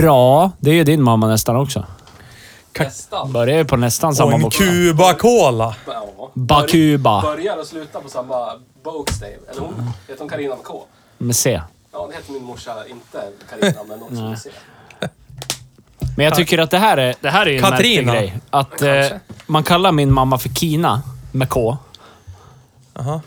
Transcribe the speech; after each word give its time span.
Bra. 0.00 0.50
Det 0.58 0.70
är 0.70 0.74
ju 0.74 0.84
din 0.84 1.02
mamma 1.02 1.28
nästan 1.28 1.56
också. 1.56 1.86
Nästan. 2.78 3.32
Börjar 3.32 3.58
ju 3.58 3.64
på 3.64 3.76
nästan 3.76 4.10
Och 4.10 4.16
samma 4.16 4.34
en 4.34 4.42
bokstav. 4.42 4.66
Cuba 4.66 5.14
Cola. 5.14 5.76
Ja. 5.86 6.30
Bakuba. 6.34 7.22
Börjar 7.22 7.56
och 7.56 7.66
slutar 7.66 8.00
på 8.00 8.08
samma 8.08 8.52
bokstav. 8.82 9.28
Eller 9.50 9.60
hon, 9.60 9.90
heter 10.08 10.20
hon 10.20 10.28
Carina 10.28 10.54
med 10.54 10.64
K? 10.64 10.82
Med 11.18 11.36
C. 11.36 11.60
Ja, 11.92 12.06
det 12.10 12.14
heter 12.16 12.32
min 12.32 12.44
morsa 12.44 12.74
inte 12.86 13.28
Carina, 13.50 13.80
men 13.88 14.02
också 14.02 14.14
med 14.22 14.38
C. 14.38 14.50
Men 16.16 16.26
jag 16.26 16.34
tycker 16.34 16.58
att 16.58 16.70
det 16.70 16.78
här 16.78 16.96
är, 16.96 17.14
det 17.20 17.30
här 17.30 17.46
är 17.46 17.50
ju 17.50 17.56
en 17.56 17.62
märklig 17.62 17.96
Katrina. 17.96 18.12
grej. 18.12 18.38
Att 18.50 18.82
eh, 18.82 18.94
Kanske. 18.94 19.20
man 19.46 19.62
kallar 19.62 19.92
min 19.92 20.12
mamma 20.12 20.38
för 20.38 20.48
Kina 20.48 21.02
med 21.32 21.48
K. 21.48 21.76
Aha. 22.98 23.20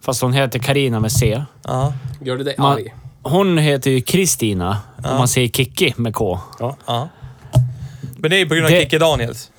Fast 0.00 0.22
hon 0.22 0.32
heter 0.32 0.58
Karina 0.58 1.00
med 1.00 1.12
C. 1.12 1.44
Ja. 1.62 1.92
Gör 2.20 2.36
det 2.36 2.44
dig 2.44 2.54
Man, 2.58 2.72
arg? 2.72 2.94
hon 3.22 3.58
heter 3.58 3.90
ju 3.90 4.00
Kristina 4.00 4.76
och 4.98 5.02
man 5.18 5.28
säger 5.28 5.48
Kikki 5.48 5.94
med 5.96 6.14
K. 6.14 6.38
ja. 6.58 7.08
Men 8.16 8.30
det 8.30 8.36
är 8.36 8.38
ju 8.38 8.48
på 8.48 8.54
grund 8.54 8.64
av 8.66 8.70
Det- 8.72 8.80
Kikki 8.80 8.98
Daniels. 8.98 9.50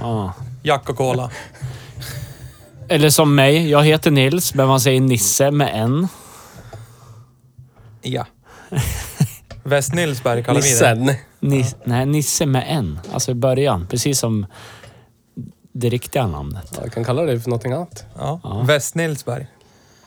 Ja. 0.00 0.32
Jack 0.62 0.88
och 0.88 0.96
Cola. 0.96 1.30
Eller 2.88 3.10
som 3.10 3.34
mig. 3.34 3.70
Jag 3.70 3.84
heter 3.84 4.10
Nils, 4.10 4.54
men 4.54 4.68
man 4.68 4.80
säger 4.80 5.00
Nisse 5.00 5.50
med 5.50 5.70
N. 5.74 6.08
Ja. 8.02 8.26
Väst-Nilsberg 9.64 10.44
kallar 10.44 10.60
vi 10.60 10.68
det. 10.78 10.94
Nissen. 10.94 11.16
Nis, 11.40 11.76
Nej, 11.84 12.06
Nisse 12.06 12.46
med 12.46 12.64
N. 12.68 13.00
Alltså 13.12 13.30
i 13.30 13.34
början. 13.34 13.86
Precis 13.90 14.18
som 14.18 14.46
det 15.72 15.88
riktiga 15.88 16.26
namnet. 16.26 16.78
Jag 16.82 16.92
kan 16.92 17.04
kalla 17.04 17.22
det 17.22 17.40
för 17.40 17.50
någonting 17.50 17.72
annat. 17.72 18.04
Ja. 18.18 18.40
Väst-Nilsberg. 18.66 19.46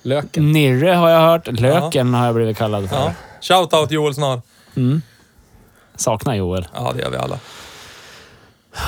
Löken. 0.01 0.51
Nirre 0.51 0.89
har 0.91 1.09
jag 1.09 1.21
hört. 1.21 1.47
Löken 1.51 2.13
har 2.13 2.25
jag 2.25 2.35
blivit 2.35 2.57
kallad 2.57 2.89
för. 2.89 2.95
Ja. 2.95 3.13
Shoutout 3.41 3.91
Joel 3.91 4.15
Snar. 4.15 4.41
Saknar 5.95 6.35
Joel. 6.35 6.67
Ja, 6.73 6.91
det 6.95 7.01
gör 7.01 7.09
vi 7.09 7.17
alla. 7.17 7.39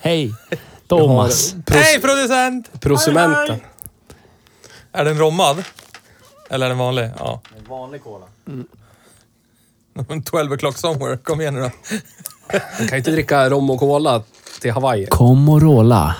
Hej! 0.00 0.34
Thomas. 0.88 1.54
Hej 1.70 2.00
producent! 2.00 2.80
Prosumenten. 2.80 3.60
Är 4.92 5.04
den 5.04 5.18
rommad? 5.18 5.64
Eller 6.50 6.66
är 6.66 6.70
den 6.70 6.78
vanlig? 6.78 7.10
Ja. 7.18 7.40
En 7.58 7.64
vanlig 7.64 8.02
cola. 8.04 8.26
12 10.24 10.52
o'clock 10.52 10.76
somewhere. 10.76 11.16
Kom 11.16 11.40
igen 11.40 11.54
nu 11.54 11.60
då. 11.60 11.70
Man 12.52 12.60
kan 12.78 12.88
ju 12.90 12.96
inte 12.96 13.10
dricka 13.10 13.50
rom 13.50 13.70
och 13.70 13.78
cola 13.78 14.22
till 14.60 14.72
Hawaii. 14.72 15.06
Comorola. 15.06 16.14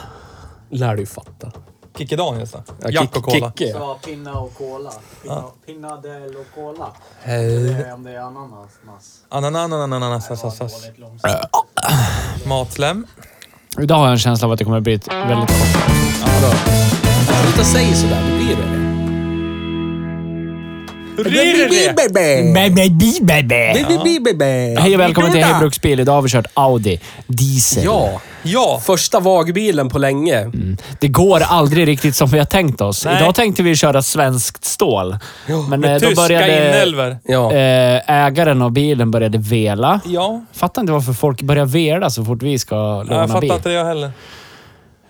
Lär 0.70 0.96
du 0.96 1.06
fatta. 1.06 1.52
Kikki 1.98 2.16
Daniels 2.16 2.52
då? 2.52 2.62
Ja, 2.82 2.90
Jack 2.90 3.16
och 3.16 3.24
Cola. 3.24 3.52
Kicke. 3.56 3.70
Ja, 3.70 3.98
pinna 4.04 4.38
och 4.38 4.54
cola. 4.58 4.92
Pinna, 5.22 5.44
Pinnadell 5.66 6.36
och 6.36 6.54
cola. 6.54 6.88
Hej. 7.22 7.56
Eller 7.56 7.92
om 7.94 8.04
det 8.04 8.10
är 8.10 8.20
ananas. 8.20 9.20
Ananas, 9.28 10.28
Dåligt 10.28 10.98
långsamt. 10.98 11.34
Matslem. 12.46 13.06
Idag 13.78 13.96
har 13.96 14.04
jag 14.04 14.12
en 14.12 14.18
känsla 14.18 14.46
av 14.46 14.52
att 14.52 14.58
det 14.58 14.64
kommer 14.64 14.80
bli 14.80 14.94
ett 14.94 15.08
väldigt 15.08 15.48
kort. 15.48 15.82
Sluta 17.44 17.64
säga 17.64 17.94
sådär, 17.94 18.22
det 18.30 18.36
blir 18.44 18.56
det. 18.56 18.85
Hej 21.18 21.96
och 24.94 25.00
välkommen 25.00 25.32
till 25.32 25.44
Hej 25.44 25.54
Bruksbil. 25.60 26.00
Idag 26.00 26.12
har 26.12 26.22
vi 26.22 26.28
kört 26.28 26.46
Audi 26.54 27.00
Diesel. 27.26 27.84
Ja, 27.84 28.20
Ja. 28.42 28.80
första 28.84 29.20
vagbilen 29.20 29.88
på 29.88 29.98
länge. 29.98 30.50
Det 31.00 31.08
går 31.08 31.40
aldrig 31.40 31.88
riktigt 31.88 32.16
som 32.16 32.28
vi 32.28 32.38
har 32.38 32.44
tänkt 32.46 32.80
oss. 32.80 33.04
Nej. 33.04 33.16
Idag 33.16 33.34
tänkte 33.34 33.62
vi 33.62 33.76
köra 33.76 34.02
svenskt 34.02 34.64
stål. 34.64 35.16
Men 35.70 35.80
Med 35.80 36.00
då 36.00 36.06
tyska 36.08 36.22
började 36.22 36.68
inälvor. 36.68 37.18
Ja. 37.24 37.52
ägaren 37.52 38.62
av 38.62 38.72
bilen 38.72 39.10
började 39.10 39.38
vela. 39.38 40.00
Ja. 40.06 40.44
Fattar 40.52 40.82
inte 40.82 40.92
varför 40.92 41.12
folk 41.12 41.42
börjar 41.42 41.64
vela 41.64 42.10
så 42.10 42.24
fort 42.24 42.42
vi 42.42 42.58
ska 42.58 42.74
låna 42.76 43.04
bil. 43.04 43.16
Jag 43.16 43.30
fattar 43.30 43.54
inte 43.56 43.68
det 43.68 43.74
jag 43.74 43.84
heller. 43.84 44.10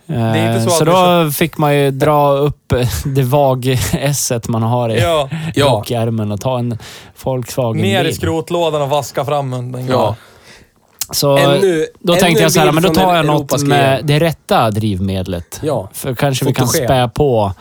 Eh, 0.08 0.22
är 0.22 0.48
inte 0.56 0.64
så 0.64 0.70
så 0.70 0.84
då 0.84 1.30
fick 1.30 1.58
man 1.58 1.76
ju 1.76 1.90
dra 1.90 2.32
upp 2.32 2.72
det 3.04 3.22
vag-esset 3.22 4.48
man 4.48 4.62
har 4.62 4.88
i 4.90 5.00
Ja. 5.00 5.28
Ja. 5.54 5.66
rockärmen 5.66 6.32
och 6.32 6.40
ta 6.40 6.58
en 6.58 6.78
Volkswagen 7.24 7.82
Ner 7.82 8.04
i 8.04 8.12
skrotlådan 8.14 8.82
och 8.82 8.88
vaska 8.88 9.24
fram 9.24 9.50
den. 9.50 9.86
Ja. 9.86 10.16
Så 11.10 11.36
Ännu- 11.38 11.86
då 12.00 12.12
ännu 12.12 12.20
tänkte 12.22 12.42
jag 12.42 12.52
så 12.52 12.60
här, 12.60 12.72
men 12.72 12.82
då 12.82 12.94
tar 12.94 13.16
jag 13.16 13.26
något 13.26 13.62
med 13.62 14.00
det 14.04 14.18
rätta 14.20 14.70
drivmedlet. 14.70 15.60
Ja. 15.62 15.88
För 15.92 16.14
kanske 16.14 16.44
vi 16.44 16.52
kan 16.54 16.68
spä 16.68 17.08
på 17.14 17.52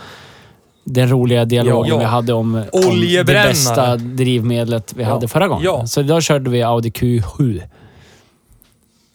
den 0.84 1.10
roliga 1.10 1.46
dialogen 1.46 1.90
Ja. 1.94 1.98
vi 2.00 2.06
hade 2.06 2.34
om, 2.34 2.64
om 2.72 3.02
det 3.02 3.26
bästa 3.26 3.96
drivmedlet 3.98 4.94
vi 4.96 5.04
Ja. 5.04 5.10
hade 5.10 5.28
förra 5.28 5.48
gången. 5.48 5.64
Ja. 5.66 5.88
Så 5.88 6.00
idag 6.02 6.24
körde 6.24 6.50
vi 6.50 6.64
Audi 6.64 6.90
Q7. 6.90 7.62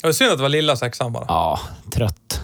Det 0.03 0.07
var 0.07 0.13
synd 0.13 0.31
att 0.31 0.39
det 0.39 0.43
var 0.43 0.49
lilla 0.49 0.77
sexan 0.77 1.13
bara. 1.13 1.25
Ja, 1.29 1.61
trött. 1.93 2.41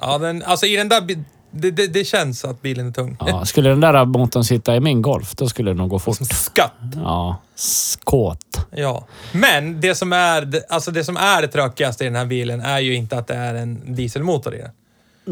Ja, 0.00 0.18
den, 0.18 0.42
alltså 0.42 0.66
i 0.66 0.76
den 0.76 0.88
där... 0.88 1.00
bi- 1.00 1.18
Det, 1.52 1.70
det, 1.70 1.86
det 1.86 2.04
känns 2.04 2.44
att 2.44 2.62
bilen 2.62 2.88
är 2.88 2.92
tung. 2.92 3.16
Ja, 3.26 3.44
skulle 3.44 3.68
den 3.70 3.80
där 3.80 4.04
motorn 4.04 4.44
sitta 4.44 4.76
i 4.76 4.80
min 4.80 5.02
Golf, 5.02 5.34
då 5.34 5.48
skulle 5.48 5.70
det 5.70 5.74
nog 5.76 5.90
gå 5.90 5.98
fort. 5.98 6.16
Skatt. 6.30 6.72
Ja, 6.96 7.36
skåt. 7.54 8.66
Ja. 8.76 9.06
Men 9.32 9.80
det 9.80 9.94
som, 9.94 10.12
är, 10.12 10.42
det- 10.42 10.64
alltså 10.68 10.90
det 10.90 11.04
som 11.04 11.16
är 11.16 11.42
det 11.42 11.48
tråkigaste 11.48 12.04
i 12.04 12.06
den 12.06 12.16
här 12.16 12.26
bilen 12.26 12.60
är 12.60 12.78
ju 12.78 12.94
inte 12.94 13.18
att 13.18 13.26
det 13.26 13.34
är 13.34 13.54
en 13.54 13.94
dieselmotor 13.94 14.54
i 14.54 14.58
den. 14.58 14.70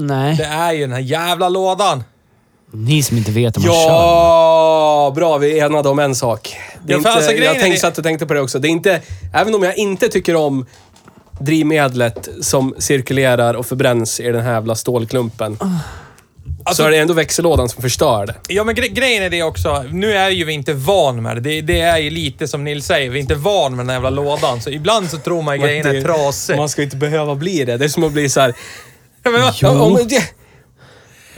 Nej. 0.07 0.37
Det 0.37 0.45
är 0.45 0.73
ju 0.73 0.81
den 0.81 0.93
här 0.93 1.01
jävla 1.01 1.49
lådan. 1.49 2.05
Ni 2.73 3.03
som 3.03 3.17
inte 3.17 3.31
vet 3.31 3.57
hur 3.57 3.63
man 3.63 3.71
kör. 3.75 3.83
Ja, 3.89 5.13
bra. 5.15 5.39
Vi 5.39 5.59
är 5.61 5.67
enade 5.67 5.89
om 5.89 5.99
en 5.99 6.15
sak. 6.15 6.57
Det 6.87 6.93
är 6.93 6.97
Ja, 6.97 7.03
för 7.03 7.09
inte, 7.09 7.11
alltså, 7.11 7.31
grejen 7.31 7.45
jag 7.45 7.57
är- 7.57 7.61
tänkte, 7.61 7.81
satt 7.81 7.99
och 7.99 8.05
tänkte 8.05 8.27
på 8.27 8.35
det 8.35 8.41
också. 8.41 8.59
Det 8.59 8.69
är 8.69 8.71
inte, 8.71 9.01
även 9.35 9.55
om 9.55 9.63
jag 9.63 9.79
inte 9.79 10.09
tycker 10.09 10.37
om 10.37 10.67
drivmedlet 11.41 12.29
som 12.41 12.75
cirkulerar 12.79 13.55
och 13.55 13.67
förbränns 13.67 14.21
i 14.21 14.33
den 14.33 14.43
här 14.43 14.53
jävla 14.53 14.75
stålklumpen. 14.75 15.57
Alltså- 16.65 16.83
så 16.83 16.87
är 16.87 16.91
det 16.91 16.99
ändå 16.99 17.15
växellådan 17.15 17.69
som 17.69 17.83
förstör 17.83 18.27
det. 18.27 18.35
Ja, 18.49 18.65
men 18.65 18.75
gre 18.75 18.89
grejen 18.89 19.23
är 19.23 19.31
det 19.31 19.43
också. 19.43 19.85
Nu 19.91 20.13
är 20.13 20.31
ju 20.31 20.45
vi 20.45 20.53
inte 20.53 20.73
van 20.73 21.23
med 21.23 21.37
det. 21.37 21.41
det. 21.41 21.61
Det 21.61 21.81
är 21.81 21.99
ju 21.99 22.11
lite 22.11 22.49
som 22.49 22.65
Nils 22.65 22.87
säger, 22.87 23.11
vi 23.11 23.19
är 23.19 23.21
inte 23.21 23.35
van 23.35 23.77
med 23.77 23.79
den 23.79 23.89
här 23.89 23.97
jävla 23.97 24.11
lådan. 24.11 24.63
Så 24.63 24.71
ibland 24.71 25.11
så 25.11 25.19
tror 25.19 25.43
man 25.43 25.57
ju 25.57 25.63
grejen 25.63 25.87
är 25.87 26.03
trasig. 26.03 26.57
Man 26.57 26.69
ska 26.69 26.81
ju 26.81 26.85
inte 26.85 26.97
behöva 26.97 27.35
bli 27.35 27.65
det. 27.65 27.77
Det 27.77 27.85
är 27.85 27.89
som 27.89 28.05
att 28.05 28.13
bli 28.13 28.29
så 28.29 28.41
här... 28.41 28.55
Ja, 29.23 29.31
men, 29.31 29.41
ja, 29.61 29.89
men 29.97 30.09
det, 30.09 30.23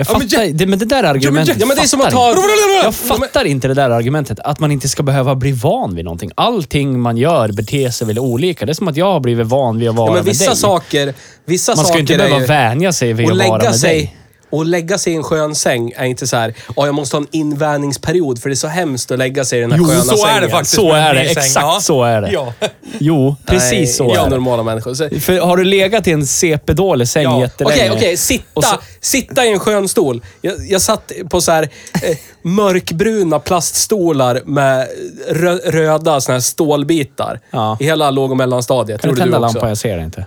Jag 0.00 0.06
Ja, 0.14 0.18
men 0.18 0.28
fattar 0.28 0.44
ja- 0.44 0.52
det, 0.54 0.66
men 0.66 0.78
det 0.78 0.84
där 0.84 1.02
argumentet 1.04 1.56
ja, 1.60 1.66
men 1.66 1.78
att 1.78 1.90
fattar 1.90 2.10
ta... 2.10 2.84
Jag 2.84 2.94
fattar 2.94 3.44
inte 3.44 3.68
det 3.68 3.74
där 3.74 3.90
argumentet. 3.90 4.40
Att 4.40 4.60
man 4.60 4.70
inte 4.72 4.88
ska 4.88 5.02
behöva 5.02 5.34
bli 5.34 5.52
van 5.52 5.94
vid 5.94 6.04
någonting. 6.04 6.30
Allting 6.34 7.00
man 7.00 7.16
gör 7.16 7.52
beter 7.52 7.90
sig 7.90 8.06
väl 8.06 8.18
olika. 8.18 8.66
Det 8.66 8.72
är 8.72 8.74
som 8.74 8.88
att 8.88 8.96
jag 8.96 9.12
har 9.12 9.20
blivit 9.20 9.46
van 9.46 9.78
vid 9.78 9.88
att 9.88 9.94
vara 9.94 10.08
Ja, 10.08 10.12
men 10.14 10.24
med 10.24 10.32
vissa 10.32 10.50
dig. 10.50 10.56
saker... 10.56 11.14
Vissa 11.44 11.72
Man 11.72 11.76
ska 11.84 11.86
saker 11.86 12.00
inte 12.00 12.16
behöva 12.16 12.46
vänja 12.46 12.92
sig 12.92 13.12
vid 13.12 13.30
att 13.30 13.48
vara 13.48 13.62
med 13.62 13.74
sig, 13.74 13.90
dig. 13.90 14.16
Och 14.50 14.64
lägga 14.66 14.98
sig 14.98 15.12
i 15.12 15.16
en 15.16 15.22
skön 15.22 15.54
säng 15.54 15.92
är 15.96 16.04
inte 16.04 16.26
så 16.26 16.36
här, 16.36 16.54
ja 16.76 16.86
jag 16.86 16.94
måste 16.94 17.16
ha 17.16 17.22
en 17.22 17.28
invänjningsperiod 17.30 18.42
för 18.42 18.48
det 18.48 18.52
är 18.52 18.56
så 18.56 18.68
hemskt 18.68 19.10
att 19.10 19.18
lägga 19.18 19.44
sig 19.44 19.58
i 19.58 19.62
den 19.62 19.72
här 19.72 19.78
Jo, 19.78 19.84
sköna 19.84 20.00
så 20.00 20.16
sängen. 20.16 20.36
är 20.36 20.40
det 20.40 20.48
faktiskt. 20.48 20.74
Så 20.74 20.92
är 20.92 21.14
det. 21.14 21.20
Exakt 21.20 21.50
Ja. 21.54 21.78
så 21.82 22.04
är 22.04 22.20
det. 22.20 22.30
Ja. 22.32 22.52
Jo, 22.98 23.36
precis 23.46 23.70
Nej, 23.72 23.86
så 23.86 24.04
jag 24.04 24.16
är 24.16 24.24
det. 24.24 24.30
normala 24.30 24.62
människor. 24.62 24.94
Så, 24.94 25.08
För 25.20 25.40
har 25.40 25.56
du 25.56 25.64
legat 25.64 26.06
i 26.06 26.10
en 26.12 26.26
CP-dålig 26.26 27.08
säng 27.08 27.22
Ja. 27.22 27.40
jättelänge... 27.40 27.74
Okej, 27.76 27.90
okej. 27.96 28.16
Sitta, 28.16 28.44
och 28.54 28.64
så- 28.64 28.76
sitta 29.00 29.44
i 29.46 29.52
en 29.52 29.58
skön 29.58 29.88
stol. 29.88 30.22
Jag, 30.40 30.54
jag 30.68 30.80
satt 30.82 31.12
på 31.30 31.40
så 31.40 31.52
här 31.52 31.62
eh, 32.02 32.16
mörkbruna 32.42 33.38
plaststolar 33.38 34.40
med 34.44 34.88
rö, 35.28 35.56
röda 35.56 36.20
såna 36.20 36.34
här 36.34 36.40
stålbitar. 36.40 37.40
Ja. 37.50 37.76
I 37.80 37.84
hela 37.84 38.10
låg 38.10 38.30
och 38.30 38.36
mellanstadiet. 38.36 39.00
Kan 39.00 39.14
du 39.14 39.20
tända 39.20 39.38
lampan? 39.38 39.68
Jag 39.68 39.78
ser 39.78 39.96
det 39.96 40.02
inte. 40.04 40.26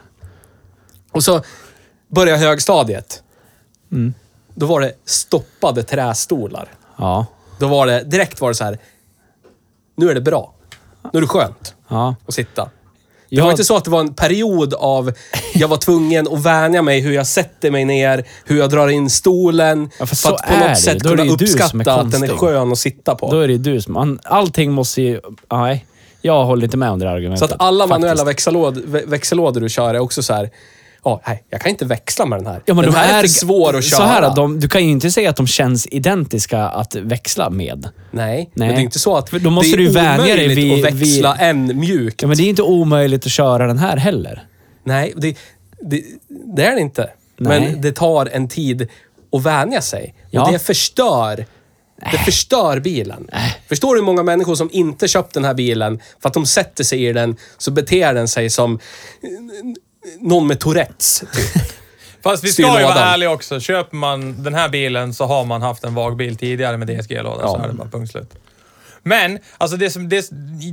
Och 1.11 1.23
så 1.23 1.41
började 2.15 2.37
högstadiet. 2.39 3.22
Mm. 3.93 4.13
Då 4.55 4.65
var 4.65 4.81
det 4.81 4.91
stoppade 5.05 5.83
trästolar. 5.83 6.67
Ja. 6.97 7.25
Då 7.59 7.67
var 7.67 7.87
det, 7.87 8.03
direkt 8.03 8.41
var 8.41 8.49
det 8.49 8.55
så 8.55 8.63
här. 8.63 8.77
Nu 9.95 10.09
är 10.09 10.15
det 10.15 10.21
bra. 10.21 10.53
Nu 11.13 11.17
är 11.17 11.21
det 11.21 11.27
skönt 11.27 11.75
Ja. 11.87 12.15
att 12.27 12.33
sitta. 12.33 12.63
Det 13.29 13.35
Jag- 13.37 13.43
var 13.43 13.51
inte 13.51 13.63
så 13.63 13.77
att 13.77 13.83
det 13.85 13.91
var 13.91 13.99
en 13.99 14.13
period 14.13 14.73
av 14.73 15.11
jag 15.53 15.67
var 15.67 15.77
tvungen 15.77 16.27
att 16.31 16.43
vänja 16.45 16.81
mig 16.81 16.99
hur 16.99 17.11
jag 17.13 17.27
sätter 17.27 17.71
mig 17.71 17.85
ner, 17.85 18.23
hur 18.45 18.57
jag 18.59 18.69
drar 18.69 18.87
in 18.87 19.09
stolen. 19.09 19.89
Ja, 19.99 20.05
för 20.05 20.05
för 20.05 20.15
så 20.15 20.33
att 20.33 20.41
på 20.47 20.53
är 20.53 20.59
något 20.59 20.67
det. 20.69 20.75
sätt 20.75 20.99
Då 21.03 21.09
är 21.09 21.15
det 21.15 21.17
kunna 21.17 21.31
ju 21.31 21.35
du 21.37 21.47
som 21.47 21.59
är 21.59 21.63
uppskatta 21.65 22.01
att 22.01 22.11
den 22.11 22.23
är 22.23 22.27
konstig. 22.27 22.47
skön 22.49 22.71
att 22.71 22.77
sitta 22.77 23.15
på. 23.15 23.31
Då 23.31 23.39
är 23.39 23.47
det 23.47 23.53
ju 23.53 23.59
du 23.59 23.81
som... 23.81 24.19
Allting 24.23 24.71
måste 24.71 25.01
ju... 25.01 25.21
Nej. 25.51 25.85
Jag 26.21 26.45
håller 26.45 26.63
inte 26.63 26.77
med 26.77 26.89
om 26.89 26.99
det 26.99 27.05
här 27.05 27.13
så 27.13 27.15
argumentet. 27.17 27.51
att 27.51 27.61
alla 27.61 27.87
manuella 27.87 28.23
växellåd, 28.23 28.77
vä- 28.77 29.07
växellådor 29.09 29.61
du 29.61 29.69
kör 29.69 29.93
är 29.95 29.99
också 29.99 30.23
så 30.23 30.33
här. 30.33 30.49
Ja, 31.03 31.21
nej, 31.27 31.43
jag 31.49 31.61
kan 31.61 31.69
inte 31.69 31.85
växla 31.85 32.25
med 32.25 32.39
den 32.39 32.47
här. 32.47 32.61
Ja, 32.65 32.73
men 32.73 32.83
den 32.83 32.93
de 32.93 32.97
här 32.99 33.13
är, 33.13 33.17
är 33.17 33.21
för 33.21 33.27
svår 33.27 33.77
att 33.77 33.83
köra. 33.83 33.97
Så 33.99 34.03
här, 34.05 34.35
de, 34.35 34.59
du 34.59 34.67
kan 34.69 34.85
ju 34.85 34.91
inte 34.91 35.11
säga 35.11 35.29
att 35.29 35.35
de 35.35 35.47
känns 35.47 35.87
identiska 35.91 36.59
att 36.63 36.95
växla 36.95 37.49
med. 37.49 37.89
Nej, 38.11 38.35
Nej. 38.35 38.49
men 38.53 38.67
det 38.67 38.73
är 38.73 38.79
inte 38.83 38.99
så 38.99 39.17
att 39.17 39.31
då 39.31 39.49
måste 39.49 39.77
det 39.77 39.83
är 39.83 39.87
du 39.87 39.91
vänja 39.91 40.17
dig 40.35 40.45
omöjligt 40.45 40.57
vid- 40.57 40.85
att 40.85 40.93
växla 40.93 41.33
vid- 41.33 41.41
en 41.49 41.79
mjuk. 41.79 42.23
Ja, 42.23 42.27
men 42.27 42.37
det 42.37 42.43
är 42.43 42.49
inte 42.49 42.61
omöjligt 42.63 43.25
att 43.25 43.31
köra 43.31 43.67
den 43.67 43.77
här 43.77 43.97
heller. 43.97 44.43
Nej, 44.83 45.13
det, 45.17 45.37
det, 45.81 46.03
det 46.55 46.63
är 46.65 46.75
det 46.75 46.81
inte. 46.81 47.09
Nej. 47.37 47.59
Men 47.61 47.81
det 47.81 47.91
tar 47.91 48.25
en 48.25 48.47
tid 48.47 48.87
att 49.31 49.43
vänja 49.43 49.81
sig. 49.81 50.15
Ja. 50.31 50.45
Och 50.45 50.51
det 50.51 50.59
förstör 50.59 51.45
det 52.11 52.17
förstör 52.17 52.79
bilen. 52.79 53.27
Förstår 53.69 53.95
du 53.95 54.01
hur 54.01 54.05
många 54.05 54.23
människor 54.23 54.55
som 54.55 54.69
inte 54.71 55.07
köpt 55.07 55.33
den 55.33 55.45
här 55.45 55.53
bilen 55.53 55.99
för 56.21 56.27
att 56.29 56.33
de 56.33 56.45
sätter 56.45 56.83
sig 56.83 57.05
i 57.05 57.13
den 57.13 57.35
så 57.57 57.71
beter 57.71 58.13
den 58.13 58.27
sig 58.27 58.49
som 58.49 58.79
någon 60.19 60.47
med 60.47 60.59
Tourettes. 60.59 61.19
Typ. 61.19 61.61
Fast 62.23 62.43
vi 62.43 62.47
ska 62.51 62.61
ju 62.61 62.83
vara 62.83 62.93
ärliga 62.99 63.31
också. 63.31 63.59
Köper 63.59 63.95
man 63.95 64.43
den 64.43 64.53
här 64.55 64.69
bilen 64.69 65.13
så 65.13 65.25
har 65.25 65.45
man 65.45 65.61
haft 65.61 65.83
en 65.83 65.95
vagbil 65.95 66.35
tidigare 66.37 66.77
med 66.77 66.87
DSG-låda. 66.87 67.47
Så 67.47 67.55
Ja. 67.59 67.63
är 67.63 67.67
det 67.67 67.73
bara 67.73 67.89
punkt 67.89 68.11
slut. 68.11 68.31
Men, 69.05 69.39
alltså 69.57 69.77
det, 69.77 69.89
som, 69.89 70.09
det, 70.09 70.29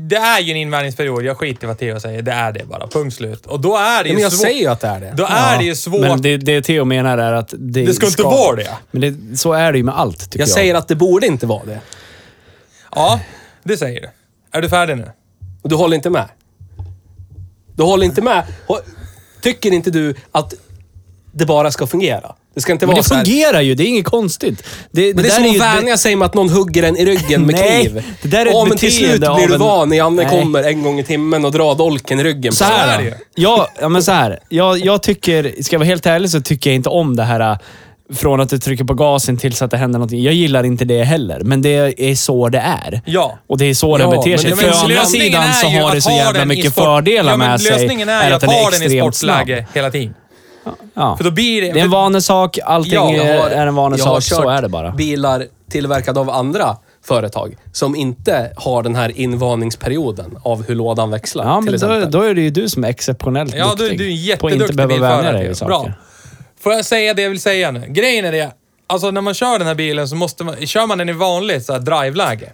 det 0.09 0.17
är 0.17 0.41
ju 0.41 0.50
en 0.50 0.56
invänjningsperiod. 0.56 1.25
Jag 1.25 1.37
skiter 1.38 1.65
i 1.65 1.67
vad 1.67 1.79
Theo 1.79 2.00
säger. 2.00 2.23
Det 2.23 2.32
är 2.32 2.53
det 2.53 2.65
bara. 2.65 2.87
Punkt 2.88 3.15
slut. 3.17 3.47
Och 3.47 3.61
då 3.61 3.77
är 3.77 4.03
det 4.03 4.09
ju 4.09 4.15
Men 4.15 4.23
jag 4.23 4.32
svårt. 4.32 4.41
säger 4.47 4.61
ju 4.61 4.67
att 4.67 4.81
det 4.81 4.87
är 4.88 5.00
det. 5.00 5.12
Då 5.17 5.27
är 5.31 5.59
det 5.59 5.65
ju 5.65 5.75
svårt. 5.77 6.00
Men 6.00 6.23
det, 6.23 6.37
det 6.37 6.62
Theo 6.62 6.85
menar 6.85 7.19
är 7.19 7.32
att 7.32 7.55
det 7.59 7.87
Det 7.87 7.94
ska 7.94 8.06
inte 8.06 8.23
vara 8.23 8.56
det. 8.56 8.77
Men 8.91 9.00
det, 9.00 9.37
så 9.38 9.53
är 9.53 9.73
det 9.73 9.79
ju 9.79 9.85
med 9.85 9.99
allt, 9.99 10.19
tycker 10.21 10.38
jag. 10.38 10.49
Jag 10.49 10.55
säger 10.55 10.75
att 10.75 10.88
det 10.88 10.94
borde 10.94 11.27
inte 11.27 11.47
vara 11.47 11.65
det. 11.65 11.81
Ja, 12.94 13.21
det 13.62 13.77
säger 13.77 14.00
du. 14.00 14.09
Är 14.59 14.62
du 14.62 14.69
färdig 14.69 14.97
nu? 14.97 15.11
Du 15.62 15.75
håller 15.75 15.97
inte 15.97 16.11
med? 16.11 16.29
Du 17.75 17.82
håller 17.82 18.06
inte 18.06 18.23
med? 18.23 18.44
Tycker 19.43 19.73
inte 19.73 19.91
du 19.91 20.15
att 20.33 20.55
det 21.33 21.47
bara 21.47 21.71
ska 21.71 21.87
fungera? 21.87 22.35
Det 22.55 22.61
ska 22.61 22.73
inte 22.73 22.87
Men 22.87 22.93
vara 22.95 23.03
det 23.03 23.09
så 23.09 23.15
här. 23.15 23.25
fungerar 23.25 23.61
ju, 23.61 23.75
det 23.75 23.83
är 23.85 23.87
inget 23.87 24.05
konstigt. 24.07 24.63
Det, 24.91 25.15
Men 25.15 25.23
det 25.25 25.31
är 25.31 25.35
som 25.35 25.51
att 25.69 25.77
vänja 25.77 25.97
sig 25.97 26.17
med 26.17 26.27
att 26.27 26.35
någon 26.35 26.49
hugger 26.49 26.83
en 26.83 26.97
i 26.97 27.05
ryggen 27.05 27.47
med 27.47 27.55
Nej, 27.61 27.87
kniv. 27.87 28.05
det 28.23 28.29
där 28.29 28.39
är 28.39 28.47
ett 28.47 28.53
ja, 28.53 28.65
men 28.69 28.79
till 28.79 28.97
slut 28.97 29.21
blir 29.21 29.49
du 29.49 29.55
en- 29.55 29.61
van. 29.61 29.93
Janne 29.93 30.23
Nej. 30.23 30.31
kommer 30.31 30.63
en 30.63 30.83
gång 30.83 30.99
i 31.01 31.05
timmen 31.05 31.45
och 31.45 31.53
drar 31.53 31.75
dolken 31.75 32.21
i 32.21 32.25
ryggen. 32.25 32.53
Så 32.53 32.65
på 32.65 32.71
är 32.71 32.77
här 32.77 32.99
då. 32.99 33.05
ju. 33.05 33.13
Ja, 33.35 33.69
ja, 33.81 33.89
men 33.89 34.03
så 34.03 34.13
här. 34.13 34.39
Jag, 34.49 34.79
jag 34.79 35.03
tycker, 35.03 35.63
ska 35.63 35.75
jag 35.75 35.79
vara 35.81 35.87
helt 35.89 36.07
ärlig 36.07 36.31
så 36.31 36.41
tycker 36.41 36.71
jag 36.71 36.75
inte 36.75 36.89
om 36.89 37.17
det 37.17 37.23
här 37.25 37.59
från 38.15 38.41
att 38.41 38.49
du 38.49 38.59
trycker 38.59 38.85
på 38.85 38.95
gasen 38.95 39.37
tills 39.37 39.62
att 39.62 39.71
det 39.71 39.77
händer 39.77 39.99
någonting. 39.99 40.23
Jag 40.23 40.35
gillar 40.35 40.65
inte 40.65 40.85
det 40.85 41.05
heller, 41.05 41.41
men 41.41 41.62
det 41.62 42.11
är 42.11 42.15
så 42.15 42.49
det 42.49 42.59
är. 42.59 43.01
Ja. 43.05 43.39
Och 43.47 43.59
det 43.59 43.65
är 43.65 43.75
så 43.75 43.91
Ja, 43.91 43.99
den 43.99 44.11
beter 44.11 44.37
sig. 44.37 44.51
det- 44.51 44.57
För 44.57 44.69
å 44.69 44.73
andra 44.75 44.87
lösningen 44.89 45.27
sidan 45.33 45.53
så 45.53 45.67
har 45.69 45.95
det 45.95 46.01
så 46.01 46.11
jävla 46.11 46.45
mycket 46.45 46.73
sport- 46.73 46.85
fördelar 46.85 47.33
ja, 47.33 47.37
med 47.37 47.61
sig. 47.61 47.73
Lösningen 47.73 48.09
är 48.09 48.31
är 48.31 48.31
att 48.31 48.43
att 48.45 48.53
ha 48.53 48.71
den 48.71 48.83
i 48.93 49.01
sportläge 49.01 49.67
hela 49.75 49.91
tiden. 49.91 50.15
Ja. 50.95 51.17
För 51.17 51.25
då 51.25 51.31
blir 51.31 51.62
det... 51.62 51.73
Det 51.73 51.81
är 51.81 51.85
en 51.85 51.91
vanesak. 51.91 52.59
Allting 52.65 52.93
Ja, 52.95 53.12
Jag 53.12 53.25
har- 53.43 53.51
är 53.51 53.51
en 53.51 53.59
jag 53.59 53.67
har 53.67 53.73
vanesak. 53.73 54.23
Så 54.23 54.49
är 54.49 54.63
det 54.63 54.69
bara. 54.69 54.91
bilar 54.93 55.45
tillverkade 55.71 56.21
av 56.21 56.31
andra 56.31 56.77
företag 57.05 57.56
som 57.73 57.97
inte 57.97 58.51
har 58.56 58.83
den 58.83 58.95
här 58.97 59.13
invarningsperioden 59.21 60.39
av 60.43 60.67
hur 60.69 60.75
lådan 60.75 61.11
växlar. 61.11 61.45
Ja, 61.45 61.61
men 61.61 61.79
då, 61.79 62.05
då 62.11 62.23
är 62.23 62.35
det 62.35 62.41
ju 62.41 62.51
du 62.51 62.69
som 62.69 62.85
är 62.85 62.89
exceptionellt 62.89 63.55
Ja, 63.55 63.75
du, 63.77 63.83
duktig. 63.83 63.99
du 63.99 64.13
är 64.29 64.33
en 64.33 64.39
på 64.39 64.47
att 64.47 64.53
inte 64.53 64.65
jätteduktig 64.65 64.77
behöva 64.77 65.17
vänja 65.17 65.33
dig 65.33 65.49
bilförare. 65.49 65.49
vid 65.49 65.56
saker. 65.56 65.69
Bra. 65.71 65.93
Får 66.61 66.73
jag 66.73 66.85
säga 66.85 67.15
det 67.15 67.23
jag 67.23 67.31
vill 67.31 67.41
säga 67.41 67.71
nu? 67.71 67.85
Grejen 67.89 68.25
är 68.25 68.33
det, 68.33 68.53
alltså 68.87 69.11
när 69.11 69.21
man 69.21 69.35
kör 69.35 69.59
den 69.59 69.67
här 69.69 69.75
bilen 69.75 70.09
så 70.09 70.17
måste 70.17 70.45
man... 70.45 70.67
Kör 70.67 70.87
man 70.87 70.99
den 70.99 71.09
i 71.09 71.12
vanligt 71.12 71.65
så 71.65 71.73
här 71.73 71.81
driveläge. 71.81 72.53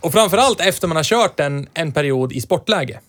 Och 0.00 0.12
framförallt 0.12 0.60
efter 0.60 0.88
man 0.88 0.96
har 0.96 1.04
kört 1.04 1.36
den 1.36 1.68
en 1.74 1.92
period 1.92 2.32
i 2.32 2.40
sportläge. 2.40 3.00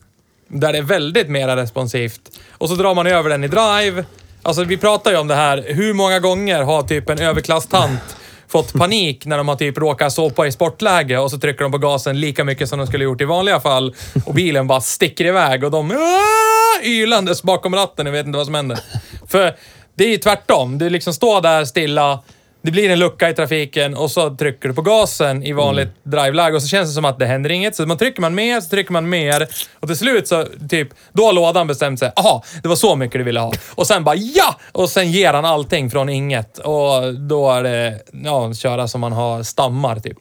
Där 0.47 0.71
det 0.71 0.77
är 0.77 0.81
väldigt 0.83 1.29
mera 1.29 1.55
responsivt. 1.55 2.21
Och 2.51 2.69
så 2.69 2.75
drar 2.75 2.95
man 2.95 3.07
över 3.07 3.29
den 3.29 3.43
i 3.43 3.47
drive. 3.47 4.05
Alltså 4.41 4.63
vi 4.63 4.77
pratar 4.77 5.11
ju 5.11 5.17
om 5.17 5.27
det 5.27 5.35
här, 5.35 5.65
hur 5.67 5.93
många 5.93 6.19
gånger 6.19 6.63
har 6.63 6.83
typ 6.83 7.09
en 7.09 7.19
överklasstant 7.19 7.99
fått 8.47 8.73
panik 8.73 9.25
när 9.25 9.37
de 9.37 9.47
har 9.47 9.55
typ 9.55 9.77
råkat 9.77 10.13
sopa 10.13 10.47
i 10.47 10.51
sportläge 10.51 11.17
och 11.17 11.31
så 11.31 11.37
trycker 11.39 11.63
de 11.63 11.71
på 11.71 11.77
gasen 11.77 12.19
lika 12.19 12.43
mycket 12.43 12.69
som 12.69 12.79
de 12.79 12.87
skulle 12.87 13.03
gjort 13.03 13.21
i 13.21 13.25
vanliga 13.25 13.59
fall 13.59 13.95
och 14.25 14.33
bilen 14.33 14.67
bara 14.67 14.81
sticker 14.81 15.25
iväg 15.25 15.63
och 15.63 15.71
de 15.71 15.91
"Aah!" 15.91 16.44
Ylandes 16.83 17.43
bakom 17.43 17.75
ratten, 17.75 18.05
jag 18.05 18.13
vet 18.13 18.25
inte 18.25 18.37
vad 18.37 18.45
som 18.45 18.55
händer. 18.55 18.79
För 19.27 19.55
det 19.95 20.03
är 20.03 20.09
ju 20.09 20.17
tvärtom. 20.17 20.77
Du 20.77 20.89
liksom 20.89 21.13
står 21.13 21.41
där 21.41 21.65
stilla, 21.65 22.19
det 22.61 22.71
blir 22.71 22.89
en 22.89 22.99
lucka 22.99 23.29
i 23.29 23.33
trafiken 23.33 23.95
och 23.95 24.11
så 24.11 24.35
trycker 24.35 24.69
du 24.69 24.75
på 24.75 24.81
gasen 24.81 25.43
i 25.43 25.53
vanligt 25.53 25.89
driveläge 26.03 26.55
och 26.55 26.61
så 26.61 26.67
känns 26.67 26.89
det 26.89 26.93
som 26.93 27.05
att 27.05 27.19
det 27.19 27.25
händer 27.25 27.51
inget. 27.51 27.75
Så 27.75 27.85
man 27.85 27.97
trycker 27.97 28.21
man 28.21 28.35
mer, 28.35 28.61
så 28.61 28.69
trycker 28.69 28.91
man 28.91 29.09
mer 29.09 29.47
och 29.79 29.87
till 29.87 29.97
slut 29.97 30.27
så 30.27 30.45
typ, 30.69 30.89
då 31.13 31.25
har 31.25 31.33
lådan 31.33 31.67
bestämt 31.67 31.99
sig. 31.99 32.11
Aha, 32.15 32.43
det 32.63 32.67
var 32.67 32.75
så 32.75 32.95
mycket 32.95 33.19
du 33.19 33.23
ville 33.23 33.39
ha. 33.39 33.53
Och 33.75 33.87
sen 33.87 34.03
bara 34.03 34.15
ja! 34.15 34.55
Och 34.71 34.89
sen 34.89 35.11
ger 35.11 35.33
han 35.33 35.45
allting 35.45 35.89
från 35.89 36.09
inget. 36.09 36.57
Och 36.57 37.13
då 37.13 37.51
är 37.51 37.63
det, 37.63 38.01
ja, 38.23 38.53
köra 38.53 38.87
som 38.87 39.01
man 39.01 39.11
har 39.11 39.43
stammar 39.43 39.99
typ. 39.99 40.17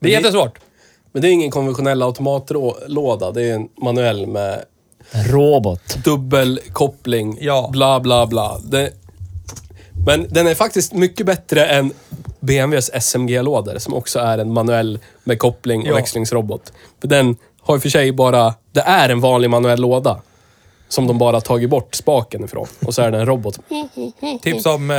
Det 0.00 0.08
är 0.08 0.12
jättesvårt. 0.12 0.58
Men 1.12 1.22
det 1.22 1.28
är 1.28 1.32
ingen 1.32 1.50
konventionell 1.50 2.02
automatlåda. 2.02 3.30
Det 3.32 3.42
är 3.42 3.54
en 3.54 3.68
manuell 3.82 4.26
med 4.26 4.64
Robot. 5.12 5.96
dubbelkoppling, 6.04 7.38
Ja. 7.40 7.68
bla 7.72 8.00
bla 8.00 8.26
bla. 8.26 8.58
Det, 8.64 8.90
men 10.06 10.26
den 10.30 10.46
är 10.46 10.54
faktiskt 10.54 10.92
mycket 10.92 11.26
bättre 11.26 11.66
än 11.66 11.92
BMWs 12.40 12.90
SMG-lådor 12.94 13.78
som 13.78 13.94
också 13.94 14.18
är 14.18 14.38
en 14.38 14.52
manuell 14.52 14.98
med 15.24 15.38
koppling 15.38 15.80
och 15.82 15.88
Ja. 15.88 15.94
växlingsrobot. 15.94 16.72
För 17.00 17.08
den 17.08 17.36
har 17.62 17.74
i 17.74 17.78
och 17.78 17.82
för 17.82 17.88
sig 17.88 18.12
bara... 18.12 18.54
Det 18.72 18.80
är 18.80 19.08
en 19.08 19.20
vanlig 19.20 19.50
manuell 19.50 19.80
låda. 19.80 20.20
Som 20.88 21.06
de 21.06 21.18
bara 21.18 21.40
tagit 21.40 21.70
bort 21.70 21.94
spaken 21.94 22.44
ifrån. 22.44 22.66
Och 22.86 22.94
så 22.94 23.02
är 23.02 23.10
det 23.10 23.18
en 23.18 23.26
robot. 23.26 23.58
Typ 24.42 24.60
som 24.60 24.90
eh, 24.90 24.96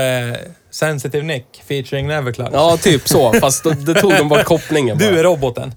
Sensitive 0.72 1.24
Nick 1.24 1.46
featuring 1.68 2.08
Neverclutch. 2.08 2.50
Ja, 2.54 2.78
typ 2.78 3.08
så. 3.08 3.34
Fast 3.34 3.64
då, 3.64 3.70
det 3.70 3.94
tog 3.94 4.12
de 4.12 4.30
bort 4.30 4.44
kopplingen 4.44 4.98
bara. 4.98 5.10
Du 5.10 5.20
är 5.20 5.24
roboten. 5.24 5.74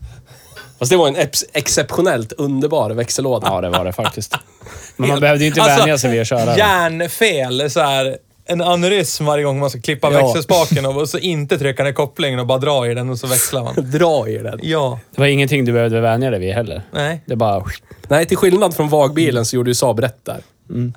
Fast 0.85 0.91
det 0.91 0.97
var 0.97 1.09
en 1.09 1.17
ex- 1.17 1.45
exceptionellt 1.53 2.33
underbar 2.33 2.91
växellåda. 2.91 3.47
Ja, 3.51 3.61
det 3.61 3.69
var 3.69 3.85
det 3.85 3.93
faktiskt. 3.93 4.35
Men 4.97 5.09
man 5.09 5.21
behövde 5.21 5.45
ju 5.45 5.49
inte 5.49 5.63
Alltså, 5.63 5.79
vänja 5.81 5.99
sig 5.99 6.11
vid 6.11 6.21
att 6.21 6.27
köra 6.27 6.45
den. 6.45 6.57
Hjärnfel, 6.59 7.71
så 7.71 7.81
här, 7.81 8.17
en 8.47 8.61
aneurysm 8.63 9.25
varje 9.25 9.45
gång 9.45 9.59
man 9.59 9.71
ska 9.71 9.81
klippa 9.81 10.13
Ja. 10.13 10.27
växelspaken 10.27 10.87
och 10.87 11.09
så 11.09 11.19
inte 11.19 11.59
trycka 11.59 11.85
ner 11.85 11.93
kopplingen 11.93 12.39
och 12.41 12.47
bara 12.47 12.59
dra 12.59 12.91
i 12.91 12.95
den 12.95 13.11
och 13.11 13.19
så 13.19 13.27
växlar 13.27 13.63
man. 13.65 13.75
Dra 13.91 14.29
i 14.29 14.39
den. 14.39 14.59
Ja. 14.63 14.99
Det 15.15 15.21
var 15.21 15.27
ingenting 15.29 15.65
du 15.65 15.73
behövde 15.73 16.01
vänja 16.01 16.31
dig 16.31 16.41
vid 16.41 16.55
heller. 16.55 16.83
Nej. 16.93 17.23
Det 17.27 17.37
bara... 17.37 17.65
Nej, 18.09 18.27
till 18.27 18.37
skillnad 18.37 18.75
från 18.75 18.89
vagbilen 18.89 19.45
så 19.45 19.57
gjorde 19.57 19.71
ju 19.71 19.75
Saab 19.75 20.01
rätt 20.01 20.25
där. 20.25 20.41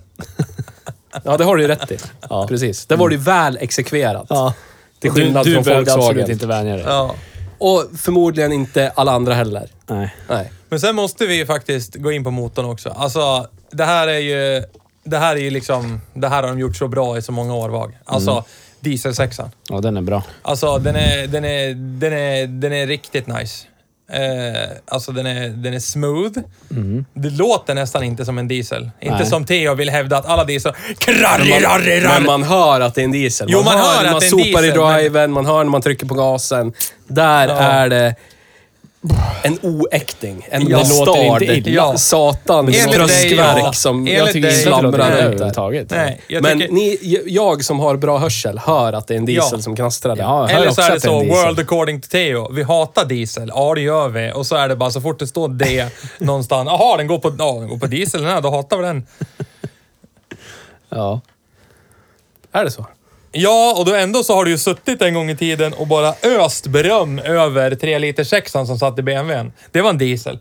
Ja, 1.24 1.38
det 1.38 1.44
har 1.44 1.56
du 1.56 1.62
ju 1.62 1.68
rätt 1.68 1.92
i. 1.92 1.98
Ja. 2.30 2.48
Precis. 2.48 2.86
Det 2.86 2.96
var 2.96 3.10
det 3.10 3.16
ju 3.16 3.22
väl 3.22 3.58
exekverat. 3.62 4.26
Ja. 4.30 4.54
Till 5.00 5.14
Du, 5.14 5.22
skillnad 5.22 5.46
du 5.46 5.54
från 5.54 5.64
behövde 5.64 5.92
absolut 5.94 6.06
Volkswagen. 6.06 6.32
inte 6.32 6.48
vänja 6.48 6.76
dig. 6.76 6.86
Ja. 6.88 7.16
Och 7.58 7.86
förmodligen 7.98 8.52
inte 8.52 8.92
alla 8.96 9.12
andra 9.12 9.34
heller. 9.34 9.70
Nej. 9.88 10.16
Nej. 10.30 10.52
Men 10.70 10.80
sen 10.80 10.96
måste 10.96 11.26
vi 11.26 11.36
ju 11.36 11.46
faktiskt 11.46 11.96
gå 11.96 12.12
in 12.12 12.24
på 12.24 12.32
motorn 12.32 12.66
också. 12.66 12.90
Alltså, 12.90 13.48
det 13.72 13.84
här 13.84 14.08
är 14.08 14.20
ju... 14.20 14.64
Det 15.04 15.18
här 15.18 15.36
är 15.36 15.40
ju 15.40 15.50
liksom... 15.50 16.02
Det 16.14 16.28
här 16.28 16.44
har 16.44 16.50
de 16.50 16.60
gjort 16.60 16.76
så 16.76 16.88
bra 16.88 17.18
i 17.18 17.22
så 17.22 17.32
många 17.32 17.56
år, 17.56 17.70
VAG. 17.70 17.98
Alltså, 18.06 18.44
diesel 18.80 19.16
6 19.16 19.40
Ja, 19.70 19.82
den 19.82 19.98
är 19.98 20.02
bra. 20.02 20.24
Alltså, 20.42 20.78
den 20.78 20.96
är, 20.96 21.28
den, 21.28 21.46
är, 21.46 21.74
den, 21.74 22.14
är, 22.14 22.48
den 22.48 22.74
är 22.74 22.88
riktigt 22.88 23.28
nice. 23.28 23.68
Eh, 24.12 24.70
alltså 24.88 25.12
den 25.12 25.26
är, 25.26 25.50
den 25.50 25.74
är 25.74 25.80
smooth. 25.80 26.40
Det 27.14 27.30
låter 27.30 27.76
nästan 27.76 28.04
inte 28.04 28.26
som 28.26 28.38
en 28.38 28.48
diesel. 28.48 28.90
Inte 29.02 29.18
Nej. 29.18 29.26
som 29.26 29.46
Theo 29.46 29.74
vill 29.76 29.90
hävda 29.90 30.18
att 30.18 30.26
alla 30.26 30.44
diesel... 30.44 30.74
Krarrirarrirar. 31.00 32.14
Men 32.14 32.24
man 32.26 32.44
hör 32.44 32.82
att 32.82 32.96
det 32.96 33.02
är 33.02 33.06
en 33.06 33.12
diesel. 33.12 33.48
Jo, 33.52 33.62
man 33.64 33.78
hör 33.78 34.04
när 34.04 34.06
att 34.06 34.12
man 34.12 34.20
det 34.20 34.26
är 34.26 34.28
en 34.28 34.30
sopar 34.30 34.62
diesel, 34.62 34.78
i 34.78 34.84
men- 34.84 34.98
driven, 34.98 35.32
man 35.32 35.46
hör 35.46 35.64
när 35.64 35.72
man 35.72 35.82
trycker 35.82 36.06
på 36.06 36.14
gasen. 36.16 36.74
Där 37.08 37.48
Ja. 37.48 37.54
är 37.58 37.90
det 37.90 38.16
en 39.44 39.60
oäkting. 39.62 40.48
En 40.52 40.68
Ja. 40.70 40.78
Det 40.78 40.90
låter 40.90 41.06
bastard. 41.06 41.42
inte 41.42 41.70
illa. 41.70 41.76
Ja. 42.48 42.62
Dig, 42.62 42.84
tröskverk 42.94 43.64
ja. 43.64 43.74
som 43.74 43.98
Enligt 43.98 44.18
jag 44.18 44.28
tycker 44.32 44.48
dig. 44.48 44.58
slamrar 44.58 45.12
överhuvudtaget. 45.12 45.90
Nej, 45.90 46.22
jag 46.28 46.44
Men 46.44 46.60
tycker, 46.60 46.74
ni, 46.74 47.22
jag 47.26 47.64
som 47.64 47.80
har 47.80 47.96
bra 47.96 48.18
hörsel 48.18 48.58
hör 48.60 48.94
att 48.94 49.08
det 49.08 49.14
är 49.14 49.18
en 49.18 49.26
diesel 49.26 49.50
Ja. 49.52 49.62
som 49.62 49.76
knastrar. 49.76 50.18
Ja, 50.18 50.50
eller 50.50 50.72
så 50.72 50.82
är 50.82 50.92
det 50.92 51.00
så, 51.02 51.24
world 51.24 51.60
according 51.60 52.02
to 52.02 52.08
Theo. 52.08 52.52
Vi 52.52 52.64
hatar 52.64 53.06
diesel. 53.06 53.52
Ja, 53.56 53.74
det 53.76 53.82
gör 53.82 54.10
vi. 54.10 54.32
Och 54.36 54.46
så 54.48 54.56
är 54.56 54.70
det 54.70 54.76
bara 54.76 54.92
så 54.92 55.02
fort 55.02 55.20
det 55.20 55.28
står 55.28 55.50
det 55.50 55.90
någonstans. 56.20 56.68
Jaha, 56.72 56.98
den 56.98 57.08
går 57.08 57.20
på, 57.20 57.36
ja, 57.40 57.54
den 57.60 57.68
går 57.70 57.78
på 57.78 57.86
diesel 57.88 58.22
den 58.22 58.30
här. 58.32 58.42
Då 58.42 58.50
hatar 58.52 58.78
vi 58.78 58.84
den. 58.84 59.08
Ja. 60.90 61.22
Är 62.52 62.64
det 62.64 62.72
så? 62.72 62.86
Ja, 63.32 63.76
och 63.80 63.86
då 63.86 63.96
ändå 63.96 64.24
så 64.24 64.34
har 64.36 64.46
du 64.46 64.52
ju 64.52 64.58
suttit 64.58 65.02
en 65.02 65.14
gång 65.14 65.30
i 65.30 65.38
tiden 65.38 65.74
och 65.74 65.88
bara 65.88 66.14
öst 66.24 66.68
beröm 66.68 67.20
över 67.20 67.76
3 67.76 68.00
liter 68.00 68.24
sexan 68.24 68.68
som 68.68 68.80
satt 68.80 69.00
i 69.00 69.02
BMWn. 69.02 69.52
Det 69.72 69.82
var 69.82 69.90
en 69.90 69.98
diesel. 69.98 70.40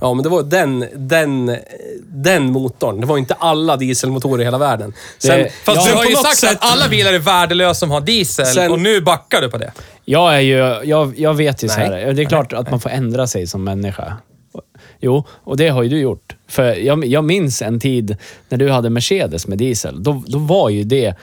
Ja, 0.00 0.14
men 0.14 0.22
det 0.22 0.28
var 0.28 0.42
den, 0.42 0.84
den, 0.94 1.56
den 2.08 2.44
motorn. 2.52 3.00
Det 3.00 3.06
var 3.06 3.18
inte 3.18 3.34
alla 3.34 3.76
dieselmotorer 3.76 4.42
i 4.42 4.44
hela 4.44 4.58
världen. 4.58 4.92
Sen, 5.18 5.38
Det- 5.38 5.50
Fast 5.64 5.86
Ja, 5.86 5.92
du 5.92 5.96
har 5.98 6.04
ju 6.04 6.16
sagt 6.16 6.36
sätt- 6.38 6.50
att 6.50 6.72
alla 6.72 6.88
bilar 6.88 7.12
är 7.12 7.18
värdelösa 7.18 7.74
som 7.74 7.90
har 7.90 8.00
diesel 8.00 8.46
Sen- 8.46 8.72
och 8.72 8.80
nu 8.80 9.00
backar 9.00 9.40
du 9.40 9.50
på 9.50 9.58
det. 9.58 9.72
Jag 10.04 10.34
är 10.36 10.40
ju... 10.40 10.56
Jag, 10.88 11.18
jag 11.18 11.34
vet 11.34 11.62
ju 11.64 11.68
så 11.68 11.78
Nej. 11.78 11.88
här. 12.04 12.12
Det 12.12 12.22
är 12.22 12.26
klart 12.26 12.52
att 12.52 12.70
man 12.70 12.80
får 12.80 12.90
ändra 12.90 13.26
sig 13.26 13.46
som 13.46 13.64
människa. 13.64 14.16
Jo, 15.00 15.24
och 15.30 15.56
det 15.56 15.68
har 15.68 15.82
ju 15.82 15.88
du 15.88 15.98
gjort. 16.00 16.36
För 16.48 16.64
jag, 16.74 17.04
jag 17.06 17.24
minns 17.24 17.62
en 17.62 17.80
tid 17.80 18.16
när 18.48 18.58
du 18.58 18.70
hade 18.70 18.90
Mercedes 18.90 19.46
med 19.46 19.58
diesel. 19.58 20.02
Då, 20.02 20.22
då 20.26 20.38
var 20.38 20.68
ju 20.70 20.84
det 20.84 21.14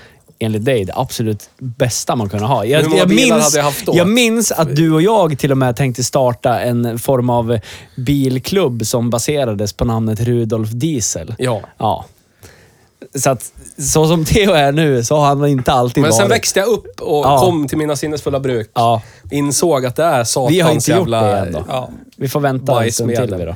enligt 0.44 0.66
dig 0.66 0.86
det 0.86 0.94
absolut 0.96 1.50
bästa 1.58 2.16
man 2.16 2.30
kunde 2.30 2.46
ha. 2.46 2.66
Jag, 2.66 2.80
Hur 2.82 2.88
många 2.90 3.00
jag, 3.00 3.08
bilar 3.08 3.36
minns, 3.36 3.44
hade 3.46 3.58
jag 3.58 3.64
haft 3.64 3.86
då? 3.86 3.94
jag 3.98 4.08
minns 4.08 4.52
att 4.52 4.76
du 4.76 4.92
och 4.94 5.02
jag 5.02 5.40
till 5.40 5.52
och 5.52 5.58
med 5.58 5.76
tänkte 5.76 6.04
starta 6.04 6.60
en 6.62 7.00
form 7.00 7.30
av 7.30 7.60
bilklubb 7.98 8.86
som 8.86 9.10
baserades 9.10 9.74
på 9.74 9.86
namnet 9.86 10.20
Rudolf 10.20 10.70
Diesel. 10.70 11.36
Ja. 11.38 11.62
Ja. 11.78 12.06
Så 13.16 13.30
att, 13.30 13.52
så 13.78 14.08
som 14.08 14.26
Theo 14.26 14.52
är 14.52 14.72
nu 14.72 15.04
så 15.04 15.16
har 15.16 15.26
han 15.26 15.48
inte 15.48 15.72
alltid 15.72 16.02
Men 16.02 16.10
varit. 16.12 16.20
sen 16.22 16.30
växte 16.30 16.60
jag 16.60 16.68
upp 16.70 17.02
och 17.02 17.26
Ja. 17.26 17.40
kom 17.40 17.68
till 17.68 17.78
mina 17.78 17.96
sinnesfulla 17.96 18.40
bruk. 18.40 18.72
Ja. 18.74 19.02
Insåg 19.32 19.86
att 19.86 19.96
det 19.96 20.04
är 20.04 20.24
satans 20.24 20.52
Vi 20.52 20.60
har 20.60 20.72
inte 20.72 20.92
gjort 20.92 21.00
jävla... 21.00 21.22
det 21.24 21.38
än 21.38 21.52
då. 21.54 21.64
Ja. 21.68 21.90
Vi 22.18 22.28
får 22.30 22.40
vänta 22.40 22.84
en 22.86 22.92
stund 22.92 23.16
till 23.16 23.36
vi 23.36 23.46
då. 23.46 23.56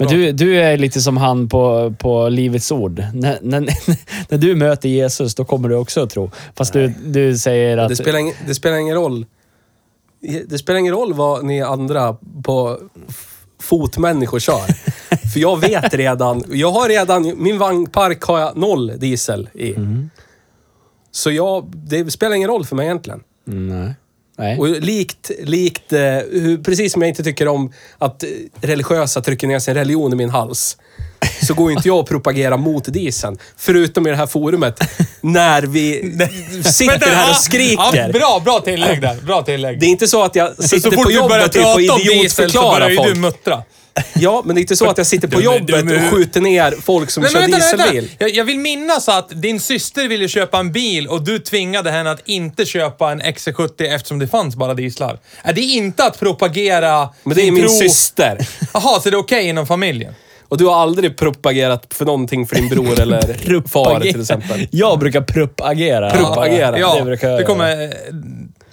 Men 0.00 0.08
du, 0.08 0.32
du 0.32 0.60
är 0.60 0.76
lite 0.76 1.00
som 1.00 1.16
han 1.16 1.48
på, 1.48 1.94
på 1.98 2.28
Livets 2.28 2.72
Ord. 2.72 3.04
När, 3.14 3.38
när, 3.42 3.60
när 4.28 4.38
du 4.38 4.54
möter 4.54 4.88
Jesus, 4.88 5.34
då 5.34 5.44
kommer 5.44 5.68
du 5.68 5.74
också 5.74 6.02
att 6.02 6.10
tro. 6.10 6.30
Fast 6.56 6.72
du, 6.72 6.94
du 7.04 7.38
säger 7.38 7.78
att... 7.78 7.88
Det 7.88 7.96
spelar, 7.96 8.18
ingen, 8.18 8.34
det 8.46 8.54
spelar 8.54 8.76
ingen 8.76 8.94
roll. 8.94 9.26
Det 10.46 10.58
spelar 10.58 10.78
ingen 10.80 10.94
roll 10.94 11.14
vad 11.14 11.44
ni 11.44 11.62
andra 11.62 12.16
på 12.44 12.78
fotmänniskor 13.62 14.38
kör. 14.38 14.66
För 15.32 15.40
jag 15.40 15.60
vet 15.60 15.94
redan. 15.94 16.42
Jag 16.48 16.72
har 16.72 16.88
redan, 16.88 17.32
min 17.36 17.58
vagnpark 17.58 18.22
har 18.22 18.38
jag 18.38 18.56
noll 18.56 18.92
diesel 18.98 19.48
i. 19.54 19.74
Så 21.10 21.30
jag, 21.30 21.72
det 21.76 22.10
spelar 22.10 22.36
ingen 22.36 22.48
roll 22.48 22.64
för 22.64 22.76
mig 22.76 22.86
egentligen. 22.86 23.20
Mm, 23.48 23.80
nej. 23.80 23.94
Nej. 24.40 24.58
Och 24.58 24.68
likt, 24.68 25.30
likt 25.42 25.92
eh, 25.92 26.00
precis 26.64 26.92
som 26.92 27.02
jag 27.02 27.08
inte 27.08 27.22
tycker 27.22 27.48
om 27.48 27.72
att 27.98 28.24
religiösa 28.60 29.20
trycker 29.20 29.46
ner 29.46 29.58
sin 29.58 29.74
religion 29.74 30.12
i 30.12 30.16
min 30.16 30.30
hals. 30.30 30.76
Så 31.42 31.54
går 31.54 31.72
inte 31.72 31.88
jag 31.88 31.98
och 31.98 32.08
propagerar 32.08 32.56
mot 32.56 32.84
dieseln. 32.84 33.38
Förutom 33.56 34.06
i 34.06 34.10
det 34.10 34.16
här 34.16 34.26
forumet. 34.26 34.80
När 35.20 35.62
vi 35.62 36.12
sitter 36.64 37.14
här 37.14 37.30
och 37.30 37.36
skriker. 37.36 37.82
Ja, 37.94 38.08
bra, 38.12 38.40
bra 38.44 38.60
tillägg 38.60 39.00
där. 39.00 39.14
Bra 39.14 39.42
tillägg. 39.42 39.80
Det 39.80 39.86
är 39.86 39.90
inte 39.90 40.08
så 40.08 40.22
att 40.22 40.34
jag 40.36 40.56
så 40.56 40.62
sitter 40.62 40.90
fort 40.90 41.04
på 41.04 41.10
du 41.10 41.14
börjar 41.14 41.22
jobbet 41.22 41.52
typ 41.52 41.62
prata 41.62 41.70
och 41.70 41.76
om 41.76 41.98
diesel 41.98 42.06
så 42.06 42.12
idiotförklarar 42.12 42.80
börjar 42.80 42.90
ju 42.90 42.96
folk. 42.96 43.14
du 43.14 43.20
muttra. 43.20 43.62
Ja, 44.14 44.42
men 44.44 44.54
det 44.54 44.58
är 44.60 44.62
inte 44.62 44.76
så 44.76 44.86
att 44.90 44.98
jag 44.98 45.06
sitter 45.06 45.28
på 45.28 45.40
jobbet 45.40 45.82
och 45.84 46.10
skjuter 46.10 46.40
ner 46.40 46.74
folk 46.82 47.10
som 47.10 47.22
Nej, 47.22 47.32
kör 47.32 47.40
men 47.40 47.50
vänta, 47.50 47.66
vänta. 47.76 47.92
dieselbil. 47.92 48.16
Jag, 48.18 48.30
jag 48.30 48.44
vill 48.44 48.58
minnas 48.58 49.08
att 49.08 49.42
din 49.42 49.60
syster 49.60 50.08
ville 50.08 50.28
köpa 50.28 50.58
en 50.58 50.72
bil 50.72 51.06
och 51.08 51.24
du 51.24 51.38
tvingade 51.38 51.90
henne 51.90 52.10
att 52.10 52.22
inte 52.28 52.66
köpa 52.66 53.12
en 53.12 53.22
XC70 53.22 53.82
eftersom 53.94 54.18
det 54.18 54.28
fanns 54.28 54.56
bara 54.56 54.74
dieslar. 54.74 55.18
Är 55.42 55.52
det 55.52 55.60
inte 55.60 56.04
att 56.04 56.18
propagera 56.20 57.08
Men 57.24 57.36
det 57.36 57.42
är 57.48 57.52
min 57.52 57.62
tro? 57.62 57.70
syster. 57.70 58.38
Jaha, 58.74 59.00
så 59.00 59.10
det 59.10 59.16
är 59.16 59.18
okej 59.20 59.48
inom 59.48 59.66
familjen? 59.66 60.14
Och 60.48 60.58
du 60.58 60.66
har 60.66 60.74
aldrig 60.82 61.16
propagerat 61.16 61.86
för 61.94 62.04
någonting 62.04 62.46
för 62.46 62.56
din 62.56 62.68
bror 62.68 63.00
eller 63.00 63.68
far 63.68 64.00
till 64.00 64.20
exempel. 64.20 64.68
Jag 64.70 64.98
brukar 64.98 65.20
propagera. 65.20 66.10
Propagera. 66.10 66.78
Ja, 66.78 66.96
Det 66.98 67.04
brukar 67.04 67.28
jag 67.28 67.38
det 67.38 67.42
göra. 67.42 67.46
kommer 67.54 67.92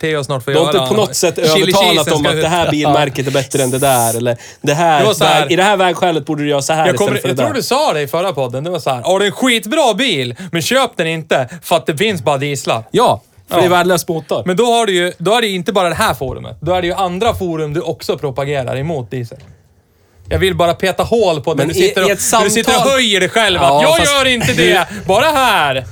Theo 0.02 0.24
snart 0.24 0.44
få 0.44 0.52
Du 0.52 0.58
har 0.58 0.66
göra. 0.66 0.78
inte 0.84 0.96
på 0.96 1.02
något 1.02 1.16
sätt 1.16 1.38
övertalat 1.38 2.12
om 2.12 2.26
att 2.26 2.42
det 2.42 2.48
här 2.48 2.72
bilmärket 2.72 3.28
är 3.28 3.32
bättre 3.32 3.64
än 3.64 3.72
det 3.72 3.80
där. 3.80 4.18
Eller 4.18 4.38
det 4.62 4.74
här, 4.74 5.04
Det 5.20 5.26
här- 5.26 5.42
väg, 5.42 5.52
i 5.52 5.56
det 5.56 5.64
här 5.64 5.78
vägskälet 5.78 6.26
borde 6.26 6.44
du 6.44 6.50
göra 6.50 6.62
så 6.62 6.74
här 6.74 6.88
Jag, 6.88 6.96
kommer, 6.96 7.16
istället 7.16 7.22
för 7.22 7.28
jag 7.30 7.36
det 7.36 7.42
tror 7.42 7.50
där. 7.50 7.56
du 7.56 7.64
sa 7.64 7.94
det 7.94 8.02
i 8.02 8.08
förra 8.08 8.34
podden. 8.34 8.64
Det 8.64 8.70
var 8.70 8.80
så 8.80 8.90
här. 8.90 9.02
Ja, 9.06 9.20
det 9.20 9.26
är 9.26 9.28
en 9.28 9.32
skitbra 9.32 9.94
bil, 9.94 10.36
men 10.52 10.62
köp 10.62 10.92
den 10.98 11.08
inte 11.08 11.50
för 11.62 11.76
att 11.76 11.86
det 11.86 11.98
finns 11.98 12.24
bara 12.24 12.38
dieslar. 12.38 12.84
Ja, 12.92 13.22
för 13.50 13.56
Ja. 13.56 13.62
det 13.62 13.66
är 13.68 13.70
värdelös 13.70 14.08
motor. 14.08 14.44
Men 14.46 14.56
då 14.58 14.66
har 14.66 14.86
du 14.86 14.94
ju, 14.96 15.14
då 15.18 15.36
är 15.36 15.42
det 15.42 15.48
ju 15.48 15.56
inte 15.56 15.74
bara 15.74 15.90
det 15.90 15.96
här 15.96 16.14
forumet. 16.14 16.58
Då 16.62 16.74
är 16.74 16.82
det 16.82 16.88
ju 16.88 16.94
andra 16.94 17.34
forum 17.36 17.74
du 17.74 17.82
också 17.82 18.18
propagerar 18.18 18.78
emot 18.78 19.12
diesel. 19.12 19.38
Jag 20.30 20.40
vill 20.40 20.56
bara 20.56 20.74
peta 20.74 21.04
hål 21.04 21.42
på 21.42 21.54
det. 21.54 21.58
Men 21.58 21.68
Du 21.68 21.74
sitter, 21.74 22.04
och, 22.04 22.20
samtal- 22.20 22.44
du 22.44 22.50
sitter 22.50 22.76
och 22.76 22.92
höjer 22.92 23.20
dig 23.20 23.30
själv 23.30 23.60
Ja, 23.62 23.78
att 23.78 23.82
jag 23.84 23.98
fast 23.98 24.12
gör 24.12 24.26
inte 24.26 24.54
det, 24.54 24.88
bara 25.06 25.26
här. 25.26 25.86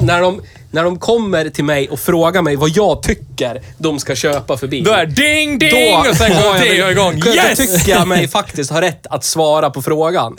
när, 0.00 0.20
de, 0.20 0.42
när 0.72 0.84
de 0.84 0.98
kommer 0.98 1.48
till 1.48 1.64
mig 1.64 1.88
och 1.88 1.98
frågar 2.00 2.42
mig 2.42 2.56
vad 2.56 2.70
jag 2.70 3.02
tycker 3.02 3.62
de 3.78 3.98
ska 3.98 4.14
köpa 4.14 4.56
för 4.56 4.66
bil. 4.66 4.84
Då 4.84 4.90
är 4.92 5.06
ding 5.06 5.58
ding 5.58 5.96
och 6.10 6.16
sen 6.16 6.30
går 6.30 6.66
jag 6.78 6.92
igång. 6.92 7.20
Då 7.20 7.30
Yes! 7.30 7.58
tycker 7.58 7.92
jag 7.92 8.08
mig 8.08 8.28
faktiskt 8.28 8.70
ha 8.70 8.80
rätt 8.80 9.06
att 9.06 9.24
svara 9.24 9.70
på 9.70 9.82
frågan. 9.82 10.32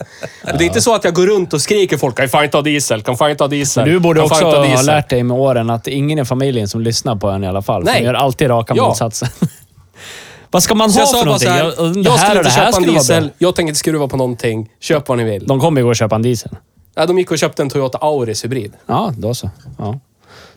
Och 0.51 0.57
det 0.57 0.63
är 0.63 0.67
inte 0.67 0.81
så 0.81 0.95
att 0.95 1.03
jag 1.03 1.13
går 1.13 1.27
runt 1.27 1.53
och 1.53 1.61
skriker 1.61 1.97
folk 1.97 2.17
kan 2.17 2.29
fan 2.29 2.43
inte 2.43 2.57
ha 2.57 2.61
diesel, 2.61 3.01
kan 3.01 3.17
fan 3.17 3.31
inte 3.31 3.43
ha 3.43 3.47
diesel. 3.47 3.85
Du 3.89 3.99
borde 3.99 4.21
också 4.21 4.45
ha 4.45 4.65
diesel." 4.65 4.85
lärt 4.85 5.09
dig 5.09 5.23
med 5.23 5.37
åren 5.37 5.69
att 5.69 5.87
ingen 5.87 6.19
i 6.19 6.25
familjen 6.25 6.67
som 6.67 6.81
lyssnar 6.81 7.15
på 7.15 7.27
en 7.29 7.43
i 7.43 7.47
alla 7.47 7.61
fall. 7.61 7.83
Nej. 7.83 7.99
De 7.99 8.05
gör 8.05 8.13
alltid 8.13 8.49
raka 8.49 8.73
Ja. 8.77 8.87
motsatsen. 8.87 9.27
Vad 10.51 10.63
ska 10.63 10.75
man 10.75 10.91
Så 10.91 10.99
ha 10.99 11.01
jag 11.01 11.09
sa 11.09 11.17
för 11.19 11.25
någonting? 11.25 11.49
här, 11.49 11.63
Jag, 11.63 11.97
jag, 11.97 12.11
här 12.11 12.25
skulle 12.25 12.39
inte 12.39 12.51
köpa 12.51 12.77
en 12.77 12.83
diesel, 12.83 13.29
jag 13.37 13.55
tänker 13.55 13.69
inte 13.69 13.79
skruva 13.79 14.07
på 14.07 14.17
någonting. 14.17 14.69
Köp 14.79 15.07
vad 15.07 15.17
ni 15.17 15.23
vill. 15.23 15.47
De 15.47 15.59
kommer 15.59 15.81
ju 15.81 15.85
gå 15.85 15.89
och 15.89 15.95
köpa 15.95 16.15
en 16.15 16.21
diesel. 16.21 16.51
Ja, 16.95 17.05
de 17.05 17.17
gick 17.19 17.31
och 17.31 17.37
köpte 17.37 17.61
en 17.61 17.69
Toyota 17.69 17.97
Auris 17.97 18.43
hybrid. 18.45 18.73
Ja, 18.85 19.13
då 19.17 19.33
så. 19.33 19.49
Ja. 19.77 19.99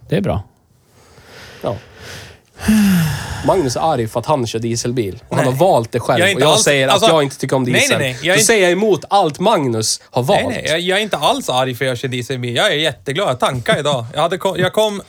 Det 0.09 0.17
är 0.17 0.21
bra. 0.21 0.43
Ja. 1.63 1.77
Magnus 3.47 3.77
är 3.77 3.93
arg 3.93 4.09
för 4.09 4.21
att 4.21 4.27
han 4.27 4.47
kör 4.47 4.59
dieselbil. 4.59 5.23
Och 5.29 5.37
han 5.37 5.45
Nej. 5.45 5.55
har 5.55 5.61
valt 5.61 5.93
det 5.93 6.01
själv. 6.01 6.19
Jag 6.21 6.29
är 6.29 6.33
inte 6.33 6.45
och 6.45 6.49
jag 6.51 6.53
alls- 6.55 6.63
säger 6.65 6.89
alltså- 6.89 7.07
att 7.07 7.13
jag 7.13 7.23
inte 7.23 7.39
tycker 7.39 7.57
om 7.57 7.63
Nej, 7.63 7.73
diesel. 7.73 7.99
nej, 7.99 8.13
nej. 8.13 8.19
Jag 8.23 8.27
är 8.27 8.29
Då 8.31 8.35
inte- 8.35 8.45
säger 8.45 8.63
jag 8.63 8.73
emot 8.73 9.05
allt 9.11 9.39
Magnus 9.41 10.01
har 10.11 10.23
valt. 10.23 10.41
Nej, 10.43 10.49
nej, 10.63 10.65
jag, 10.71 10.81
jag 10.81 10.99
är 10.99 11.03
inte 11.03 11.17
alls 11.17 11.49
arg 11.49 11.75
för 11.75 11.85
att 11.85 11.89
jag 11.89 11.99
kör 11.99 12.09
dieselbil. 12.09 12.57
Jag 12.57 12.67
är 12.73 12.77
jätteglad. 12.77 13.29
Jag 13.29 13.41
tankade 13.41 13.81
idag. 13.81 14.07
Jag, 14.15 14.21
hade 14.21 14.39
kom, 14.39 14.57
jag 14.59 14.73
kom... 14.73 15.03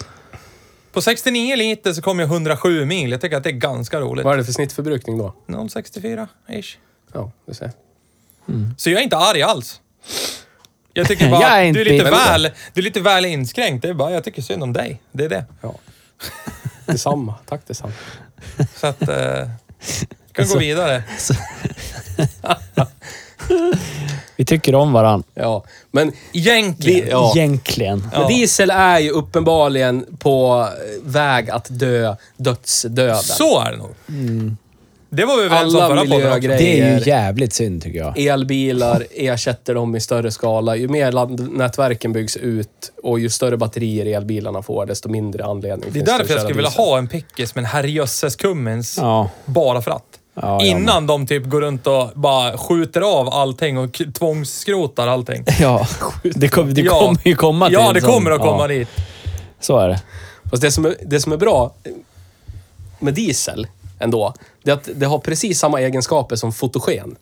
På 0.94 1.02
69 1.02 1.56
liter 1.56 1.94
så 1.94 2.02
kom 2.02 2.20
jag 2.20 2.28
107 2.32 2.86
mil. 2.86 3.12
Jag 3.12 3.22
tycker 3.22 3.38
att 3.38 3.44
det 3.44 3.50
är 3.50 3.52
ganska 3.52 4.00
roligt. 4.00 4.26
Vad 4.26 4.34
är 4.34 4.38
det 4.38 4.46
för 4.46 4.52
snittförbrukning 4.54 5.18
då? 5.18 5.34
0,64 5.48 6.28
ish. 6.50 6.78
Ja, 7.14 7.32
du 7.48 7.54
ser. 7.54 7.72
Så 8.78 8.90
jag 8.90 9.00
är 9.00 9.04
inte 9.04 9.18
arg 9.18 9.42
alls. 9.42 9.82
Jag 10.98 11.08
tycker 11.08 11.30
bara 11.32 11.42
Jag 11.42 11.68
är 11.68 11.74
du 11.74 11.82
är 11.82 11.86
lite 11.86 12.12
väl, 12.12 12.50
du 12.74 12.82
är 12.82 12.84
lite 12.84 13.02
väl 13.02 13.26
inskränkt. 13.26 13.82
Det 13.82 13.90
är 13.90 13.94
bara, 13.94 14.12
jag 14.12 14.24
tycker 14.24 14.42
synd 14.42 14.64
om 14.64 14.74
dig. 14.74 15.02
Det 15.12 15.26
är 15.26 15.30
det. 15.30 15.46
Ja. 15.62 15.76
Detsamma. 16.86 17.36
Tack 17.46 17.62
detsamma. 17.68 17.94
Så 18.76 18.88
att... 18.88 19.02
Eh, 19.02 19.50
kan 20.32 20.48
gå 20.48 20.58
vidare. 20.58 21.04
Vi 24.36 24.46
tycker 24.46 24.76
om 24.76 24.94
varandra. 24.94 25.28
Ja, 25.34 25.64
men, 25.92 26.12
Egentligen. 26.34 27.10
Ja. 27.10 27.34
Egentligen. 27.36 28.10
men 28.14 28.28
diesel 28.28 28.70
är 28.70 29.00
ju 29.00 29.10
uppenbarligen 29.10 30.06
på 30.20 30.68
väg 31.04 31.50
att 31.50 31.68
dö 31.70 32.16
dödsdöden. 32.38 33.18
Så 33.18 33.60
är 33.60 33.72
det 33.72 33.78
nog. 33.78 33.96
Det 35.10 35.26
var 35.26 35.38
vi 35.38 35.44
överens 35.44 35.76
om 35.76 35.82
Alla 35.82 35.88
förra 35.96 36.06
podden 36.06 36.28
också. 36.32 36.48
Det 36.48 36.80
är 36.82 37.00
ju 37.00 37.06
jävligt 37.10 37.54
synd 37.54 37.84
tycker 37.84 38.00
jag. 38.00 38.18
Elbilar 38.18 39.04
ersätter 39.16 39.74
dem 39.76 39.96
i 39.96 40.00
större 40.00 40.32
skala. 40.32 40.76
Ju 40.76 40.88
mer 40.88 41.12
laddnätverken 41.12 42.14
byggs 42.14 42.38
ut 42.38 42.92
och 43.04 43.20
ju 43.20 43.30
större 43.30 43.58
batterier 43.58 44.06
elbilarna 44.18 44.62
får, 44.62 44.86
desto 44.86 45.10
mindre 45.10 45.46
anledning 45.46 45.80
Det 45.82 45.88
är 45.90 45.94
finns 45.94 46.06
därför 46.06 46.24
att 46.24 46.30
jag 46.30 46.38
köra 46.38 46.40
skulle 46.40 46.56
vilja 46.58 46.70
diesel. 46.70 46.86
ha 46.86 46.98
en 46.98 47.08
pickis 47.08 47.56
med 47.56 47.62
en 47.62 47.66
herrejösses 47.66 48.36
Cummins. 48.36 48.98
Ja. 49.02 49.30
Bara 49.46 49.82
för 49.82 49.92
att. 49.92 50.04
Ja, 50.34 50.42
ja, 50.42 50.66
Innan 50.66 51.08
de 51.08 51.28
typ 51.28 51.46
går 51.46 51.62
runt 51.62 51.88
och 51.88 52.10
bara 52.16 52.58
skjuter 52.58 53.02
av 53.20 53.30
allting 53.30 53.78
och 53.78 53.98
k- 53.98 54.04
tvångsskrotar 54.14 55.08
allting. 55.08 55.44
Ja, 55.60 55.88
det, 56.24 56.48
kom, 56.48 56.74
det 56.74 56.82
Ja. 56.82 57.00
kommer 57.00 57.20
ju 57.28 57.36
komma 57.36 57.66
till 57.66 57.74
Ja, 57.74 57.88
en 57.88 57.94
det 57.94 58.02
sån- 58.02 58.10
kommer 58.12 58.32
att 58.32 58.40
komma 58.42 58.62
ja, 58.64 58.68
dit. 58.68 58.88
Så 59.60 59.78
är 59.80 59.88
det. 59.88 60.02
Fast 60.50 60.62
det 60.62 60.72
som, 60.72 60.86
är, 60.86 60.96
det 61.06 61.20
som 61.20 61.32
är 61.32 61.38
bra 61.38 61.74
med 63.00 63.14
diesel 63.14 63.68
ändå, 64.00 64.34
det 64.68 64.72
är 64.72 64.76
att 64.76 64.90
det 65.00 65.06
har 65.06 65.20
precis 65.20 65.60
samma 65.60 65.82
egenskaper 65.82 66.36
som 66.36 66.54
fotogen. 66.54 67.16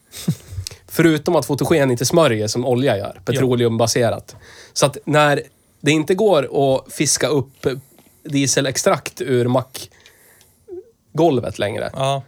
Förutom 0.87 1.35
att 1.35 1.45
fotogen 1.45 1.91
inte 1.91 2.05
smörjer 2.05 2.47
som 2.47 2.65
olja 2.65 2.97
gör, 2.97 3.21
petroleumbaserat. 3.25 4.35
Så 4.73 4.85
att 4.85 4.97
när 5.05 5.41
det 5.81 5.91
inte 5.91 6.15
går 6.15 6.75
att 6.75 6.93
fiska 6.93 7.27
upp 7.27 7.67
dieselextrakt 8.23 9.21
ur 9.21 9.47
mackgolvet 9.47 9.89
längre, 11.59 11.89
Ja. 11.93 12.21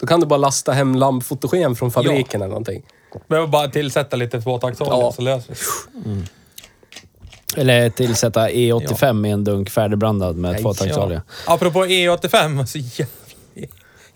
då 0.00 0.06
kan 0.06 0.20
du 0.20 0.26
bara 0.26 0.36
lasta 0.36 0.72
hem 0.72 0.94
lampfotogen 0.94 1.76
från 1.76 1.90
fabriken 1.90 2.42
eller 2.42 2.48
någonting. 2.48 2.82
Behöver 3.28 3.48
bara 3.48 3.68
tillsätta 3.68 4.16
lite 4.16 4.42
tvåtaktsolja 4.42 4.92
Ja. 4.92 5.12
så 5.12 5.22
löser 5.22 5.54
det 5.94 6.26
Eller 7.60 7.90
tillsätta 7.90 8.48
E85 8.48 9.26
i 9.26 9.30
en 9.30 9.44
dunk 9.44 9.70
färdigblandad 9.70 10.36
med 10.36 10.60
tvåtaktsolja. 10.60 11.22
Ja. 11.46 11.54
Apropå 11.54 11.84
E85, 11.84 12.66
så 12.66 12.78
jävla... 12.78 13.14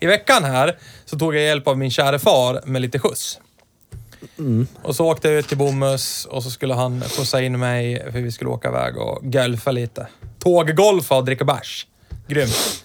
I 0.03 0.05
veckan 0.05 0.43
här 0.43 0.77
så 1.05 1.19
tog 1.19 1.35
jag 1.35 1.43
hjälp 1.43 1.67
av 1.67 1.77
min 1.77 1.91
kära 1.91 2.19
far 2.19 2.61
med 2.65 2.81
lite 2.81 2.99
skjuts. 2.99 3.39
Och 4.83 4.95
så 4.95 5.05
åkte 5.11 5.27
jag 5.29 5.39
ut 5.39 5.47
till 5.47 5.57
Bomhus 5.57 6.25
och 6.25 6.43
så 6.43 6.49
skulle 6.49 6.73
han 6.73 7.01
skjutsa 7.01 7.41
in 7.41 7.59
mig 7.59 8.11
för 8.11 8.19
vi 8.21 8.31
skulle 8.31 8.49
åka 8.49 8.69
iväg 8.69 8.97
och 8.97 9.19
golfa 9.31 9.71
lite. 9.71 10.07
Tåggolfa 10.39 11.15
och 11.15 11.25
dricka 11.25 11.45
bärs. 11.45 11.87
Grymt. 12.27 12.83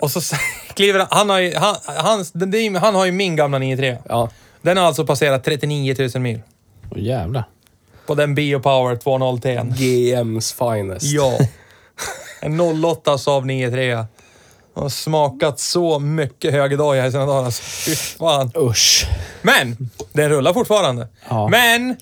Och 0.00 0.10
så 0.10 0.36
kliver 0.74 0.98
han... 0.98 1.08
Han 1.10 1.30
har 1.30 1.38
ju, 1.38 1.54
han, 1.54 1.76
hans, 1.86 2.32
den- 2.32 2.76
han 2.76 2.94
har 2.94 3.04
ju 3.06 3.12
min 3.12 3.36
gamla 3.36 3.58
93. 3.58 3.98
Ja. 4.08 4.30
Den 4.62 4.76
har 4.76 4.84
alltså 4.84 5.06
passerat 5.06 5.44
39 5.44 5.96
000 6.14 6.22
mil. 6.22 6.40
Åh 6.90 6.98
jävlar. 7.00 7.44
På 8.06 8.14
den 8.14 8.34
Biopower 8.34 8.96
2.0 8.96 9.40
T. 9.40 9.58
GM's 9.58 10.74
finest. 10.76 11.06
Ja. 11.06 11.38
En 12.40 12.60
08 12.84 13.18
Saab 13.18 13.44
93. 13.46 14.04
Har 14.74 14.88
smakat 14.88 15.60
så 15.60 15.98
mycket 15.98 16.52
högerdoja 16.52 17.06
i 17.06 17.10
sina 17.10 17.26
dagar. 17.26 17.44
Alltså. 17.44 17.62
Fy 17.62 17.94
fan. 17.96 18.50
Usch. 18.56 19.06
Men, 19.42 19.90
den 20.12 20.28
rullar 20.28 20.52
fortfarande. 20.52 21.08
Ja. 21.28 21.48
Men, 21.48 21.96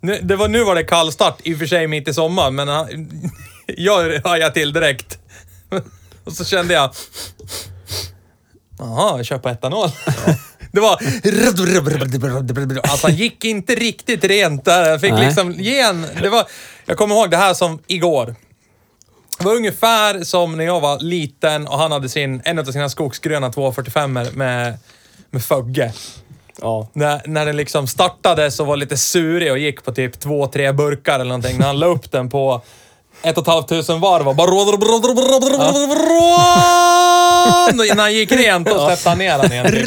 nu, 0.00 0.20
det 0.22 0.36
var, 0.36 0.48
nu 0.48 0.64
var 0.64 0.74
det 0.74 0.84
kallstart, 0.84 1.40
i 1.44 1.54
och 1.54 1.58
för 1.58 1.66
sig 1.66 1.86
mitt 1.86 2.08
i 2.08 2.14
sommaren, 2.14 2.54
men 2.54 2.68
han, 2.68 2.86
jag 3.66 4.20
hajade 4.24 4.54
till 4.54 4.72
direkt. 4.72 5.18
Och 6.24 6.32
så 6.32 6.44
kände 6.44 6.74
jag... 6.74 6.94
Jaha, 8.78 9.16
jag 9.16 9.26
köper 9.26 9.50
etanol. 9.50 9.88
Det 10.72 10.80
var... 10.80 10.98
Alltså 12.82 13.06
han 13.06 13.16
gick 13.16 13.44
inte 13.44 13.74
riktigt 13.74 14.24
rent 14.24 14.64
där. 14.64 14.90
Jag 14.90 15.00
fick 15.00 15.12
Nej. 15.12 15.26
liksom 15.26 15.52
ge 15.52 15.80
en... 15.80 16.06
Det 16.22 16.28
var, 16.28 16.46
jag 16.84 16.96
kommer 16.96 17.14
ihåg 17.14 17.30
det 17.30 17.36
här 17.36 17.54
som 17.54 17.78
igår. 17.86 18.34
Det 19.38 19.44
var 19.44 19.54
ungefär 19.54 20.24
som 20.24 20.56
när 20.56 20.64
jag 20.64 20.80
var 20.80 20.98
liten 20.98 21.66
och 21.66 21.78
han 21.78 21.92
hade 21.92 22.08
sin, 22.08 22.42
en 22.44 22.58
av 22.58 22.64
sina 22.64 22.88
skogsgröna 22.88 23.52
245 23.52 24.12
med, 24.12 24.78
med 25.30 25.42
Fögge. 25.42 25.92
Ja. 26.60 26.88
När, 26.92 27.22
när 27.26 27.46
den 27.46 27.56
liksom 27.56 27.86
startade 27.86 28.50
så 28.50 28.64
var 28.64 28.76
lite 28.76 28.96
surig 28.96 29.52
och 29.52 29.58
gick 29.58 29.84
på 29.84 29.92
typ 29.92 30.20
två, 30.20 30.46
tre 30.46 30.72
burkar 30.72 31.14
eller 31.14 31.24
någonting. 31.24 31.58
När 31.58 31.66
han 31.66 31.78
la 31.78 31.86
upp 31.86 32.12
den 32.12 32.28
på 32.28 32.62
ett 33.26 33.38
och 33.38 33.42
ett 33.42 33.48
halvt 33.48 33.68
tusen 33.68 34.00
varv 34.00 34.28
och 34.28 34.36
bara... 34.36 34.50
När 37.72 38.02
han 38.02 38.14
gick 38.14 38.32
rent, 38.32 38.68
då 38.68 38.86
släppte 38.86 39.08
han 39.08 39.18
ner 39.18 39.38
den 39.38 39.52
igen. 39.52 39.66
Typ. 39.66 39.86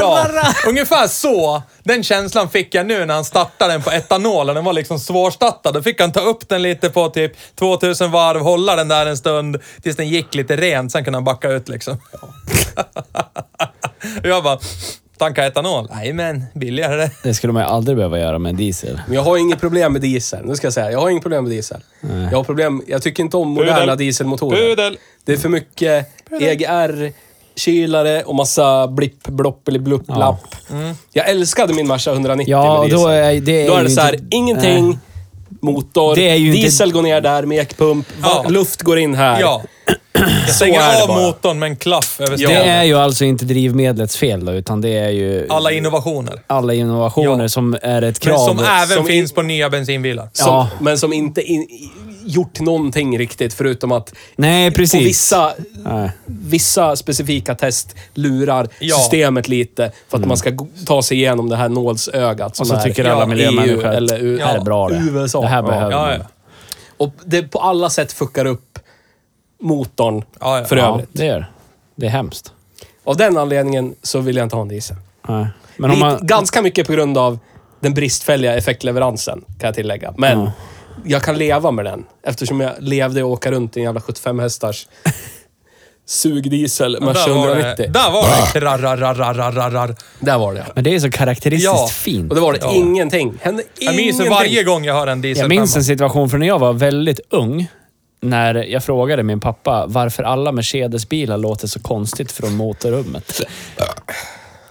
Ja, 0.00 0.28
ungefär 0.66 1.06
så. 1.06 1.62
Den 1.82 2.02
känslan 2.02 2.50
fick 2.50 2.74
jag 2.74 2.86
nu 2.86 3.06
när 3.06 3.14
han 3.14 3.24
startade 3.24 3.72
den 3.72 3.82
på 3.82 3.90
etanolen. 3.90 4.54
den 4.54 4.64
var 4.64 4.72
liksom 4.72 4.98
svårstartad. 4.98 5.74
Då 5.74 5.82
fick 5.82 6.00
han 6.00 6.12
ta 6.12 6.20
upp 6.20 6.48
den 6.48 6.62
lite 6.62 6.90
på 6.90 7.08
typ 7.08 7.32
2000 7.58 8.10
varv, 8.10 8.40
hålla 8.40 8.76
den 8.76 8.88
där 8.88 9.06
en 9.06 9.16
stund 9.16 9.56
tills 9.82 9.96
den 9.96 10.08
gick 10.08 10.34
lite 10.34 10.56
rent. 10.56 10.92
Sen 10.92 11.04
kunde 11.04 11.16
han 11.16 11.24
backa 11.24 11.48
ut 11.48 11.68
liksom. 11.68 12.00
jag 14.22 14.44
bara, 14.44 14.58
tanka 15.18 15.46
etanol? 15.46 15.88
Nej 15.94 16.12
men 16.12 16.44
billigare 16.54 17.10
det. 17.22 17.34
Skulle 17.34 17.52
man 17.52 17.62
ju 17.62 17.68
aldrig 17.68 17.96
behöva 17.96 18.18
göra 18.18 18.38
med 18.38 18.50
en 18.50 18.56
diesel. 18.56 19.00
Men 19.06 19.14
jag 19.14 19.22
har 19.22 19.36
inget 19.38 19.60
problem 19.60 19.92
med 19.92 20.02
diesel. 20.02 20.44
Nu 20.46 20.56
ska 20.56 20.66
jag 20.66 20.74
säga, 20.74 20.90
jag 20.92 21.00
har 21.00 21.10
inget 21.10 21.22
problem 21.22 21.44
med 21.44 21.52
diesel. 21.52 21.80
Jag 22.30 22.36
har 22.38 22.44
problem, 22.44 22.82
jag 22.86 23.02
tycker 23.02 23.22
inte 23.22 23.36
om 23.36 23.48
moderna 23.48 23.80
Pudel. 23.80 23.98
dieselmotorer. 23.98 24.56
Pudel! 24.70 24.98
Det 25.24 25.32
är 25.32 25.36
för 25.36 25.48
mycket 25.48 26.06
EGR, 26.40 27.12
kylare 27.56 28.22
och 28.22 28.34
massa 28.34 28.88
blipp, 28.88 29.26
blopp 29.28 29.68
eller 29.68 29.78
blupp, 29.78 30.08
lapp. 30.08 30.54
Jag 31.12 31.28
älskade 31.28 31.74
min 31.74 31.86
Merca 31.88 32.12
190 32.12 32.50
Ja, 32.50 32.62
med 32.72 32.78
och 32.80 32.84
diesel. 32.84 33.00
då 33.00 33.08
är 33.08 33.40
det... 33.40 33.68
Då 33.68 33.74
är 33.74 33.82
det 33.84 33.90
så 33.90 34.00
här, 34.00 34.14
inte- 34.14 34.36
ingenting, 34.36 34.86
Nej. 34.88 34.98
Motor, 35.62 36.14
Det 36.16 36.28
är 36.28 36.34
ju 36.34 36.46
inte- 36.48 36.60
diesel 36.60 36.92
går 36.92 37.02
ner 37.02 37.20
där, 37.20 37.42
mekpump, 37.42 38.06
Ja. 38.22 38.42
va- 38.44 38.48
luft 38.50 38.82
går 38.82 38.98
in 38.98 39.14
här. 39.14 39.40
Ja. 39.40 39.62
Jag 40.46 40.54
stänger 40.54 40.78
det 40.78 41.02
av 41.02 41.08
bara. 41.08 41.20
motorn 41.26 41.58
med 41.58 41.66
en 41.70 41.76
klaff 41.76 42.20
över 42.20 42.30
Det 42.30 42.38
stenen. 42.38 42.68
är 42.68 42.84
ju 42.84 42.94
alltså 42.98 43.24
inte 43.24 43.44
drivmedlets 43.44 44.16
fel 44.16 44.44
då, 44.44 44.52
utan 44.52 44.80
det 44.80 44.88
är 44.98 45.08
ju 45.10 45.46
Alla 45.50 45.72
innovationer. 45.72 46.34
alla 46.46 46.74
innovationer 46.74 47.42
Ja. 47.44 47.48
som 47.48 47.74
är 47.82 48.02
ett 48.02 48.24
Men 48.24 48.34
krav. 48.34 48.46
som 48.46 48.58
även 48.58 48.96
som 48.96 49.06
finns 49.06 49.32
på 49.32 49.42
nya 49.42 49.70
bensinbilar. 49.70 50.28
Som, 50.32 50.46
Ja. 50.54 50.68
Men 50.80 50.98
som 50.98 51.12
inte 51.12 51.42
in, 51.42 51.66
gjort 52.28 52.60
någonting 52.60 53.18
riktigt 53.18 53.54
förutom 53.54 53.92
att 53.92 54.14
Nej, 54.36 54.70
på 54.70 54.76
precis. 54.76 55.06
vissa, 55.06 55.52
Nej. 55.84 56.10
vissa 56.26 56.96
specifika 56.96 57.54
test 57.54 57.96
lurar 58.14 58.68
Ja. 58.80 58.96
systemet 58.96 59.48
lite 59.48 59.92
för 60.08 60.18
att 60.18 60.24
man 60.26 60.36
ska 60.36 60.52
ta 60.86 61.02
sig 61.02 61.16
igenom 61.16 61.48
det 61.48 61.56
här 61.56 61.68
nålsögat 61.68 62.56
som 62.56 62.64
Och 62.64 62.66
så 62.66 62.74
är 62.74 62.80
tycker 62.82 63.04
ja, 63.04 63.12
alla 63.12 63.26
miljömänniskor 63.26 63.86
att 63.86 63.94
eller 63.94 64.18
U- 64.18 64.36
det 64.38 64.44
här 64.44 64.56
är 64.56 64.60
bra 64.64 64.88
det. 64.88 64.96
USA. 65.10 65.40
Det 65.40 65.46
här 65.48 65.62
behöver 65.62 65.90
Ja, 65.92 66.00
man. 66.00 66.10
ja. 66.12 66.18
Och 66.96 67.12
det 67.24 67.42
på 67.42 67.58
alla 67.60 67.90
sätt 67.90 68.12
fuckar 68.12 68.44
upp 68.44 68.78
motorn 69.60 70.24
Ja, 70.40 70.58
ja. 70.58 70.64
för 70.64 70.76
Ja, 70.76 70.92
övrigt. 70.94 71.08
det 71.12 71.24
gör 71.26 71.38
det. 71.40 71.46
Det 71.94 72.06
är 72.06 72.10
hemskt. 72.10 72.52
Av 73.04 73.16
den 73.16 73.36
anledningen 73.38 73.94
så 74.02 74.20
vill 74.20 74.36
jag 74.36 74.44
inte 74.46 74.56
ha 74.56 74.62
en 74.62 74.68
diesel. 74.68 74.96
Nej. 75.28 75.46
Men 75.76 75.90
om 75.90 75.96
Lite, 75.96 76.06
man... 76.06 76.18
Ganska 76.26 76.62
mycket 76.62 76.86
på 76.86 76.92
grund 76.92 77.18
av 77.18 77.38
den 77.80 77.94
bristfälliga 77.94 78.54
effektleveransen, 78.56 79.44
kan 79.46 79.66
jag 79.68 79.74
tillägga. 79.74 80.14
Men 80.16 80.40
Ja. 80.40 80.52
Jag 81.04 81.22
kan 81.22 81.38
leva 81.38 81.70
med 81.70 81.84
den. 81.84 82.04
Eftersom 82.26 82.60
jag 82.60 82.72
levde 82.78 83.22
och 83.22 83.30
åka 83.30 83.50
runt 83.50 83.76
i 83.76 83.80
en 83.80 83.84
jävla 83.84 84.00
75 84.00 84.38
hästars 84.38 84.88
sugdiesel 86.06 86.98
Merca 87.00 87.26
Där 87.26 87.34
var 87.34 87.48
190. 87.48 87.74
det, 87.86 87.92
där 87.92 88.10
var 88.10 88.22
det 88.22 88.60
krarrararararrar. 88.60 89.96
Där 90.20 90.38
var 90.38 90.54
det. 90.54 90.66
Men 90.74 90.84
det 90.84 90.94
är 90.94 91.00
så 91.00 91.10
karaktäristiskt 91.10 91.74
Ja. 91.74 91.88
fint. 91.92 92.30
Och 92.30 92.34
det 92.34 92.40
var 92.42 92.52
det 92.52 92.58
Ja. 92.62 92.72
ingenting. 92.74 93.38
Hände 93.42 93.62
Jag 93.78 93.82
ingenting. 93.94 94.06
minns 94.18 94.30
varje 94.30 94.64
gång 94.64 94.84
jag 94.84 94.94
hör 94.94 95.06
en 95.06 95.20
diesel 95.20 95.40
Jag 95.42 95.48
minns 95.48 95.76
en 95.76 95.84
situation 95.84 96.30
från 96.30 96.40
när 96.40 96.46
jag 96.46 96.58
var 96.58 96.72
väldigt 96.72 97.20
ung. 97.30 97.68
När 98.20 98.54
jag 98.54 98.84
frågade 98.84 99.22
min 99.22 99.40
pappa 99.40 99.84
varför 99.86 100.22
alla 100.22 100.52
Mercedes-bilar 100.52 101.38
låter 101.38 101.66
så 101.66 101.80
konstigt 101.80 102.32
från 102.32 102.54
motorrummet. 102.56 103.40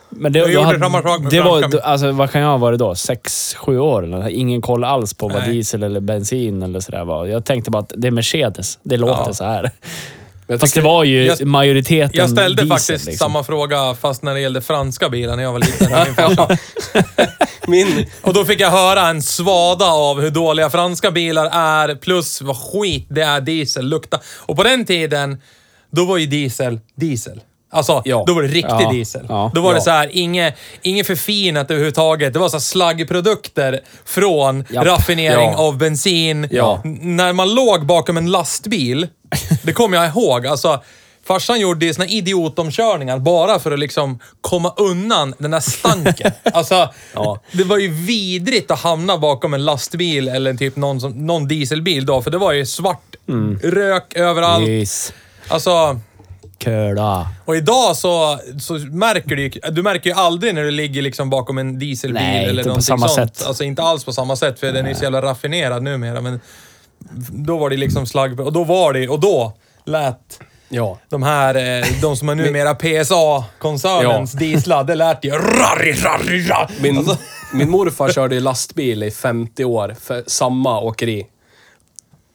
Men 0.10 0.34
det, 0.34 0.40
Jag 0.40 0.52
gjorde 0.54 0.66
hade- 0.66 0.80
samma 0.80 1.02
sak 1.02 1.22
med 1.22 1.32
det 1.32 1.42
var, 1.42 1.80
alltså, 1.84 2.12
Vad 2.12 2.32
kan 2.32 2.42
jag 2.42 2.50
ha 2.50 2.58
varit 2.58 2.80
då? 2.80 2.96
Sex, 2.96 3.56
sju 3.56 3.80
år? 3.80 4.04
Eller? 4.04 4.30
Ingen 4.30 4.62
koll 4.62 4.84
alls 4.84 5.14
på 5.14 5.28
vad 5.28 5.40
Nej. 5.42 5.52
diesel 5.52 5.84
eller 5.84 6.00
bensin 6.00 6.64
eller 6.64 6.80
sådär 6.80 7.06
var. 7.06 7.26
Jag 7.26 7.46
tänkte 7.46 7.72
bara 7.72 7.80
att 7.84 7.94
det 7.96 8.08
är 8.08 8.12
Mercedes. 8.12 8.80
Det 8.84 8.98
låter 8.98 9.24
Ja. 9.28 9.34
så 9.34 9.44
här. 9.44 9.72
Jag 10.48 10.60
Fast 10.60 10.76
det 10.76 10.82
var 10.82 11.04
ju 11.04 11.26
Jag- 11.26 11.46
majoriteten 11.48 12.12
Jag 12.14 12.30
ställde 12.30 12.62
diesel, 12.64 12.68
faktiskt 12.78 13.06
liksom. 13.06 13.26
samma 13.26 13.44
fråga 13.44 13.94
fast 13.94 14.24
när 14.24 14.34
det 14.34 14.40
gällde 14.40 14.62
franska 14.62 15.10
bilar 15.10 15.36
när 15.36 15.44
jag 15.44 15.52
var 15.54 15.60
liten. 15.60 16.48
Min, 17.68 18.06
Och 18.22 18.34
då 18.34 18.46
fick 18.46 18.60
jag 18.62 18.72
höra 18.72 19.08
en 19.08 19.22
svada 19.22 19.86
av 19.86 20.22
hur 20.22 20.30
dåliga 20.30 20.70
franska 20.70 21.12
bilar 21.12 21.46
är, 21.54 21.96
plus 21.96 22.42
vad 22.42 22.58
skit 22.58 23.08
det 23.10 23.22
är 23.22 23.42
diesel, 23.42 23.86
lukta. 23.90 24.20
Och 24.36 24.56
på 24.58 24.64
den 24.64 24.86
tiden, 24.86 25.42
då 25.92 26.06
var 26.06 26.18
ju 26.18 26.26
diesel 26.26 26.80
diesel. 26.96 27.42
Alltså, 27.70 28.02
Ja. 28.06 28.24
då 28.28 28.34
var 28.34 28.42
det 28.42 28.48
riktig 28.48 28.76
Ja. 28.80 28.92
diesel. 28.92 29.26
Ja. 29.30 29.52
Då 29.56 29.62
var 29.62 29.74
det 29.74 29.82
så 29.82 29.90
här, 29.90 30.10
inget, 30.14 30.56
inget 30.82 31.08
förfinat 31.08 31.72
överhuvudtaget. 31.72 32.34
Det 32.34 32.40
var 32.40 32.50
så 32.50 32.60
slaggprodukter 32.60 33.80
från 34.06 34.64
raffinering 34.72 35.56
av 35.56 35.78
bensin. 35.78 36.42
När 37.02 37.34
man 37.34 37.56
låg 37.56 37.86
bakom 37.86 38.18
en 38.18 38.32
lastbil, 38.32 39.08
det 39.64 39.74
kommer 39.74 39.98
jag 39.98 40.08
ihåg. 40.08 40.48
Alltså, 40.48 40.84
farsan 41.28 41.60
gjorde 41.60 41.94
såna 41.94 42.08
idiotomkörningar 42.08 43.18
bara 43.20 43.60
för 43.60 43.72
att 43.72 43.80
liksom 43.80 44.20
komma 44.42 44.74
undan 44.78 45.34
den 45.38 45.52
där 45.52 45.60
stanken. 45.60 46.32
Alltså, 46.54 46.90
Ja. 47.14 47.40
det 47.52 47.64
var 47.64 47.78
ju 47.78 47.88
vidrigt 47.90 48.72
att 48.72 48.80
hamna 48.80 49.18
bakom 49.18 49.54
en 49.54 49.66
lastbil 49.66 50.28
eller 50.28 50.54
typ 50.54 50.76
någon, 50.76 51.02
som, 51.02 51.12
någon 51.28 51.48
dieselbil 51.48 52.06
då, 52.06 52.22
för 52.22 52.32
det 52.32 52.38
var 52.38 52.52
ju 52.54 52.66
svart 52.66 53.16
rök 53.64 54.14
överallt. 54.16 54.68
Yes. 54.68 55.14
Alltså, 55.48 56.00
Köla. 56.60 57.28
och 57.46 57.56
idag 57.56 57.96
så, 57.96 58.40
så 58.60 58.74
märker 58.74 59.36
du 59.36 59.44
ju, 59.44 59.50
du 59.72 59.84
märker 59.84 60.10
ju 60.10 60.16
aldrig 60.16 60.56
när 60.56 60.64
du 60.64 60.72
ligger 60.72 61.02
liksom 61.02 61.30
bakom 61.30 61.58
en 61.58 61.80
dieselbil 61.80 62.24
Nej, 62.24 62.46
eller 62.46 62.64
inte 62.64 62.76
på 62.76 62.82
samma 62.82 63.08
sånt. 63.08 63.36
sätt. 63.36 63.48
Alltså 63.48 63.64
inte 63.64 63.82
alls 63.82 64.06
på 64.06 64.14
samma 64.14 64.36
sätt, 64.36 64.60
för 64.60 64.72
den 64.72 64.86
är 64.86 64.90
ju 64.90 64.96
så 64.96 65.04
jävla 65.04 65.22
raffinerad 65.22 65.84
numera. 65.84 66.22
Men 66.22 66.40
då 67.30 67.58
var 67.58 67.70
det 67.70 67.78
liksom 67.78 68.06
slagg... 68.06 68.40
Och 68.40 68.54
då 68.54 68.64
var 68.64 68.94
det... 68.94 69.08
Och 69.08 69.20
då 69.20 69.54
lät 69.86 70.40
ja. 70.70 71.00
de 71.10 71.24
här, 71.24 71.56
eh, 71.56 71.86
de 72.02 72.18
som 72.18 72.30
är 72.30 72.36
numera 72.46 72.76
PSA-koncernens 72.76 74.32
dieslar, 74.34 74.84
det 74.84 74.96
lät 74.96 75.26
ju... 75.26 75.32
Rarri, 75.32 75.94
rarri, 75.94 76.48
rarri. 76.48 76.74
Min, 76.82 76.98
Alltså, 76.98 77.18
min 77.54 77.70
morfar 77.70 78.10
körde 78.12 78.36
ju 78.36 78.42
lastbil 78.42 79.04
i 79.04 79.12
50 79.12 79.66
år 79.66 79.96
för 80.02 80.24
samma 80.28 80.80
åkeri. 80.80 81.28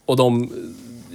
Och 0.07 0.17
de 0.17 0.53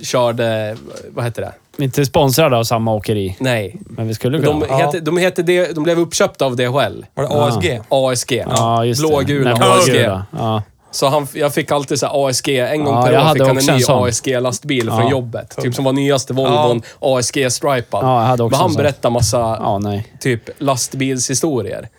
körde, 0.03 0.77
vad 1.09 1.25
heter 1.25 1.41
det? 1.41 1.53
Inte 1.77 2.05
sponsrade 2.05 2.57
av 2.57 2.63
samma 2.63 2.93
åkeri. 2.93 3.35
Nej. 3.39 3.75
Men 3.85 4.07
vi 4.07 4.13
skulle 4.13 4.39
kunna. 4.39 4.65
De, 4.67 4.75
heter, 4.75 5.01
de, 5.01 5.17
heter 5.17 5.43
det, 5.43 5.75
de 5.75 5.83
blev 5.83 5.99
uppköpta 5.99 6.45
av 6.45 6.55
DHL. 6.55 7.05
Var 7.13 7.23
det 7.23 7.29
ASG? 7.29 7.79
ASG. 7.89 8.31
ja, 8.49 8.85
just 8.85 9.01
det. 9.01 9.07
Blågula 9.07 9.53
Nej, 9.59 9.69
ASG. 9.69 9.91
blågula. 9.91 10.25
Ja. 10.31 10.63
Så 10.91 11.07
han, 11.07 11.27
jag 11.33 11.53
fick 11.53 11.71
alltid 11.71 11.99
så 11.99 12.05
här 12.05 12.27
ASG, 12.29 12.49
en 12.49 12.83
gång 12.83 12.95
Ja, 12.95 13.03
per 13.05 13.11
jag 13.13 13.21
år 13.21 13.25
hade 13.25 13.39
fick 13.39 13.47
han 13.47 13.57
en 13.57 13.77
ny. 13.77 13.83
ASG-lastbil 14.09 14.87
från 14.89 14.99
Ja. 15.03 15.11
jobbet. 15.11 15.55
Typ 15.61 15.75
som 15.75 15.85
var 15.85 15.93
nyaste 15.93 16.33
Volvon, 16.33 16.81
ASG-stripad. 16.99 18.03
Ja, 18.03 18.21
jag 18.21 18.27
hade 18.27 18.43
också 18.43 18.57
Men 18.57 18.61
han 18.69 18.75
berättade 18.77 19.13
massa 19.13 19.37
ja, 19.37 19.79
nej. 19.79 20.13
typ 20.19 20.41
lastbilshistorier. 20.57 21.89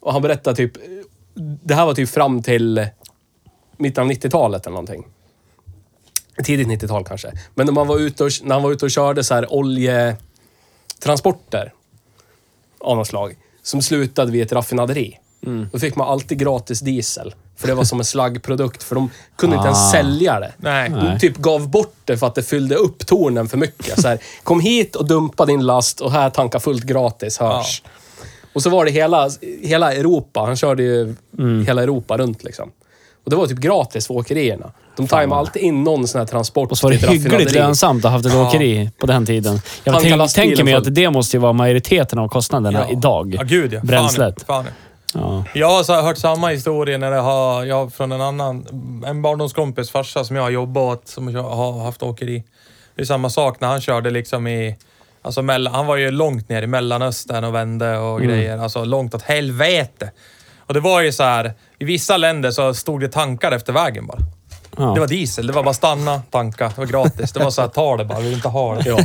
Och 0.00 0.12
han 0.12 0.22
berättade 0.22 0.56
typ, 0.56 0.72
det 1.64 1.74
här 1.74 1.86
var 1.86 1.94
typ 1.94 2.08
fram 2.10 2.42
till 2.42 2.86
mitten 3.76 4.04
av 4.04 4.10
90-talet 4.10 4.66
eller 4.66 4.74
någonting. 4.74 5.04
Tidigt 6.44 6.68
90-tal 6.68 7.04
kanske. 7.04 7.32
Men 7.54 7.66
när, 7.66 7.72
man 7.72 7.86
var 7.86 7.98
ute 7.98 8.24
och, 8.24 8.30
när 8.42 8.54
han 8.54 8.62
var 8.62 8.72
ute 8.72 8.84
och 8.84 8.90
körde 8.90 9.24
så 9.24 9.34
här 9.34 9.52
oljetransporter 9.52 11.72
av 12.80 12.96
något 12.96 13.08
slag. 13.08 13.36
Som 13.62 13.82
slutade 13.82 14.32
vid 14.32 14.42
ett 14.42 14.52
raffinaderi. 14.52 15.18
Mm. 15.46 15.68
Då 15.72 15.78
fick 15.78 15.96
man 15.96 16.08
alltid 16.08 16.38
gratis 16.38 16.80
diesel. 16.80 17.34
För 17.56 17.68
det 17.68 17.74
var 17.74 17.84
som 17.84 17.98
en 17.98 18.04
slaggprodukt. 18.04 18.82
För 18.82 18.94
de 18.94 19.10
kunde 19.36 19.56
inte 19.56 19.66
ens 19.66 19.78
Ah. 19.88 19.92
sälja 19.92 20.40
det. 20.40 20.52
Nej. 20.56 20.90
De 20.90 21.18
typ 21.18 21.36
gav 21.36 21.68
bort 21.68 21.94
det 22.04 22.18
för 22.18 22.26
att 22.26 22.34
det 22.34 22.42
fyllde 22.42 22.74
upp 22.74 23.06
tornen 23.06 23.48
för 23.48 23.58
mycket. 23.58 24.00
Så 24.00 24.08
här, 24.08 24.18
kom 24.42 24.60
hit 24.60 24.96
och 24.96 25.06
dumpa 25.06 25.46
din 25.46 25.66
last 25.66 26.00
och 26.00 26.12
här 26.12 26.30
tanka 26.30 26.60
fullt 26.60 26.84
gratis, 26.84 27.38
hörs. 27.38 27.82
Och 28.52 28.62
så 28.62 28.70
var 28.70 28.84
det 28.84 28.90
hela, 28.90 29.30
hela 29.62 29.92
Europa. 29.94 30.40
Han 30.40 30.56
körde 30.56 30.82
ju 30.82 31.14
Mm. 31.38 31.66
hela 31.66 31.82
Europa 31.82 32.16
runt 32.18 32.44
liksom. 32.44 32.70
Och 33.24 33.30
det 33.30 33.36
var 33.36 33.46
typ 33.46 33.58
gratis 33.58 34.06
för 34.06 34.14
åkerierna. 34.14 34.72
De 34.96 35.06
tajmade 35.08 35.38
alltid 35.40 35.62
in 35.62 35.84
någon 35.84 36.08
sån 36.08 36.18
här 36.18 36.26
transport 36.26 36.70
Och 36.70 36.78
så 36.78 36.86
var 36.86 36.92
det 36.92 36.98
till 36.98 37.06
ett 37.06 37.12
hyggligt 37.14 37.32
raffinaderi. 37.32 37.58
lönsamt 37.58 38.04
att 38.04 38.10
ha 38.10 38.18
haft 38.18 38.26
ett 38.26 38.34
åkeri 38.34 38.90
på 38.98 39.06
den 39.06 39.26
tiden. 39.26 39.54
Jag 39.84 39.94
Tanka 39.94 40.00
tänk, 40.08 40.16
lastbilen 40.18 40.48
tänker 40.48 40.64
mig 40.64 40.74
att 40.74 40.94
det 40.94 41.10
måste 41.10 41.36
ju 41.36 41.40
vara 41.40 41.52
majoriteten 41.52 42.18
av 42.18 42.28
kostnaderna 42.28 42.78
Ja. 42.88 42.92
idag. 42.92 43.34
Ja, 43.38 43.42
gud 43.42 43.72
ja. 43.72 43.80
Bränslet. 43.82 44.44
Fan, 44.46 44.64
fan. 44.64 44.72
Ja. 45.14 45.44
Jag 45.54 45.70
har 45.70 45.82
så 45.82 45.92
här 45.92 46.02
hört 46.02 46.18
samma 46.18 46.48
historia 46.48 46.98
när 46.98 47.10
det 47.10 47.16
har, 47.20 47.64
jag 47.64 47.92
från 47.92 48.12
en 48.12 48.20
annan, 48.20 48.66
en 49.06 49.22
barndomskompis 49.22 49.90
farsa 49.90 50.24
som 50.24 50.36
jag 50.36 50.42
har 50.42 50.50
jobbat 50.50 50.82
åt, 50.98 51.08
som 51.08 51.28
jag 51.34 51.42
har 51.42 51.84
haft 51.84 52.02
åkeri. 52.02 52.44
Det 52.96 53.02
är 53.02 53.06
samma 53.06 53.30
sak 53.30 53.60
när 53.60 53.68
han 53.68 53.80
körde 53.80 54.10
liksom 54.10 54.46
i, 54.46 54.76
alltså 55.22 55.42
mellan, 55.42 55.74
han 55.74 55.86
var 55.86 55.96
ju 55.96 56.10
långt 56.10 56.48
ner 56.48 56.62
i 56.62 56.66
Mellanöstern 56.66 57.44
och 57.44 57.54
vände 57.54 57.98
och 57.98 58.18
Mm. 58.20 58.28
grejer. 58.30 58.58
Alltså 58.58 58.84
långt 58.84 59.14
åt 59.14 59.22
helvete. 59.22 60.10
Och 60.66 60.74
det 60.74 60.80
var 60.80 61.00
ju 61.00 61.12
så 61.12 61.22
här, 61.22 61.52
i 61.78 61.84
vissa 61.84 62.16
länder 62.16 62.50
så 62.50 62.74
stod 62.74 63.00
det 63.00 63.08
tankar 63.08 63.52
efter 63.52 63.72
vägen 63.72 64.06
bara. 64.06 64.18
Ja. 64.76 64.84
Det 64.94 65.00
var 65.00 65.06
diesel, 65.06 65.46
det 65.46 65.52
var 65.52 65.62
bara 65.62 65.74
stanna, 65.74 66.22
tanka, 66.30 66.68
det 66.68 66.78
var 66.78 66.86
gratis. 66.86 67.32
Det 67.32 67.40
var 67.44 67.50
så 67.50 67.60
här, 67.60 67.68
ta 67.68 67.96
det 67.96 68.04
bara, 68.04 68.20
vill 68.20 68.32
inte 68.32 68.48
ha 68.48 68.74
det. 68.74 68.88
Ja. 68.88 68.98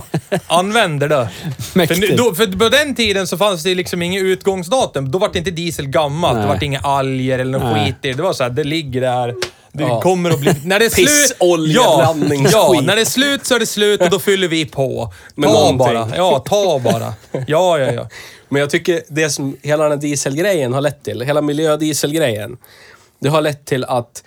Använder 0.47 1.07
det. 1.09 1.29
För, 1.59 1.77
Mäktigt. 1.79 1.99
nu, 2.01 2.15
då, 2.15 2.35
för 2.35 2.57
på 2.59 2.69
den 2.69 2.95
tiden 2.95 3.27
så 3.27 3.37
fanns 3.37 3.63
det 3.63 3.75
liksom 3.75 4.01
inget 4.01 4.23
utgångsdatum. 4.23 5.11
Då 5.11 5.19
var 5.19 5.29
det 5.33 5.37
inte 5.39 5.51
diesel 5.51 5.87
gammalt. 5.87 6.33
Nej. 6.37 6.47
Det 6.47 6.53
var 6.53 6.63
inga 6.63 6.79
alger 6.79 7.39
eller 7.39 7.59
något 7.59 7.73
Nej. 7.75 7.85
skit 7.85 7.95
i 8.01 8.07
det. 8.07 8.13
Det 8.13 8.23
var 8.23 8.33
så 8.33 8.43
här, 8.43 8.49
det 8.49 8.63
ligger 8.63 9.01
där. 9.01 9.35
Det 9.71 9.83
Ja. 9.83 10.01
kommer 10.01 10.29
att 10.29 10.39
bli... 10.39 10.53
När 10.65 10.79
det 10.79 10.85
är 10.85 10.89
slut... 10.89 11.07
Pissoljeblandningsskit. 11.07 12.51
Ja, 12.53 12.81
när 12.83 12.95
det 12.95 13.01
är 13.01 13.05
slut 13.05 13.45
så 13.45 13.55
är 13.55 13.59
det 13.59 13.65
slut 13.65 14.01
och 14.01 14.09
då 14.09 14.19
fyller 14.19 14.47
vi 14.47 14.65
på. 14.65 15.13
Med 15.35 15.49
ta 15.49 15.53
någonting. 15.53 15.77
bara. 15.77 16.07
Ja, 16.17 16.39
ta 16.39 16.79
bara. 16.79 17.13
Ja, 17.31 17.79
ja, 17.79 17.91
ja. 17.91 18.07
Men 18.49 18.59
jag 18.59 18.69
tycker 18.69 19.01
det 19.09 19.29
som 19.29 19.57
hela 19.61 19.83
den 19.83 19.91
här 19.91 19.99
dieselgrejen 19.99 20.73
har 20.73 20.81
lett 20.81 21.03
till, 21.03 21.21
hela 21.21 21.41
miljödieselgrejen, 21.41 22.57
det 23.21 23.29
har 23.29 23.41
lett 23.41 23.65
till 23.65 23.83
att 23.85 24.23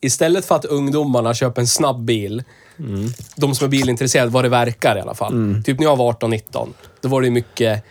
istället 0.00 0.44
för 0.44 0.54
att 0.54 0.64
ungdomarna 0.64 1.34
köper 1.34 1.60
en 1.60 1.66
snabb 1.66 2.04
bil, 2.04 2.42
de 3.36 3.54
som 3.54 3.64
är 3.64 3.68
bilintresserade, 3.68 4.30
vad 4.30 4.44
det 4.44 4.48
verkar 4.48 4.96
i 4.96 5.00
alla 5.00 5.14
fall. 5.14 5.62
Typ 5.64 5.78
när 5.78 5.86
jag 5.86 5.96
var 5.96 6.12
18-19, 6.12 6.68
då 7.00 7.08
var 7.08 7.22
det 7.22 7.30
mycket 7.30 7.84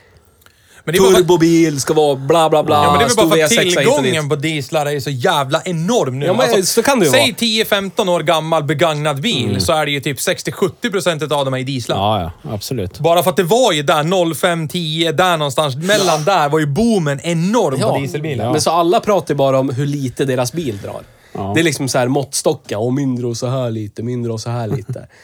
Men 0.83 0.93
det 0.93 1.01
för, 1.01 1.13
turbobil, 1.13 1.81
ska 1.81 1.93
vara 1.93 2.15
bla 2.15 2.49
bla 2.49 2.63
bla, 2.63 2.83
ja, 2.83 2.91
men 2.91 2.99
det 2.99 3.05
är 3.05 3.07
väl 3.07 3.15
bara 3.15 3.37
för 3.37 3.43
att 3.43 3.51
V6 3.51 3.59
hit 3.63 3.77
och 3.77 3.83
dit. 3.83 4.03
tillgången 4.03 4.29
på 4.29 4.35
dieslar 4.35 4.85
är 4.85 4.99
så 4.99 5.09
jävla 5.09 5.61
enorm 5.65 6.19
nu. 6.19 6.27
Alltså, 6.27 6.47
Ja, 6.47 6.55
men 6.55 6.65
så 6.65 6.83
kan 6.83 6.99
det 6.99 7.05
ju 7.05 7.11
säg 7.11 7.21
vara. 7.21 7.81
10-15 7.81 8.09
år 8.09 8.19
gammal 8.19 8.63
begagnad 8.63 9.21
bil 9.21 9.61
så 9.61 9.73
är 9.73 9.85
det 9.85 9.91
ju 9.91 9.99
typ 9.99 10.17
60-70% 10.17 11.33
av 11.33 11.45
dem 11.45 11.53
är 11.53 11.57
i 11.57 11.63
dieslar. 11.63 11.97
Ja, 11.97 12.31
ja. 12.43 12.51
Absolut. 12.53 12.99
Bara 12.99 13.23
för 13.23 13.29
att 13.29 13.37
det 13.37 13.43
var 13.43 13.71
ju 13.71 13.83
där 13.83 14.33
05, 14.33 14.67
10, 14.67 15.11
där 15.11 15.37
någonstans. 15.37 15.75
Mellan 15.75 16.23
där 16.23 16.49
var 16.49 16.59
ju 16.59 16.67
boomen 16.67 17.19
enorm 17.23 17.79
på 17.79 17.97
dieselbilar. 17.97 18.51
Men 18.51 18.61
så 18.61 18.71
alla 18.71 18.99
pratar 18.99 19.33
ju 19.33 19.37
bara 19.37 19.59
om 19.59 19.69
hur 19.69 19.85
lite 19.85 20.25
deras 20.25 20.53
bil 20.53 20.77
drar. 20.83 21.01
Ja. 21.37 21.51
Det 21.55 21.59
är 21.59 21.63
liksom 21.63 21.87
så 21.89 21.97
här 21.97 22.07
måttstockar. 22.07 22.77
Och 22.77 22.93
mindre 22.93 23.27
och 23.27 23.37
så 23.37 23.47
här 23.47 23.71
lite, 23.71 24.03
mindre 24.03 24.31
och 24.33 24.41
så 24.41 24.49
här 24.49 24.67
lite. 24.67 25.07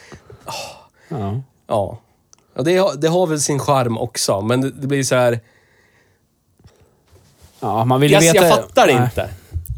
Ja. 1.10 1.41
Ja. 1.67 1.99
ja 2.56 2.62
det, 2.63 2.78
har, 2.78 2.95
det 2.95 3.08
har 3.08 3.28
väl 3.28 3.41
sin 3.41 3.60
charm 3.60 3.97
också, 3.97 4.41
men 4.41 4.62
det, 4.62 4.71
det 4.71 4.88
blir 4.88 5.04
så 5.04 5.15
här... 5.15 5.39
Ja, 7.60 7.86
man 7.86 8.02
vill 8.02 8.12
ju 8.12 8.15
Jag, 8.17 8.34
veta... 8.34 8.45
jag 8.45 8.56
fattar 8.56 8.88
Nej, 8.88 8.95
inte. 9.04 9.30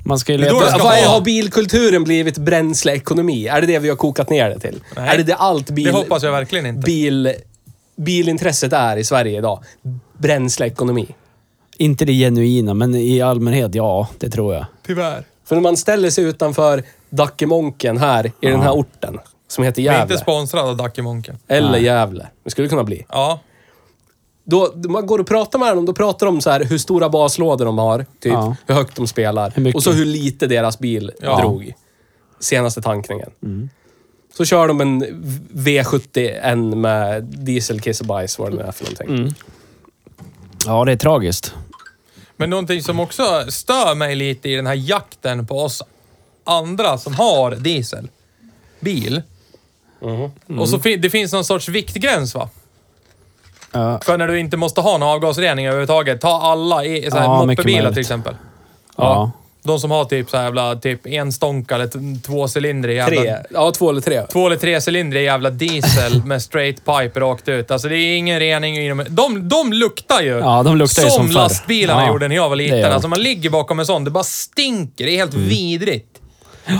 Man 0.05 0.19
ska 0.19 0.31
ju 0.31 0.37
leta... 0.37 0.69
ska 0.69 0.83
Vad 0.83 0.97
är, 0.97 1.05
ha- 1.05 1.13
har 1.13 1.21
bilkulturen 1.21 2.03
blivit 2.03 2.37
bränsleekonomi? 2.37 3.47
Är 3.47 3.61
det 3.61 3.67
det 3.67 3.79
vi 3.79 3.89
har 3.89 3.95
kokat 3.95 4.29
ner 4.29 4.49
det 4.49 4.59
till? 4.59 4.83
Nej. 4.95 5.09
Är 5.09 5.17
det 5.17 5.23
det 5.23 5.35
allt 5.35 5.69
bil, 5.69 5.85
Det 5.85 5.91
hoppas 5.91 6.23
jag 6.23 6.31
verkligen 6.31 6.65
inte. 6.65 6.81
bil, 6.85 7.33
bilintresset 7.95 8.73
är 8.73 8.97
i 8.97 9.03
Sverige 9.03 9.37
idag? 9.37 9.63
Bränsleekonomi. 10.17 11.07
Inte 11.77 12.05
det 12.05 12.13
genuina, 12.13 12.73
men 12.73 12.95
i 12.95 13.21
allmänhet, 13.21 13.75
ja, 13.75 14.07
det 14.17 14.29
tror 14.29 14.53
jag. 14.53 14.65
Tyvärr. 14.85 15.23
För 15.45 15.55
när 15.55 15.61
man 15.61 15.77
ställer 15.77 16.09
sig 16.09 16.23
utanför 16.23 16.83
Dackemonken 17.09 17.97
här 17.97 18.31
i 18.41 18.47
den 18.47 18.61
här 18.61 18.71
orten, 18.71 19.19
som 19.47 19.63
heter 19.63 19.81
Vi 19.81 19.87
är 19.87 19.91
inte 20.01 20.13
Gävle. 20.13 20.17
sponsrade 20.17 20.69
av 20.69 20.77
Dackemonken. 20.77 21.37
Eller 21.47 21.71
Nej. 21.71 21.83
Gävle. 21.83 22.27
Det 22.43 22.49
skulle 22.49 22.67
kunna 22.67 22.83
bli. 22.83 23.05
Ja. 23.09 23.39
Då, 24.43 24.73
man 24.75 25.05
går 25.07 25.19
och 25.19 25.27
pratar 25.27 25.59
med 25.59 25.75
dem, 25.75 25.85
då 25.85 25.93
pratar 25.93 26.25
de 26.25 26.41
så 26.41 26.49
här 26.49 26.63
hur 26.63 26.77
stora 26.77 27.09
baslådor 27.09 27.65
de 27.65 27.77
har, 27.77 27.99
typ. 28.19 28.33
Ja. 28.33 28.55
Hur 28.65 28.75
högt 28.75 28.95
de 28.95 29.07
spelar. 29.07 29.53
Mycket? 29.55 29.75
och 29.75 29.83
så 29.83 29.91
hur 29.91 30.05
lite 30.05 30.47
deras 30.47 30.79
bil 30.79 31.11
Ja. 31.21 31.39
drog. 31.39 31.73
Senaste 32.39 32.81
tankningen. 32.81 33.29
Mm. 33.43 33.69
Så 34.37 34.45
kör 34.45 34.67
de 34.67 34.81
en 34.81 35.03
V71 35.53 36.75
med 36.75 37.23
diesel, 37.23 37.81
kiss 37.81 38.01
och 38.01 38.07
bajs, 38.07 38.39
vad 38.39 38.51
det 38.51 38.55
nu 38.57 38.63
är 38.63 38.71
för 38.71 38.83
någonting. 38.83 39.07
Mm. 39.17 39.33
Ja, 40.65 40.85
det 40.85 40.91
är 40.91 40.95
tragiskt. 40.95 41.53
Men 42.37 42.49
någonting 42.49 42.83
som 42.83 42.99
också 42.99 43.45
stör 43.49 43.95
mig 43.95 44.15
lite 44.15 44.49
i 44.49 44.55
den 44.55 44.67
här 44.67 44.73
jakten 44.73 45.47
på 45.47 45.59
oss 45.61 45.81
andra 46.43 46.97
som 46.97 47.13
har 47.15 47.51
diesel. 47.51 48.07
Bil. 48.79 49.21
Mhm. 50.01 50.59
Och 50.59 50.69
så 50.69 50.79
fin- 50.79 51.01
det 51.01 51.09
finns 51.09 51.33
någon 51.33 51.45
sorts 51.45 51.67
viktgräns 51.69 52.35
va? 52.35 52.49
Ja. 53.71 53.99
För 54.03 54.17
när 54.17 54.27
du 54.27 54.39
inte 54.39 54.57
måste 54.57 54.81
ha 54.81 54.97
någon 54.97 55.09
avgasrening 55.09 55.65
överhuvudtaget. 55.67 56.21
Ta 56.21 56.41
alla 56.41 56.85
i 56.85 57.11
så 57.11 57.17
här 57.17 57.23
Ja, 57.23 57.45
moppebilar 57.45 57.91
till 57.91 57.99
exempel. 58.01 58.35
Ja. 58.97 59.31
De 59.65 59.79
som 59.79 59.91
har 59.91 60.05
typ 60.05 60.29
så 60.29 60.37
här 60.37 60.43
jävla, 60.43 60.75
typ 60.75 61.07
en 61.07 61.33
stånk 61.33 61.71
eller 61.71 62.21
tvåcylindrig 62.21 62.95
jävla... 62.95 63.21
Tre. 63.21 63.35
Ja, 63.49 63.71
två 63.71 63.89
eller 63.89 64.01
tre. 64.01 64.21
Två 64.31 64.47
eller 64.47 64.57
trecylindrig 64.57 65.23
jävla 65.23 65.49
diesel 65.49 66.23
med 66.25 66.41
straight 66.41 66.85
pipe 66.85 67.19
rakt 67.19 67.49
ut. 67.49 67.71
Alltså 67.71 67.87
det 67.87 67.95
är 67.95 68.17
ingen 68.17 68.39
rening 68.39 68.77
i 68.77 68.89
dem. 68.89 69.05
De, 69.09 69.49
de 69.49 69.73
luktar 69.73 70.21
ju 70.21 70.29
Ja, 70.29 70.63
de 70.63 70.77
luktar 70.77 71.03
ju 71.03 71.09
som 71.09 71.27
förr. 71.27 71.33
lastbilarna 71.33 72.01
Ja, 72.01 72.07
gjorde 72.07 72.27
när 72.27 72.35
jag 72.35 72.49
var 72.49 72.55
liten. 72.55 72.91
Alltså 72.91 73.07
man 73.07 73.21
ligger 73.21 73.49
bakom 73.49 73.79
en 73.79 73.85
sån, 73.85 74.03
det 74.03 74.11
bara 74.11 74.23
stinker. 74.23 75.05
Det 75.05 75.11
är 75.11 75.17
helt 75.17 75.33
vidrigt. 75.33 76.21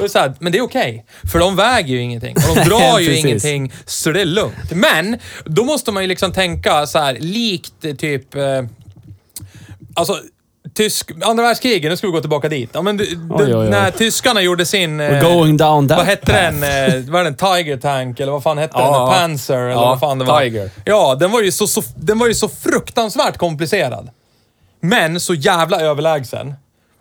Och 0.02 0.12
så 0.12 0.20
här, 0.20 0.34
men 0.40 0.52
det 0.52 0.58
är 0.58 0.62
okej, 0.62 1.06
för 1.32 1.40
de 1.40 1.56
väger 1.56 1.94
ju 1.94 2.02
ingenting. 2.02 2.36
Och 2.36 2.56
de 2.56 2.64
drar 2.70 3.00
ju 3.00 3.18
ingenting, 3.18 3.74
så 3.86 4.12
det 4.12 4.22
är 4.22 4.26
lugnt. 4.26 4.72
Men, 4.72 5.18
då 5.46 5.64
måste 5.64 5.92
man 5.92 6.04
ju 6.04 6.08
liksom 6.10 6.32
tänka 6.32 6.88
så 6.88 7.00
här, 7.00 7.18
likt 7.20 7.82
typ... 7.98 8.36
Eh, 8.36 8.64
alltså, 9.94 10.20
tysk, 10.76 11.12
andra 11.22 11.44
världskriget, 11.44 11.92
nu 11.92 11.98
ska 11.98 12.08
vi 12.08 12.14
gå 12.14 12.22
tillbaka 12.22 12.50
dit. 12.50 12.70
Ja, 12.74 12.82
men, 12.82 13.00
Oj, 13.00 13.18
oj, 13.30 13.56
oj. 13.56 13.70
När 13.70 13.92
tyskarna 13.92 14.42
gjorde 14.42 14.66
sin... 14.66 15.00
eh, 15.00 15.10
We're 15.12 15.22
going 15.36 15.58
down 15.58 15.88
that 15.88 15.98
vad 15.98 16.06
hette 16.06 16.26
path. 16.26 16.60
den? 16.60 16.64
Eh, 17.04 17.12
var 17.12 17.24
det 17.24 17.28
en 17.30 17.36
Tiger 17.36 17.78
Tank 17.78 18.20
eller 18.20 18.32
vad 18.32 18.44
fan 18.44 18.58
hette 18.58 18.74
Ja. 18.78 19.00
den? 19.00 19.08
Panzer 19.20 19.58
eller 19.58 19.70
Ja, 19.72 19.86
vad 19.86 20.00
fan 20.00 20.20
det 20.20 20.26
var? 20.26 20.42
Tiger. 20.42 20.70
Ja, 20.86 21.16
den 21.16 21.32
var, 21.32 21.42
ju 21.42 21.52
så, 21.52 21.68
så, 21.68 21.84
den 21.96 22.20
var 22.20 22.28
ju 22.28 22.34
så 22.34 22.50
fruktansvärt 22.50 23.38
komplicerad. 23.38 24.10
Men 24.82 25.20
så 25.20 25.34
jävla 25.34 25.82
överlägsen. 25.82 26.54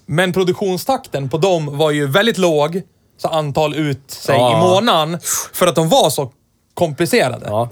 Men 0.06 0.32
produktionstakten 0.32 1.28
på 1.28 1.38
dem 1.38 1.78
var 1.78 1.90
ju 1.90 2.06
väldigt 2.06 2.38
låg. 2.38 2.82
Så 3.22 3.28
antal 3.28 3.74
ut 3.74 4.10
sig 4.10 4.36
Ja. 4.36 4.56
i 4.56 4.60
månaden. 4.60 5.18
För 5.52 5.66
att 5.66 5.74
de 5.74 5.88
var 5.88 6.10
så 6.10 6.32
komplicerade. 6.74 7.46
Ja. 7.48 7.68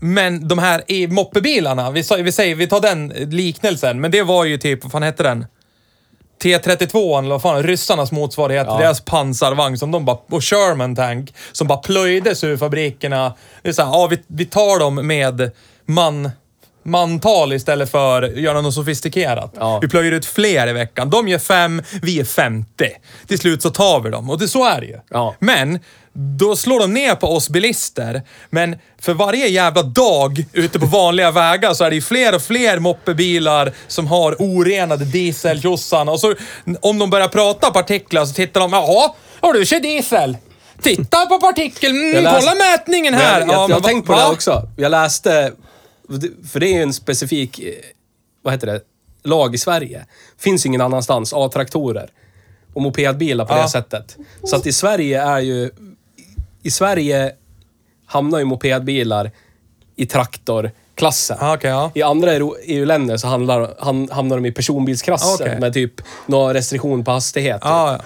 Men 0.00 0.48
de 0.48 0.58
här 0.58 0.82
i 0.86 1.06
moppebilarna, 1.06 1.90
vi, 1.90 2.04
sa- 2.04 2.16
vi, 2.16 2.32
säger, 2.32 2.54
vi 2.54 2.66
tar 2.66 2.80
den 2.80 3.08
liknelsen, 3.08 4.00
men 4.00 4.10
det 4.10 4.22
var 4.22 4.44
ju 4.44 4.58
typ, 4.58 4.82
vad 4.82 4.92
fan 4.92 5.02
hette 5.02 5.22
den? 5.22 5.46
T32 6.42 7.18
eller 7.18 7.28
vad 7.28 7.42
fan, 7.42 7.62
ryssarnas 7.62 8.12
motsvarighet, 8.12 8.66
deras 8.78 9.00
pansarvagn 9.00 9.78
som 9.78 9.90
de 9.90 10.04
bara, 10.04 10.18
och 10.28 10.44
Sherman 10.44 10.96
Tank, 10.96 11.34
som 11.52 11.66
bara 11.66 11.78
plöjdes 11.78 12.44
ur 12.44 12.56
fabrikerna. 12.56 13.34
Det 13.62 13.68
är 13.68 13.72
så 13.72 13.82
här, 13.82 13.90
ja 13.90 14.06
vi, 14.06 14.18
vi 14.26 14.44
tar 14.44 14.78
dem 14.78 15.06
med 15.06 15.50
man, 15.86 16.30
mantal 16.82 17.52
istället 17.52 17.90
för 17.90 18.22
att 18.22 18.36
göra 18.36 18.60
något 18.60 18.74
sofistikerat. 18.74 19.54
Ja. 19.58 19.78
Vi 19.82 19.88
plöjer 19.88 20.12
ut 20.12 20.26
fler 20.26 20.68
i 20.68 20.72
veckan. 20.72 21.10
De 21.10 21.28
gör 21.28 21.38
fem, 21.38 21.82
vi 22.02 22.20
är 22.20 22.24
50. 22.24 22.88
Till 23.26 23.38
slut 23.38 23.62
så 23.62 23.70
tar 23.70 24.00
vi 24.00 24.10
dem. 24.10 24.30
Och 24.30 24.38
det, 24.38 24.48
så 24.48 24.64
är 24.68 24.80
det 24.80 24.86
ju. 24.86 24.98
Ja. 25.10 25.34
Men 25.38 25.78
då 26.12 26.56
slår 26.56 26.80
de 26.80 26.94
ner 26.94 27.14
på 27.14 27.26
oss 27.26 27.48
bilister. 27.48 28.22
Men 28.50 28.76
för 29.00 29.14
varje 29.14 29.46
jävla 29.48 29.82
dag 29.82 30.44
ute 30.52 30.78
på 30.78 30.86
vanliga 30.86 31.30
vägar 31.30 31.74
så 31.74 31.84
är 31.84 31.90
det 31.90 31.96
ju 31.96 32.02
fler 32.02 32.34
och 32.34 32.42
fler 32.42 32.78
moppebilar 32.78 33.72
som 33.88 34.06
har 34.06 34.36
orenade 34.38 35.04
dieseltjossan. 35.04 36.08
Och 36.08 36.20
så 36.20 36.34
om 36.80 36.98
de 36.98 37.10
börjar 37.10 37.28
prata 37.28 37.70
partiklar 37.70 38.24
så 38.24 38.34
tittar 38.34 38.60
de, 38.60 38.72
jaha, 38.72 39.12
har 39.40 39.52
du 39.52 39.66
kör 39.66 39.80
diesel? 39.80 40.36
Titta 40.82 41.26
på 41.26 41.38
partikeln, 41.40 41.96
mm, 41.96 42.24
läste- 42.24 42.40
kolla 42.40 42.54
mätningen 42.54 43.14
här. 43.14 43.40
Jag, 43.40 43.48
jag, 43.48 43.54
Ja, 43.54 43.66
jag 43.68 43.76
har 43.76 43.80
tänkt 43.88 44.06
på 44.06 44.12
va? 44.12 44.18
det 44.18 44.32
också. 44.32 44.68
Jag 44.76 44.90
läste, 44.90 45.52
för 46.52 46.60
det 46.60 46.66
är 46.66 46.72
ju 46.76 46.82
en 46.82 46.94
specifik, 46.94 47.58
eh, 47.58 47.72
vad 48.42 48.54
heter 48.54 48.66
det, 48.66 48.80
lag 49.24 49.54
i 49.54 49.58
Sverige. 49.58 50.06
Finns 50.38 50.66
ingen 50.66 50.80
annanstans, 50.80 51.32
A-traktorer 51.36 52.10
och 52.74 52.82
mopedbilar 52.82 53.44
på 53.44 53.54
Ja. 53.54 53.62
det 53.62 53.68
sättet. 53.68 54.16
Så 54.44 54.56
att 54.56 54.66
i 54.66 54.72
Sverige 54.72 55.22
är 55.22 55.40
ju, 55.40 55.70
i 56.62 56.70
Sverige 56.70 57.32
hamnar 58.06 58.38
ju 58.38 58.44
mopedbilar 58.44 59.30
i 59.96 60.06
traktorklassen. 60.06 61.36
Ja, 61.40 61.54
okej, 61.54 61.70
ja. 61.70 61.90
I 61.94 62.02
andra 62.02 62.32
EU-länder 62.64 63.16
så 63.16 63.26
handlar, 63.28 63.74
han, 63.78 64.08
hamnar 64.12 64.36
de 64.36 64.46
i 64.46 64.52
personbilsklassen 64.52 65.46
Okej. 65.46 65.60
med 65.60 65.72
typ 65.74 65.92
någon 66.26 66.52
restriktion 66.54 67.04
på 67.04 67.10
hastighet. 67.10 67.60
Ja, 67.64 67.92
ja. 67.92 68.00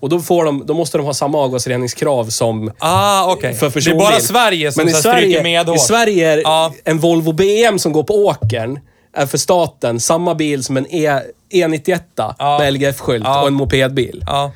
Och 0.00 0.08
då, 0.08 0.20
får 0.20 0.44
de, 0.44 0.66
då 0.66 0.74
måste 0.74 0.98
de 0.98 1.06
ha 1.06 1.14
samma 1.14 1.38
avgasreningskrav 1.38 2.24
som 2.30 2.72
Ah, 2.78 3.32
okej. 3.32 3.54
för 3.54 3.66
Det 3.66 3.70
är 3.70 3.72
personbil. 3.72 3.98
bara 3.98 4.20
Sverige 4.20 4.72
som 4.72 4.84
Men 4.84 4.94
i 4.94 4.96
Sverige, 4.96 5.42
medhårs. 5.42 5.76
I 5.76 5.80
Sverige 5.80 6.32
är 6.32 6.38
Ja. 6.38 6.72
en 6.84 6.98
Volvo 6.98 7.32
BM 7.32 7.78
som 7.78 7.92
går 7.92 8.02
på 8.02 8.14
åkern 8.14 8.78
är 9.12 9.26
för 9.26 9.38
staten 9.38 10.00
samma 10.00 10.34
bil 10.34 10.64
som 10.64 10.76
en 10.76 10.86
e, 10.94 11.20
E91 11.52 12.00
Ja. 12.16 12.58
med 12.58 12.72
LGF-skylt 12.72 13.24
Ja. 13.26 13.40
och 13.42 13.48
en 13.48 13.54
mopedbil. 13.54 14.24
Ja. 14.26 14.52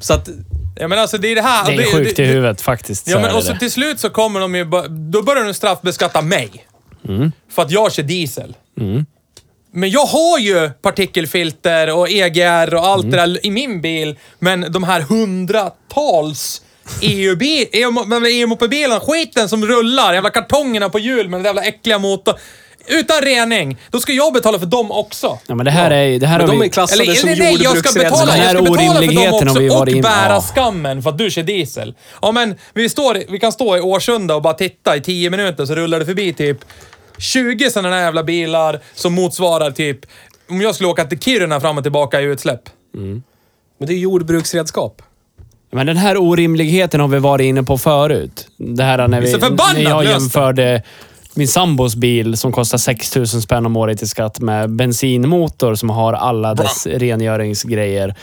Så 0.00 0.12
att, 0.14 0.28
ja, 0.80 0.88
men 0.88 0.98
alltså 0.98 1.18
det 1.18 1.28
är 1.28 1.34
det 1.34 1.42
här. 1.42 1.76
Det 1.76 1.82
är 1.82 1.92
sjukt 1.92 2.18
i 2.18 2.22
det- 2.22 2.28
huvudet 2.28 2.60
faktiskt. 2.60 3.08
Ja, 3.08 3.18
men 3.20 3.34
och 3.34 3.42
så 3.44 3.54
till 3.56 3.70
slut 3.70 4.00
så 4.00 4.10
kommer 4.10 4.40
de 4.40 4.54
ju... 4.54 4.64
Då 5.10 5.22
börjar 5.22 5.44
de 5.44 5.54
straffbeskatta 5.54 6.22
mig. 6.22 6.50
Mm. 7.08 7.32
För 7.50 7.62
att 7.62 7.70
jag 7.70 7.92
kör 7.92 8.02
diesel. 8.02 8.54
Men 9.72 9.90
jag 9.90 10.06
har 10.06 10.38
ju 10.38 10.70
partikelfilter 10.70 11.94
och 11.96 12.08
EGR 12.10 12.74
och 12.74 12.86
allt 12.86 13.04
Mm. 13.04 13.10
det 13.10 13.16
där 13.16 13.46
i 13.46 13.50
min 13.50 13.80
bil. 13.80 14.16
Men 14.38 14.72
de 14.72 14.84
här 14.84 15.00
hundratals 15.00 16.62
EU-bil- 17.00 17.66
EU- 17.72 18.26
EU-mopedbilarna, 18.26 19.00
skiten 19.00 19.48
som 19.48 19.66
rullar, 19.66 20.14
jävla 20.14 20.30
kartongerna 20.30 20.88
på 20.88 20.98
hjul 20.98 21.28
med 21.28 21.38
den 21.40 21.44
jävla 21.44 21.62
äckliga 21.64 21.98
motorn. 21.98 22.34
Utan 22.88 23.20
rening. 23.20 23.76
Då 23.90 24.00
ska 24.00 24.12
jag 24.12 24.32
betala 24.32 24.58
för 24.58 24.66
dem 24.66 24.90
också. 24.90 25.38
Ja, 25.46 25.54
men 25.54 25.64
det 25.64 25.70
här 25.70 25.90
är... 25.90 26.18
Det 26.18 26.26
här 26.26 26.38
men 26.38 26.46
har 26.46 26.54
de 26.54 26.60
vi... 26.60 26.66
är 26.66 26.70
klassade 26.70 27.02
Eller, 27.02 27.14
som 27.14 27.28
eller 27.28 27.44
nej, 27.44 27.56
jag 27.62 27.76
ska 27.76 28.00
betala, 28.00 28.36
jag 28.36 28.50
ska 28.50 28.62
betala 28.62 28.94
för 28.94 29.06
dem 29.06 29.08
vi 29.08 29.28
också 29.28 29.76
varit 29.76 29.92
och 29.92 29.96
in- 29.96 30.02
bära 30.02 30.32
ja. 30.32 30.40
skammen 30.40 31.02
för 31.02 31.10
att 31.10 31.18
du 31.18 31.30
kör 31.30 31.42
diesel. 31.42 31.94
Ja, 32.22 32.32
men 32.32 32.54
vi, 32.74 32.88
står, 32.88 33.22
vi 33.28 33.38
kan 33.38 33.52
stå 33.52 33.76
i 33.76 33.80
Årsunda 33.80 34.34
och 34.34 34.42
bara 34.42 34.54
titta 34.54 34.96
i 34.96 35.00
10 35.00 35.30
minuter 35.30 35.66
så 35.66 35.74
rullar 35.74 35.98
det 35.98 36.06
förbi 36.06 36.32
typ 36.32 36.58
20 37.18 37.70
sådana 37.70 37.96
här 37.96 38.02
jävla 38.02 38.22
bilar 38.22 38.80
som 38.94 39.14
motsvarar 39.14 39.70
typ 39.70 39.98
om 40.48 40.60
jag 40.60 40.74
skulle 40.74 40.88
åka 40.88 41.04
till 41.04 41.18
Kiruna 41.18 41.60
fram 41.60 41.78
och 41.78 41.84
tillbaka 41.84 42.20
i 42.20 42.24
utsläpp. 42.24 42.60
men 43.78 43.88
det 43.88 43.92
är 43.92 43.98
jordbruksredskap. 43.98 45.02
Men 45.72 45.86
den 45.86 45.96
här 45.96 46.16
orimligheten 46.16 47.00
har 47.00 47.08
vi 47.08 47.18
varit 47.18 47.44
inne 47.44 47.62
på 47.62 47.78
förut. 47.78 48.48
Det 48.56 48.82
här 48.82 49.08
när, 49.08 49.20
Vi 49.20 49.34
vi, 49.34 49.82
när 49.82 49.90
jag 49.90 50.04
jämförde 50.04 50.82
min 51.36 51.48
sambos 51.48 51.96
bil 51.96 52.36
som 52.36 52.52
kostar 52.52 52.78
6 52.78 53.16
000 53.16 53.26
spänn 53.26 53.66
om 53.66 53.76
året 53.76 54.02
i 54.02 54.06
skatt 54.06 54.40
med 54.40 54.70
bensinmotor 54.70 55.74
som 55.74 55.90
har 55.90 56.12
alla 56.12 56.54
dess 56.54 56.86
rengöringsgrejer. 56.86 58.14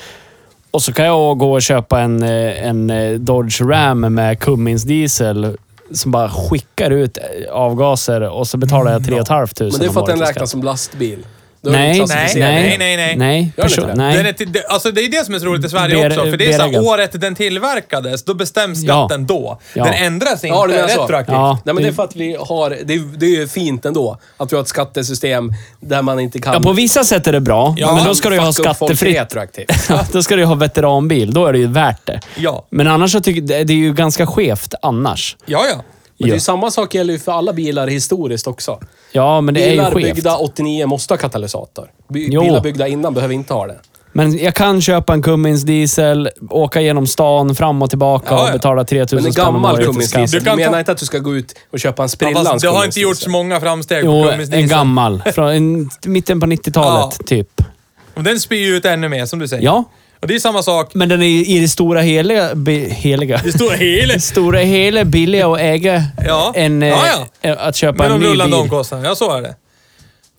Och 0.71 0.82
så 0.82 0.93
kan 0.93 1.06
jag 1.06 1.38
gå 1.38 1.54
och 1.54 1.62
köpa 1.62 2.02
en, 2.02 2.23
eh, 2.23 2.67
en 2.67 2.89
eh, 2.89 3.12
Dodge 3.12 3.62
Ram 3.62 3.99
med 3.99 4.39
Cummins 4.39 4.84
diesel 4.84 5.58
som 5.91 6.12
bara 6.12 6.30
skickar 6.30 6.91
ut 6.91 7.17
eh, 7.17 7.54
avgaser 7.54 8.21
och 8.21 8.47
så 8.47 8.58
betalar 8.58 8.91
jag 8.91 9.06
3 9.06 9.23
500 9.28 9.47
Men 9.60 9.69
det 9.69 9.86
är 9.86 9.89
för 9.89 10.02
att 10.02 10.08
den 10.08 10.19
räknas 10.19 10.52
som 10.52 10.63
lastbil. 10.63 11.26
Då 11.63 11.69
Nej, 11.71 12.06
nej, 12.08 12.34
nej, 12.36 12.78
nej, 12.78 12.97
nej. 12.97 13.15
nej. 13.15 13.52
Gör 13.58 13.78
den 13.78 13.88
det? 13.88 13.95
nej. 13.95 14.17
Är 14.30 14.34
till, 14.34 14.52
det, 14.52 14.63
alltså 14.67 14.91
det 14.91 15.02
är 15.02 15.10
det 15.12 15.26
som 15.26 15.34
är 15.36 15.39
så 15.39 15.45
roligt 15.45 15.65
i 15.65 15.69
Sverige 15.69 15.95
Ber- 15.95 16.08
också, 16.19 16.30
för 16.32 16.38
det 16.38 16.54
är 16.54 16.58
så 16.58 16.63
här, 16.63 16.80
året 16.88 17.21
den 17.21 17.36
tillverkades, 17.36 18.23
då 18.23 18.34
bestäms 18.34 18.80
Ja. 18.84 19.08
skatten 19.08 19.26
då. 19.26 19.60
Ja. 19.73 19.84
Den 19.84 19.93
ändras 19.93 20.43
inte 20.43 20.47
Ja, 20.47 20.88
så. 20.89 21.02
retroaktivt. 21.02 21.34
Ja. 21.36 21.60
Nej, 21.63 21.73
men 21.73 21.84
det 21.84 21.88
är 21.88 21.89
Det- 21.91 21.95
för 21.95 22.04
att 22.04 22.15
vi 22.15 22.38
har... 22.39 22.69
Det 22.69 22.93
är, 22.93 23.17
det 23.17 23.26
är 23.26 23.30
ju 23.30 23.47
fint 23.47 23.86
ändå 23.86 24.17
att 24.38 24.52
vi 24.52 24.56
har 24.56 24.62
ett 24.63 24.67
skattesystem 24.69 25.54
där 25.80 26.02
man 26.02 26.19
inte 26.19 26.39
kan... 26.39 26.54
Ja, 26.54 26.60
på 26.60 26.73
vissa 26.73 27.04
sätt 27.04 27.28
är 27.28 27.32
det 27.32 27.39
bra, 27.41 27.76
Ja, 27.78 27.95
men 27.95 28.06
då 28.06 28.15
ska 28.15 28.30
du 28.30 28.36
ju 28.36 28.41
ha 28.41 28.54
skattefritt. 28.54 29.36
Ja, 29.89 30.06
då 30.12 30.23
ska 30.23 30.36
du 30.36 30.41
ju 30.41 30.45
ha 30.47 30.56
veteranbil. 30.56 31.34
Då 31.34 31.45
är 31.45 31.54
det 31.54 31.60
ju 31.60 31.67
värt 31.67 32.06
det. 32.06 32.19
Ja. 32.36 32.65
Men 32.69 32.88
annars 32.88 33.12
så 33.12 33.19
tycker 33.21 33.54
jag 33.58 33.67
det 33.67 33.73
är 33.73 33.78
ju 33.78 33.93
ganska 33.93 34.28
skevt 34.28 34.73
annars. 34.82 35.36
Ja, 35.45 35.65
ja. 35.73 35.84
Men 36.24 36.30
det 36.30 36.34
är 36.34 36.36
Ja. 36.36 36.40
samma 36.40 36.72
sak 36.72 36.96
gäller 36.96 37.14
ju 37.14 37.20
för 37.20 37.32
alla 37.32 37.54
bilar 37.54 37.88
historiskt 37.88 38.48
också. 38.48 38.80
Ja, 39.12 39.42
men 39.42 39.54
det 39.54 39.64
är 39.66 39.70
Bilar 39.72 39.90
ju 39.90 39.96
skevt. 39.96 40.16
byggda 40.16 40.38
89 40.38 40.86
måste 40.88 41.14
ha 41.14 41.18
katalysator. 41.18 41.88
By- 42.10 42.28
Jo. 42.32 42.42
Bilar 42.42 42.62
byggda 42.62 42.88
innan 42.88 43.14
behöver 43.14 43.34
inte 43.34 43.54
ha 43.54 43.68
det. 43.68 43.80
Men 44.16 44.38
jag 44.38 44.56
kan 44.56 44.82
köpa 44.82 45.14
en 45.14 45.22
Cummins 45.22 45.64
diesel, 45.64 46.30
åka 46.50 46.82
genom 46.82 47.08
stan 47.08 47.56
fram 47.56 47.82
och 47.82 47.90
tillbaka 47.90 48.26
Ja, 48.36 48.42
och 48.44 48.48
ja. 48.50 48.54
betala 48.54 48.84
3000 48.84 49.16
Men 49.18 49.26
en 49.26 49.34
spänn 49.34 49.46
om 49.48 49.54
gammal 49.54 49.78
Cummins 49.84 50.12
diesel. 50.12 50.30
Du 50.32 50.40
Du 50.40 50.46
kan 50.46 50.58
menar 50.58 50.72
ta- 50.72 50.80
inte 50.80 50.92
att 50.92 50.98
du 50.98 51.06
ska 51.06 51.18
gå 51.20 51.36
ut 51.36 51.54
och 51.72 51.80
köpa 51.80 52.04
en 52.04 52.06
Ja, 52.06 52.08
sprillans 52.08 52.48
fast 52.50 52.62
det 52.62 52.68
har 52.68 52.76
Cummins 52.76 52.98
inte 52.98 53.00
gjorts 53.00 53.28
många 53.28 53.60
framsteg 53.60 54.04
på 54.04 54.08
Jo, 54.12 54.30
Cummins 54.30 54.50
en 54.50 54.56
diesel. 54.60 54.70
gammal. 54.78 55.24
Från 55.36 55.50
en, 55.50 55.90
mitten 56.06 56.40
på 56.40 56.46
90-talet, 56.48 57.28
typ. 57.28 57.62
Och 58.16 58.24
den 58.24 58.40
spyr 58.40 58.58
ju 58.66 58.76
ut 58.78 58.86
ännu 58.86 59.10
mer, 59.10 59.26
som 59.26 59.40
du 59.40 59.48
säger. 59.48 59.64
Ja, 59.64 59.84
Och 60.24 60.28
det 60.28 60.36
är 60.36 60.40
samma 60.40 60.64
sak. 60.64 60.94
men 60.94 61.10
den 61.10 61.22
är 61.22 61.26
i 61.50 61.60
det 61.60 61.68
stora 61.68 62.02
heliga... 62.02 62.56
Be, 62.56 62.72
heliga. 62.72 63.42
Det 63.44 63.76
hela... 63.78 64.14
Det 64.14 64.20
stora 64.20 64.60
hela 64.60 65.06
billiga 65.06 65.48
att 65.48 65.60
äga 65.60 66.04
Ja. 66.28 66.54
än 66.56 66.84
eh, 66.84 66.90
Ja, 67.42 67.56
att 67.56 67.76
köpa 67.76 68.04
Med 68.04 68.12
en 68.12 68.20
de 68.22 68.26
ny 68.28 68.32
rullande 68.34 68.56
bil. 68.58 68.62
omkostnaderna. 68.64 69.10
Ja, 69.10 69.16
så 69.16 69.32
är 69.32 69.42
det. 69.42 69.56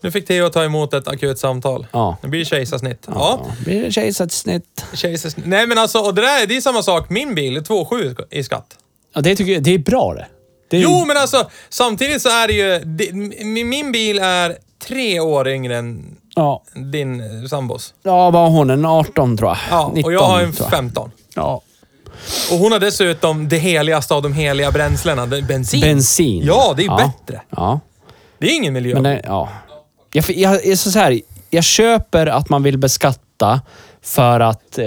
Nu 0.03 0.11
fick 0.11 0.27
Theo 0.27 0.49
ta 0.49 0.63
emot 0.63 0.93
ett 0.93 1.07
akut 1.07 1.39
samtal. 1.39 1.87
Ja. 1.91 2.17
Nu 2.23 2.29
blir 2.29 2.39
det 2.39 2.45
kejsarsnitt. 2.45 3.03
Ja. 3.07 3.13
Ja. 3.45 3.51
Blir 3.65 3.81
det 3.83 3.91
kejsarsnitt? 3.91 4.85
Kejsarsnitt. 4.93 5.45
Nej, 5.45 5.67
men 5.67 5.77
alltså, 5.77 5.99
och 5.99 6.15
det, 6.15 6.21
där, 6.21 6.47
det 6.47 6.57
är 6.57 6.61
samma 6.61 6.83
sak. 6.83 7.09
Min 7.09 7.35
bil 7.35 7.57
är 7.57 7.61
2,7 7.61 8.21
i 8.31 8.43
skatt. 8.43 8.67
Ja, 9.15 9.21
det 9.21 9.35
tycker 9.35 9.53
jag, 9.53 9.63
det 9.63 9.73
är 9.73 9.77
bra 9.79 10.13
det. 10.13 10.25
det 10.69 10.77
är, 10.77 10.81
Jo, 10.81 11.05
men 11.05 11.17
alltså 11.17 11.49
samtidigt 11.69 12.21
så 12.21 12.29
är 12.29 12.47
det 12.47 12.53
ju... 12.53 12.79
Det, 12.85 13.13
min 13.45 13.69
min 13.69 13.91
bil 13.91 14.19
är 14.19 14.55
tre 14.87 15.19
år 15.19 15.47
yngre 15.47 15.77
än 15.77 16.15
Ja, 16.35 16.63
din 16.91 17.21
sambos. 17.49 17.93
ja 18.03 18.29
vad 18.31 18.41
har 18.41 18.49
hon? 18.49 18.69
En 18.69 18.85
18 18.85 19.37
tror 19.37 19.49
jag. 19.49 19.57
Ja, 19.69 19.91
19, 19.95 20.03
och 20.09 20.13
jag 20.13 20.21
har 20.27 20.41
en 20.41 20.53
tror 20.53 20.65
jag. 20.65 20.77
15. 20.77 21.11
Ja. 21.35 21.61
Och 22.51 22.57
hon 22.57 22.71
har 22.71 22.79
dessutom 22.79 23.49
det 23.49 23.57
heligaste 23.57 24.13
av 24.13 24.21
de 24.21 24.33
heliga 24.33 24.71
bränslena. 24.71 25.27
Bensin. 25.27 25.81
Bensin. 25.81 26.43
Ja, 26.45 26.73
det 26.77 26.85
är 26.85 26.97
bättre. 26.97 27.41
Ja. 27.49 27.79
Det 28.37 28.47
är 28.47 28.55
ingen 28.55 28.73
miljö. 28.73 28.93
Men 28.93 29.03
det, 29.03 29.21
ja. 29.25 29.49
Jag, 30.13 30.25
jag, 30.29 30.65
jag, 30.65 30.77
så 30.77 30.99
här, 30.99 31.21
jag 31.49 31.63
köper 31.63 32.27
att 32.27 32.49
man 32.49 32.63
vill 32.63 32.77
beskatta 32.77 33.61
för 34.01 34.39
att, 34.39 34.77
eh, 34.77 34.85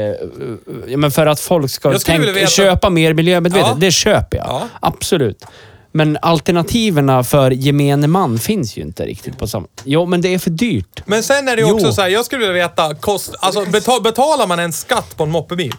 ja, 0.87 0.97
men 0.97 1.11
för 1.11 1.27
att 1.27 1.41
folk 1.41 1.71
ska 1.71 1.99
tänka, 1.99 2.33
veta- 2.33 2.47
köpa 2.47 2.91
mer 2.91 3.15
miljömedvetet. 3.15 3.69
Ja. 3.71 3.77
Det 3.81 3.91
köper 3.91 4.37
jag. 4.39 4.47
Ja. 4.47 4.63
Absolut. 4.81 5.45
Men 5.93 6.19
alternativen 6.23 7.25
för 7.25 7.51
gemene 7.51 8.07
man 8.07 8.39
finns 8.39 8.77
ju 8.77 8.83
inte 8.83 9.07
riktigt 9.07 9.39
på 9.39 9.47
samma... 9.47 9.67
Jo, 9.85 10.07
men 10.07 10.21
det 10.21 10.35
är 10.35 10.39
för 10.39 10.51
dyrt. 10.51 11.03
Men 11.07 11.23
sen 11.23 11.49
är 11.49 11.57
det 11.57 11.63
ju 11.63 11.73
också 11.73 11.87
Jo. 11.87 11.93
så 11.93 12.03
här, 12.03 12.09
jag 12.09 12.25
skulle 12.25 12.41
vilja 12.47 12.69
veta, 12.69 12.95
kost, 12.95 13.35
alltså, 13.41 13.65
betal, 13.65 14.03
betalar 14.03 14.47
man 14.47 14.59
en 14.59 14.73
skatt 14.73 15.17
på 15.17 15.23
en 15.23 15.31
moppebil? 15.31 15.75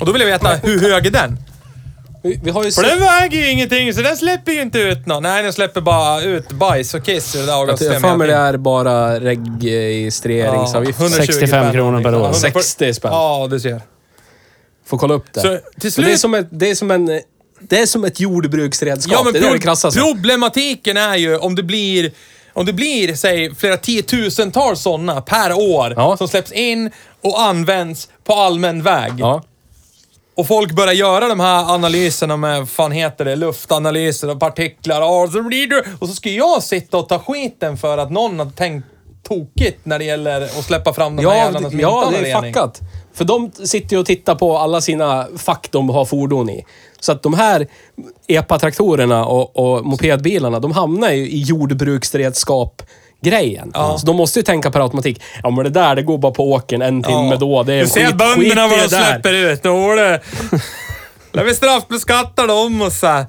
Och 0.00 0.06
då 0.06 0.12
vill 0.12 0.20
jag 0.20 0.28
veta, 0.28 0.48
hur 0.48 0.80
hög 0.80 1.06
är 1.06 1.10
den? 1.10 1.38
Vi, 2.22 2.40
vi 2.44 2.50
har 2.50 2.64
ju 2.64 2.70
För 2.70 2.82
sett, 2.82 2.90
den 2.90 3.00
väger 3.00 3.38
ju 3.38 3.50
ingenting, 3.50 3.94
så 3.94 4.02
den 4.02 4.16
släpper 4.16 4.52
ju 4.52 4.62
inte 4.62 4.78
ut 4.78 5.06
något. 5.06 5.22
Nej, 5.22 5.42
den 5.42 5.52
släpper 5.52 5.80
bara 5.80 6.22
ut 6.22 6.52
bajs 6.52 6.94
och 6.94 7.04
kiss 7.04 7.36
ur 7.36 7.40
det 7.40 7.46
där 7.46 7.52
jag 7.52 7.56
har 7.56 7.62
avgassystemet. 7.62 8.00
för 8.02 8.16
mig 8.16 8.28
det 8.28 8.34
är 8.34 8.56
bara 8.56 9.20
registreringsavgift. 9.20 11.00
120 11.00 11.22
65 11.26 11.72
kronor 11.72 12.02
per 12.02 12.14
år. 12.14 12.20
140 12.20 12.40
60 12.62 12.94
spänn. 12.94 13.12
Ja, 13.12 13.48
du 13.50 13.60
ser. 13.60 13.80
Får 14.86 14.98
kolla 14.98 15.14
upp 15.14 15.32
det. 15.32 15.40
Så 15.40 15.48
till 15.48 15.62
Men 15.82 15.90
slut... 15.90 16.06
det, 16.06 16.12
är 16.12 16.16
som 16.16 16.34
ett, 16.34 16.48
det, 16.50 16.70
är 16.70 16.74
som 16.74 16.90
en, 16.90 17.20
det 17.60 17.78
är 17.78 17.86
som 17.86 18.04
ett 18.04 18.20
jordbruksredskap. 18.20 19.12
Ja, 19.12 19.22
men 19.24 19.32
det 19.32 19.38
är 19.38 19.42
det 19.42 19.90
det 19.94 20.00
problematiken 20.00 20.96
är 20.96 21.16
ju 21.16 21.36
om 21.36 21.54
det 21.54 21.62
blir, 21.62 22.12
om 22.52 22.66
det 22.66 22.72
blir, 22.72 23.14
säg, 23.14 23.54
flera 23.54 23.76
tiotusentals 23.76 24.80
sådana 24.82 25.20
per 25.20 25.52
år 25.52 25.94
Ja. 25.96 26.16
som 26.16 26.28
släpps 26.28 26.52
in 26.52 26.90
och 27.22 27.40
används 27.42 28.08
på 28.24 28.32
allmän 28.34 28.82
väg. 28.82 29.12
Ja. 29.18 29.42
Och 30.34 30.46
folk 30.46 30.72
börjar 30.72 30.92
göra 30.94 31.28
de 31.28 31.40
här 31.40 31.74
analyserna 31.74 32.36
med, 32.36 32.68
fan 32.68 32.92
heter 32.92 33.24
det, 33.24 33.36
luftanalyser 33.36 34.30
och 34.30 34.40
partiklar. 34.40 35.00
Och 35.02 35.30
så, 35.32 35.42
blir 35.42 35.66
det, 35.66 35.84
och 35.98 36.08
så 36.08 36.14
ska 36.14 36.30
jag 36.30 36.62
sitta 36.62 36.96
och 36.96 37.08
ta 37.08 37.18
skiten 37.18 37.76
för 37.76 37.98
att 37.98 38.10
någon 38.10 38.38
har 38.38 38.46
tänkt 38.50 38.86
tokigt 39.28 39.78
när 39.86 39.98
det 39.98 40.04
gäller 40.04 40.40
att 40.42 40.64
släppa 40.64 40.92
fram 40.92 41.16
de 41.16 41.26
här 41.26 41.32
Ja, 41.32 41.38
jävlarna 41.44 41.70
som 41.70 41.80
ja, 41.80 41.88
inte 42.04 42.06
har 42.06 42.12
det 42.22 42.30
är 42.30 42.34
rening. 42.34 42.54
fuckat. 42.54 42.80
För 43.14 43.24
de 43.24 43.50
sitter 43.64 43.96
ju 43.96 44.00
och 44.00 44.06
tittar 44.06 44.34
på 44.34 44.58
alla 44.58 44.80
sina 44.80 45.28
fack 45.36 45.68
de 45.70 45.88
har 45.90 46.04
fordon 46.04 46.50
i. 46.50 46.64
Så 47.00 47.12
att 47.12 47.22
de 47.22 47.34
här 47.34 47.66
EPA-traktorerna 48.26 49.24
och, 49.24 49.56
och 49.56 49.86
mopedbilarna, 49.86 50.60
de 50.60 50.72
hamnar 50.72 51.10
ju 51.10 51.28
i 51.30 51.40
jordbruksredskap 51.42 52.82
grejen. 53.22 53.70
Ja. 53.74 53.98
Så 53.98 54.06
de 54.06 54.16
måste 54.16 54.38
ju 54.38 54.42
tänka 54.42 54.70
per 54.70 54.80
automatik. 54.80 55.22
Ja 55.42 55.50
men 55.50 55.64
det 55.64 55.70
där, 55.70 55.94
det 55.96 56.02
går 56.02 56.18
bara 56.18 56.32
på 56.32 56.52
åkern 56.52 56.82
en 56.82 57.02
timme 57.02 57.36
då. 57.40 57.62
Det 57.62 57.74
är 57.74 57.82
du 57.82 57.88
ser 57.88 58.06
skit, 58.06 58.16
bönderna 58.16 58.68
vad 58.68 58.78
de 58.78 58.82
det 58.82 58.88
där. 58.98 59.12
släpper 59.12 59.32
ut. 59.32 59.64
Är 59.64 59.96
det... 59.96 60.20
Där 61.32 61.44
vi 61.44 61.54
straffbeskattar 61.54 62.46
dem 62.46 62.82
och 62.82 62.92
så. 62.92 63.24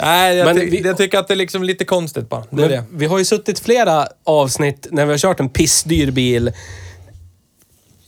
Nej, 0.00 0.36
jag, 0.36 0.44
Men 0.46 0.56
ty- 0.56 0.70
vi- 0.70 0.80
jag 0.80 0.96
tycker 0.96 1.18
att 1.18 1.28
det 1.28 1.34
är 1.34 1.36
liksom 1.36 1.62
lite 1.62 1.84
konstigt 1.84 2.28
bara. 2.28 2.44
Det 2.50 2.68
det. 2.68 2.84
Vi 2.92 3.06
har 3.06 3.18
ju 3.18 3.24
suttit 3.24 3.58
flera 3.60 4.06
avsnitt 4.24 4.86
när 4.90 5.06
vi 5.06 5.10
har 5.12 5.18
kört 5.18 5.40
en 5.40 5.48
pissdyr 5.48 6.10
bil 6.10 6.52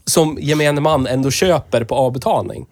som 0.07 0.39
gemene 0.41 0.81
man 0.81 1.07
ändå 1.07 1.31
köper 1.31 1.85
på 1.85 1.95
avbetalning. 1.95 2.67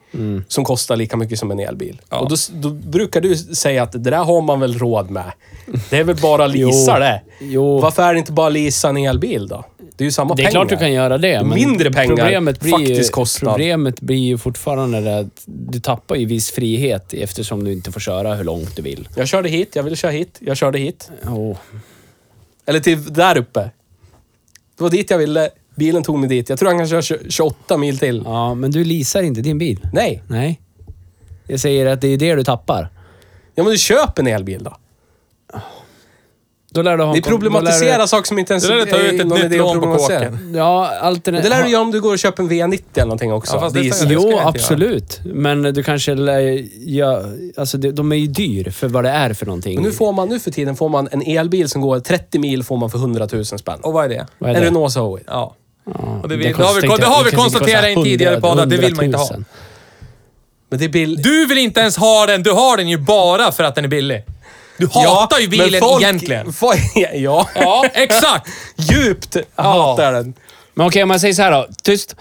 Som 0.48 0.64
kostar 0.64 0.96
lika 0.96 1.16
mycket 1.16 1.38
som 1.38 1.50
en 1.50 1.60
elbil. 1.60 2.00
Och 2.08 2.28
då, 2.28 2.36
då 2.52 2.70
brukar 2.70 3.20
du 3.20 3.36
säga 3.36 3.82
att 3.82 3.92
det 3.92 3.98
där 3.98 4.24
har 4.24 4.42
man 4.42 4.60
väl 4.60 4.78
råd 4.78 5.10
med. 5.10 5.32
Det 5.90 5.96
är 5.98 6.04
väl 6.04 6.16
bara 6.16 6.46
leasa 6.46 6.92
Jo. 6.94 7.00
det. 7.00 7.22
Jo. 7.40 7.80
Varför 7.80 8.02
är 8.02 8.12
det 8.12 8.18
inte 8.18 8.32
bara 8.32 8.48
leasa 8.48 8.88
en 8.88 8.96
elbil 8.96 9.48
då? 9.48 9.64
Det 9.96 10.04
är 10.04 10.06
ju 10.06 10.12
samma 10.12 10.34
Det 10.34 10.42
är 10.42 10.44
pengar. 10.44 10.50
klart 10.50 10.68
du 10.68 10.76
kan 10.76 10.92
göra 10.92 11.18
det. 11.18 11.42
Men 11.44 11.54
Mindre 11.54 11.90
pengar, 11.92 12.16
problemet 12.16 12.60
blir 12.60 12.78
ju, 12.78 12.86
faktisk 12.86 13.12
kostnad. 13.12 13.52
Problemet 13.54 14.00
blir 14.00 14.16
ju 14.16 14.38
fortfarande 14.38 15.00
det 15.00 15.18
att 15.18 15.42
du 15.46 15.80
tappar 15.80 16.16
ju 16.16 16.26
viss 16.26 16.50
frihet 16.50 17.14
eftersom 17.14 17.64
du 17.64 17.72
inte 17.72 17.92
får 17.92 18.00
köra 18.00 18.34
hur 18.34 18.44
långt 18.44 18.76
du 18.76 18.82
vill. 18.82 19.08
Jag 19.16 19.28
körde 19.28 19.48
hit, 19.48 19.76
jag 19.76 19.82
ville 19.82 19.96
köra 19.96 20.10
hit, 20.10 20.36
jag 20.40 20.56
körde 20.56 20.78
hit. 20.78 21.10
Oh. 21.26 21.56
Eller 22.66 22.80
till 22.80 23.12
där 23.12 23.36
uppe. 23.36 23.60
Det 24.76 24.82
var 24.82 24.90
dit 24.90 25.10
jag 25.10 25.18
ville. 25.18 25.50
Bilen 25.74 26.02
tog 26.02 26.18
mig 26.18 26.28
dit. 26.28 26.48
Jag 26.48 26.58
tror 26.58 26.68
han 26.68 26.78
kan 26.78 26.88
köra 26.88 27.02
20 27.02 27.18
28 27.30 27.76
mil 27.76 27.98
till. 27.98 28.22
Ja, 28.24 28.54
men 28.54 28.70
du 28.70 28.84
leasar 28.84 29.22
inte 29.22 29.40
din 29.40 29.58
bil. 29.58 29.80
Nej. 29.92 30.22
Nej. 30.28 30.60
Jag 31.46 31.60
säger 31.60 31.86
att 31.86 32.00
det 32.00 32.08
är 32.08 32.16
det 32.16 32.34
du 32.34 32.44
tappar. 32.44 32.88
Ja, 33.54 33.62
men 33.62 33.72
du 33.72 33.78
köper 33.78 34.22
en 34.22 34.26
elbil 34.28 34.64
då. 34.64 34.76
Då 36.74 36.82
lär 36.82 36.96
du 36.96 37.04
ha 37.04 37.12
Ni 37.12 37.20
då 37.20 37.28
problematiserar 37.28 38.06
saker 38.06 38.26
som 38.28 38.38
inte 38.38 38.52
ens 38.52 38.64
Du 38.68 38.74
lär 38.74 38.86
ta 38.86 38.98
ut 38.98 39.20
ett 39.20 39.26
någon 39.26 39.40
nytt 39.40 39.58
lån 39.58 39.80
på 39.80 39.96
kåken. 39.96 40.38
du- 40.52 40.58
Ja, 40.58 40.90
alternativt... 41.00 41.50
Det 41.50 41.56
lär 41.56 41.64
du 41.64 41.70
göra 41.70 41.82
om 41.82 41.90
du 41.90 42.00
går 42.00 42.12
och 42.12 42.18
köper 42.18 42.42
en 42.42 42.50
V90 42.50 42.82
eller 42.94 43.04
någonting 43.04 43.32
också. 43.32 43.56
Ja, 43.56 43.60
fast 43.60 43.74
det 43.74 43.80
det 44.08 44.12
Jo, 44.14 44.38
absolut. 44.42 45.20
Men 45.24 45.62
du 45.62 45.82
kanske 45.82 46.14
lär... 46.14 46.64
Ja, 46.88 47.22
alltså 47.56 47.78
det, 47.78 47.92
de 47.92 48.12
är 48.12 48.16
ju 48.16 48.26
dyr 48.26 48.70
för 48.70 48.88
vad 48.88 49.04
det 49.04 49.10
är 49.10 49.34
för 49.34 49.46
någonting. 49.46 49.74
Men 49.74 49.84
nu, 49.84 49.92
får 49.92 50.12
man, 50.12 50.28
nu 50.28 50.38
för 50.38 50.50
tiden 50.50 50.76
får 50.76 50.88
man 50.88 51.08
en 51.12 51.22
elbil 51.22 51.68
som 51.68 51.80
går 51.82 52.00
30 52.00 52.38
mil 52.38 52.64
får 52.64 52.76
man 52.76 52.90
för 52.90 52.98
100 52.98 53.28
000 53.32 53.44
spänn. 53.44 53.78
Och 53.82 53.92
vad 53.92 54.04
är 54.04 54.08
det? 54.08 54.26
Vad 54.38 54.50
är 54.50 54.54
En 54.54 54.60
det? 54.60 54.66
Renault 54.66 54.92
Zoe. 54.92 55.20
Ja. 55.26 55.54
Ja, 55.84 55.92
Och 56.22 56.28
det 56.28 56.36
vill- 56.36 56.46
den 56.46 56.56
det 56.58 56.64
har 56.64 56.74
vi- 56.74 56.88
det 56.98 57.06
har 57.06 57.24
vi 57.24 57.30
konstaterat 57.30 57.84
i 57.84 57.92
en 57.92 58.04
tidigare 58.04 58.40
podd 58.40 58.60
att 58.60 58.70
det 58.70 58.76
vill 58.76 58.94
man 58.94 59.04
inte 59.04 59.18
ha. 59.18 59.24
100 59.24 59.36
000. 59.36 59.44
Men 60.70 60.78
det 60.78 60.84
är 60.84 60.88
bil... 60.88 61.22
Du 61.22 61.46
vill 61.46 61.58
inte 61.58 61.80
ens 61.80 61.96
ha 61.96 62.26
den, 62.26 62.42
du 62.42 62.50
har 62.50 62.76
den 62.76 62.88
ju 62.88 62.98
bara 62.98 63.52
för 63.52 63.64
att 63.64 63.74
den 63.74 63.84
är 63.84 63.88
billig. 63.88 64.24
Du 64.78 64.86
hatar 64.88 65.38
ju 65.38 65.48
men 65.48 65.58
bilen 65.58 65.80
folk- 65.80 66.02
egentligen. 66.02 66.52
Folk- 66.52 66.80
ja. 67.14 67.48
Ja, 67.54 67.84
exakt! 67.94 68.48
Djupt 68.76 69.36
hatar 69.54 70.04
jag 70.04 70.14
den. 70.14 70.34
Men 70.74 70.86
okej, 70.86 71.02
om 71.02 71.08
man 71.08 71.20
säger 71.20 71.34
så 71.34 71.42
här 71.42 71.50
då. 71.52 71.68
Tyst. 71.82 72.16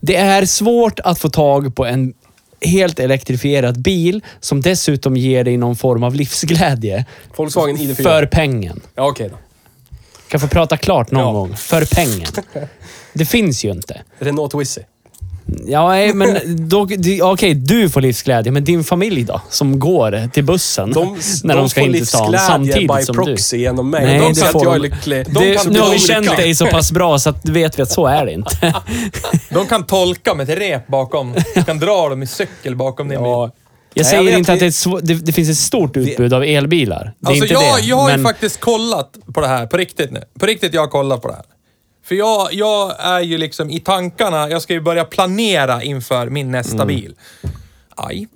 Det 0.00 0.16
är 0.16 0.44
svårt 0.46 1.00
att 1.00 1.18
få 1.18 1.28
tag 1.30 1.74
på 1.74 1.86
en 1.86 2.14
helt 2.60 3.00
elektrifierad 3.00 3.80
bil 3.82 4.20
som 4.40 4.60
dessutom 4.60 5.16
ger 5.16 5.44
dig 5.44 5.56
någon 5.56 5.76
form 5.76 6.02
av 6.02 6.14
livsglädje. 6.14 7.04
Volkswagen 7.36 7.76
ID4. 7.76 8.02
För 8.02 8.26
pengen. 8.26 8.80
Ja, 8.94 9.06
okej 9.08 9.28
då. 9.28 9.36
Kan 10.32 10.40
få 10.40 10.48
prata 10.48 10.76
klart 10.76 11.10
någon 11.10 11.22
Ja. 11.24 11.32
gång. 11.32 11.56
För 11.56 11.84
pengen. 11.94 12.26
Det 13.12 13.24
finns 13.24 13.64
ju 13.64 13.70
inte. 13.70 14.02
Renault 14.18 14.52
Twizy. 14.52 14.80
Ja, 15.66 15.88
nej, 15.88 16.14
men 16.14 16.38
då, 16.68 16.84
det- 16.84 17.22
okej, 17.22 17.54
du 17.54 17.90
får 17.90 18.00
livsglädje, 18.00 18.52
men 18.52 18.64
din 18.64 18.84
familj 18.84 19.24
då? 19.24 19.40
Som 19.50 19.78
går 19.78 20.28
till 20.32 20.44
bussen 20.44 20.92
De, 20.92 21.18
när 21.44 21.56
de, 21.56 21.68
ska 21.68 21.80
får 21.80 21.86
in 21.88 21.92
till 21.94 22.06
stan 22.06 22.20
livsglädje 22.30 22.46
samtidigt 22.46 22.96
by 22.96 23.02
som 23.02 23.14
proxy 23.16 23.56
genom 23.58 23.90
mig. 23.90 24.04
Nej, 24.06 24.18
de 24.20 24.28
det 24.28 24.34
tror 24.34 24.46
att 24.46 24.52
får 24.52 24.64
jag 24.64 24.74
är 24.74 24.78
de. 24.78 24.88
lycklig. 24.88 25.26
du. 25.26 25.32
De 25.32 25.40
Det, 25.40 25.54
kan 25.54 25.72
nu 25.72 25.80
har 25.80 25.86
vi 25.86 25.90
bli 25.96 25.98
känt 26.06 26.36
dig 26.36 26.54
så 26.54 26.66
pass 26.66 26.92
bra 26.92 27.18
så 27.18 27.30
att 27.30 27.48
vet 27.48 27.78
vi 27.78 27.82
att 27.82 27.90
så 27.90 28.06
är 28.06 28.26
det 28.26 28.32
inte. 28.32 28.74
De 29.50 29.66
kan 29.66 29.86
tolka 29.86 30.34
med 30.34 30.50
ett 30.50 30.58
rep 30.58 30.86
bakom. 30.86 31.34
Du 31.54 31.64
kan 31.64 31.78
dra 31.78 32.08
dem 32.08 32.22
i 32.22 32.26
cykel 32.26 32.76
bakom 32.76 33.08
din 33.08 33.18
bil. 33.18 33.26
Ja. 33.28 33.50
Jag 33.94 34.06
säger 34.06 34.30
jag 34.30 34.38
inte 34.38 34.52
att 34.52 34.58
det, 34.58 34.64
är 34.64 34.68
ett 34.68 34.74
svå- 34.74 35.00
det, 35.02 35.14
det 35.14 35.32
finns 35.32 35.50
ett 35.50 35.56
stort 35.56 35.96
utbud 35.96 36.34
av 36.34 36.44
elbilar. 36.44 37.12
Det 37.18 37.26
är 37.26 37.28
Alltså 37.30 37.44
inte 37.44 37.54
jag, 37.54 37.76
det. 37.78 37.80
jag 37.86 37.96
har 37.96 38.10
ju 38.10 38.16
men- 38.16 38.24
faktiskt 38.24 38.60
kollat 38.60 39.16
på 39.34 39.40
det 39.40 39.46
här, 39.46 39.66
på 39.66 39.76
riktigt 39.76 40.10
nu. 40.10 40.22
På 40.40 40.46
riktigt, 40.46 40.74
jag 40.74 40.80
har 40.80 40.88
kollat 40.88 41.22
på 41.22 41.28
det 41.28 41.34
här. 41.34 41.44
För 42.04 42.14
jag, 42.14 42.48
jag 42.52 42.94
är 42.98 43.20
ju 43.20 43.38
liksom 43.38 43.70
i 43.70 43.80
tankarna, 43.80 44.48
jag 44.50 44.62
ska 44.62 44.72
ju 44.72 44.80
börja 44.80 45.04
planera 45.04 45.82
inför 45.82 46.26
min 46.28 46.50
nästa 46.50 46.74
Mm. 46.82 46.86
bil. 46.86 47.14
Aj. 47.96 48.26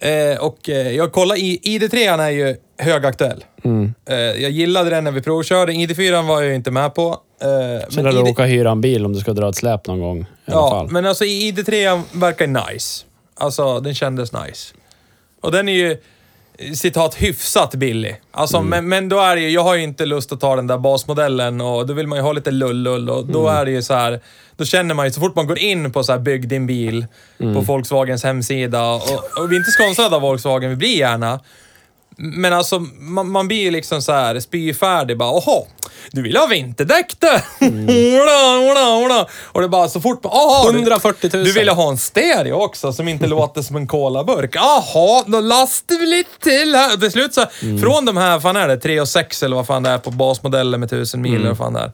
Eh, 0.00 0.38
och 0.40 0.68
eh, 0.68 0.90
jag 0.90 1.12
kollar, 1.12 1.36
i, 1.36 1.60
ID3 1.64 2.20
är 2.22 2.30
ju 2.30 2.56
högaktuell. 2.78 3.44
Mm. 3.64 3.94
Eh, 4.08 4.16
jag 4.16 4.50
gillade 4.50 4.90
den 4.90 5.04
när 5.04 5.10
vi 5.12 5.20
provkörde, 5.22 5.72
ID4 5.72 6.26
var 6.26 6.40
jag 6.40 6.48
ju 6.48 6.54
inte 6.54 6.70
med 6.70 6.94
på. 6.94 7.08
Eh, 7.42 7.88
Så 7.90 8.02
lär 8.02 8.12
du 8.12 8.18
ID 8.18 8.28
åka 8.28 8.42
och 8.42 8.48
hyra 8.48 8.70
en 8.70 8.80
bil 8.80 9.04
om 9.06 9.12
du 9.12 9.20
ska 9.20 9.32
dra 9.32 9.48
ett 9.48 9.56
släp 9.56 9.86
någon 9.86 10.00
gång. 10.00 10.20
I 10.20 10.24
alla 10.46 10.56
Ja, 10.60 10.70
fall. 10.70 10.88
men 10.90 11.06
alltså 11.06 11.24
ID3 11.24 12.02
verkar 12.12 12.46
nice. 12.72 13.04
Alltså, 13.36 13.80
den 13.80 13.94
kändes 13.94 14.32
nice. 14.32 14.74
Och 15.40 15.52
den 15.52 15.68
är 15.68 15.72
ju, 15.72 15.96
citat, 16.74 17.14
hyfsat 17.14 17.74
billig. 17.74 18.20
Alltså, 18.30 18.56
Mm. 18.56 18.68
men, 18.70 18.88
men 18.88 19.08
då 19.08 19.20
är 19.20 19.36
det 19.36 19.42
ju, 19.42 19.50
jag 19.50 19.62
har 19.62 19.74
ju 19.74 19.82
inte 19.82 20.06
lust 20.06 20.32
att 20.32 20.40
ta 20.40 20.56
den 20.56 20.66
där 20.66 20.78
basmodellen 20.78 21.60
och 21.60 21.86
då 21.86 21.94
vill 21.94 22.06
man 22.06 22.18
ju 22.18 22.22
ha 22.22 22.32
lite 22.32 22.50
lull-lull 22.50 23.10
och 23.10 23.26
då 23.26 23.48
Mm. 23.48 23.60
är 23.60 23.64
det 23.64 23.70
ju 23.70 23.82
så 23.82 23.94
här, 23.94 24.20
då 24.56 24.64
känner 24.64 24.94
man 24.94 25.06
ju 25.06 25.12
så 25.12 25.20
fort 25.20 25.36
man 25.36 25.46
går 25.46 25.58
in 25.58 25.92
på 25.92 26.04
så 26.04 26.12
här 26.12 26.18
bygg 26.18 26.48
din 26.48 26.66
bil 26.66 27.06
Mm. 27.40 27.54
på 27.54 27.60
Volkswagens 27.60 28.24
hemsida 28.24 28.90
och, 28.90 29.02
och 29.38 29.52
vi 29.52 29.54
är 29.56 29.58
inte 29.58 29.70
sponsrade 29.70 30.16
av 30.16 30.22
Volkswagen, 30.22 30.70
vi 30.70 30.76
blir 30.76 30.96
gärna. 30.98 31.40
Men 32.22 32.52
alltså, 32.52 32.78
man, 32.98 33.30
man 33.30 33.48
blir 33.48 33.60
ju 33.60 33.70
liksom 33.70 34.02
så 34.02 34.12
här 34.12 34.40
spyfärdig 34.40 35.18
bara. 35.18 35.30
Oha, 35.30 35.62
du 36.10 36.22
vill 36.22 36.36
ha 36.36 36.46
vinterdäck 36.46 37.16
du! 37.18 37.66
Mm. 37.66 37.86
Och 39.42 39.60
det 39.60 39.66
är 39.66 39.68
bara 39.68 39.88
så 39.88 40.00
fort... 40.00 40.24
Aha, 40.26 40.68
du- 40.72 40.78
140 40.78 41.30
000. 41.34 41.44
Du 41.44 41.52
ville 41.52 41.72
ha 41.72 41.90
en 41.90 41.98
stereo 41.98 42.54
också 42.54 42.92
som 42.92 43.08
inte 43.08 43.26
låter 43.26 43.62
som 43.62 43.76
en 43.76 43.86
colaburk. 43.86 44.50
Jaha, 44.56 45.24
då 45.26 45.40
lastar 45.40 46.00
vi 46.00 46.06
lite 46.06 46.30
till 46.40 46.74
här. 46.74 46.94
Och 46.94 47.00
Till 47.00 47.10
slut 47.10 47.34
så, 47.34 47.44
från 47.82 48.04
de 48.04 48.16
här, 48.16 48.40
fan 48.40 48.56
är 48.56 48.68
det, 48.68 48.76
3 48.76 49.00
och 49.00 49.08
6 49.08 49.42
eller 49.42 49.56
vad 49.56 49.66
fan 49.66 49.82
det 49.82 49.90
är 49.90 49.98
på 49.98 50.10
basmodellen 50.10 50.80
med 50.80 50.86
1000 50.86 51.22
mil 51.22 51.34
eller 51.34 51.48
vad 51.48 51.58
fan 51.58 51.72
det 51.72 51.80
är. 51.80 51.92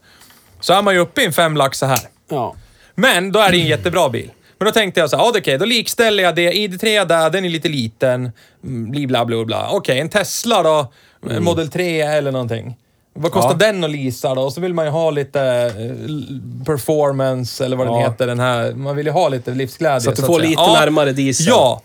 Så 0.60 0.72
är 0.72 0.82
man 0.82 0.94
ju 0.94 1.00
uppe 1.00 1.22
i 1.22 1.24
en 1.26 1.32
fem 1.32 1.56
lax 1.56 1.78
så 1.78 1.86
här. 1.86 2.00
Ja. 2.30 2.54
Men 2.94 3.32
då 3.32 3.40
är 3.40 3.50
det 3.52 3.58
en 3.58 3.66
jättebra 3.66 4.08
bil. 4.08 4.30
Men 4.58 4.66
då 4.66 4.72
tänkte 4.72 5.00
jag 5.00 5.10
så 5.10 5.16
här, 5.16 5.24
ja, 5.24 5.32
okej, 5.38 5.58
då 5.58 5.64
likställer 5.64 6.22
jag 6.22 6.34
det. 6.34 6.52
ID3 6.52 7.04
där, 7.06 7.30
den 7.30 7.44
är 7.44 7.48
lite 7.48 7.68
liten. 7.68 8.32
Mm, 8.64 8.90
Bli 8.90 9.06
bla 9.06 9.24
bla 9.24 9.44
bla. 9.44 9.68
Okej, 9.70 10.00
en 10.00 10.08
Tesla 10.08 10.62
då. 10.62 10.92
En 11.30 11.44
Model 11.44 11.68
3 11.68 12.00
eller 12.00 12.32
någonting. 12.32 12.76
Vad 13.18 13.32
kostar 13.32 13.50
Ja. 13.50 13.56
den 13.72 13.84
att 13.84 13.90
leasa 13.90 14.34
då? 14.34 14.42
Och 14.42 14.52
så 14.52 14.60
vill 14.60 14.74
man 14.74 14.84
ju 14.84 14.90
ha 14.90 15.10
lite 15.10 15.40
eh, 15.42 16.64
performance, 16.66 17.64
eller 17.64 17.76
vad 17.76 17.86
den 17.86 17.94
Ja. 17.94 18.00
heter. 18.10 18.26
Den 18.26 18.40
här. 18.40 18.72
Man 18.72 18.96
vill 18.96 19.06
ju 19.06 19.12
ha 19.12 19.28
lite 19.28 19.50
livsglädje. 19.50 20.00
Så 20.00 20.10
att 20.10 20.16
du 20.16 20.22
att 20.22 20.26
får 20.26 20.38
säga. 20.38 20.48
lite 20.50 20.62
Ja. 20.62 20.76
närmare 20.80 21.12
diesel. 21.12 21.46
Ja. 21.48 21.82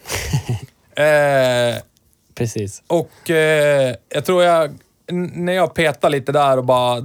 eh, 1.03 1.81
Precis. 2.35 2.83
och 2.87 3.29
eh, 3.29 3.95
jag 4.09 4.25
tror 4.25 4.43
jag, 4.43 4.77
när 5.11 5.53
jag 5.53 5.73
petar 5.73 6.09
lite 6.09 6.31
där 6.31 6.57
och 6.57 6.65
bara, 6.65 6.99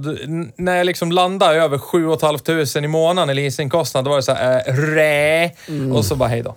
när 0.55 0.75
jag 0.77 0.85
liksom 0.85 1.11
landar 1.11 1.53
över 1.55 1.77
7 1.77 2.07
500 2.21 2.65
i 2.83 2.87
månaden 2.87 3.29
i 3.29 3.33
leasingkostnad, 3.41 4.05
då 4.05 4.09
var 4.09 4.17
det 4.17 4.23
så 4.23 4.33
här, 4.33 4.63
eh, 4.67 4.73
rä, 4.73 5.51
och 5.93 6.05
så 6.05 6.15
bara 6.15 6.29
hej 6.29 6.41
då. 6.41 6.55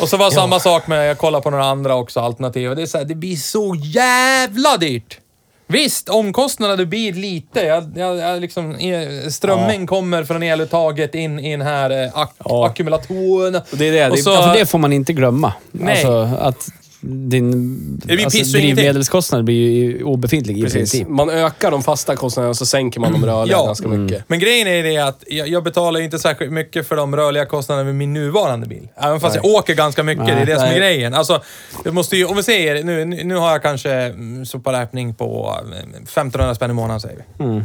Och 0.00 0.08
så 0.08 0.16
var 0.16 0.30
samma 0.30 0.60
sak 0.60 0.86
med, 0.86 1.08
jag 1.10 1.18
kollar 1.18 1.40
på 1.40 1.50
några 1.50 1.64
andra 1.64 1.94
också, 1.94 2.20
alternativ. 2.20 2.76
Det 2.76 2.82
är 2.82 2.86
så 2.86 2.98
här, 2.98 3.04
det 3.04 3.14
blir 3.14 3.36
så 3.36 3.74
jävla 3.82 4.76
dyrt. 4.76 5.18
Visst, 5.66 6.08
omkostnader 6.08 6.84
blir 6.84 7.12
lite. 7.12 7.60
Jag, 7.60 7.92
jag, 7.96 8.16
jag 8.16 8.40
liksom, 8.40 8.74
eh, 8.74 9.28
strömming 9.30 9.86
kommer 9.86 10.24
från 10.24 10.42
eluttaget 10.42 11.14
in 11.14 11.38
i 11.40 11.50
den 11.50 11.60
här 11.62 11.90
eh, 11.90 12.10
ak- 12.12 12.28
Ja. 12.44 12.66
ackumulatorn. 12.66 13.60
Det 13.70 13.88
är 13.88 13.92
det. 13.92 14.10
Och 14.10 14.16
det 14.16 14.22
så- 14.22 14.30
Ja, 14.30 14.42
för 14.42 14.58
det 14.58 14.66
får 14.66 14.78
man 14.78 14.92
inte 14.92 15.12
glömma. 15.12 15.52
Nej. 15.72 15.90
Alltså 15.92 16.28
att 16.40 16.68
din 17.00 18.00
alltså, 18.24 18.58
drivmedelskostnad 18.58 19.44
blir 19.44 19.70
ju 19.70 20.02
obefintlig 20.02 20.58
i 20.58 20.62
Precis. 20.62 20.76
princip. 20.78 21.08
Man 21.08 21.30
ökar 21.30 21.70
de 21.70 21.82
fasta 21.82 22.16
kostnaderna 22.16 22.50
och 22.50 22.56
så 22.56 22.66
sänker 22.66 23.00
man 23.00 23.12
de 23.12 23.26
rörliga 23.26 23.56
Ja. 23.56 23.66
ganska 23.66 23.88
mycket. 23.88 24.28
Men 24.28 24.38
grejen 24.38 24.68
är 24.68 24.82
det 24.82 24.98
att 24.98 25.24
jag, 25.26 25.48
jag 25.48 25.64
betalar 25.64 25.98
ju 26.00 26.04
inte 26.04 26.18
särskilt 26.18 26.52
mycket 26.52 26.88
för 26.88 26.96
de 26.96 27.16
rörliga 27.16 27.46
kostnaderna 27.46 27.84
med 27.84 27.94
min 27.94 28.12
nuvarande 28.12 28.66
bil. 28.66 28.88
Även 28.96 29.20
fast 29.20 29.36
Nej. 29.36 29.42
jag 29.44 29.54
åker 29.58 29.74
ganska 29.74 30.02
mycket, 30.02 30.26
det 30.26 30.32
är 30.32 30.46
det 30.46 30.54
som 30.56 30.64
är 30.64 30.68
Nej. 30.70 30.78
grejen. 30.78 31.14
Alltså, 31.14 31.42
jag 31.84 31.94
måste 31.94 32.16
ju, 32.16 32.24
om 32.24 32.36
vi 32.36 32.42
säger, 32.42 32.84
nu, 32.84 33.04
nu 33.04 33.36
har 33.36 33.50
jag 33.50 33.62
kanske 33.62 33.92
mm, 33.92 34.46
soparäkning 34.46 35.14
på 35.14 35.58
eh, 35.72 35.78
1500 36.02 36.54
spänn 36.54 36.70
i 36.70 36.74
månaden 36.74 37.00
säger 37.00 37.24
vi. 37.38 37.44
Mm. 37.44 37.62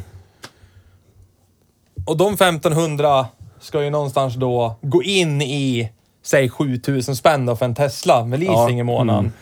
Och 2.06 2.18
de 2.18 2.34
1500 2.34 3.26
ska 3.62 3.84
ju 3.84 3.90
någonstans 3.90 4.36
då 4.36 4.76
gå 4.82 5.04
in 5.04 5.42
i, 5.42 5.90
säg 6.26 6.50
7000 6.50 7.16
spänn 7.16 7.46
då 7.46 7.56
för 7.56 7.66
en 7.66 7.76
Tesla 7.76 8.26
med 8.26 8.40
leasing 8.40 8.78
Ja. 8.78 8.82
i 8.82 8.84
månaden. 8.84 9.34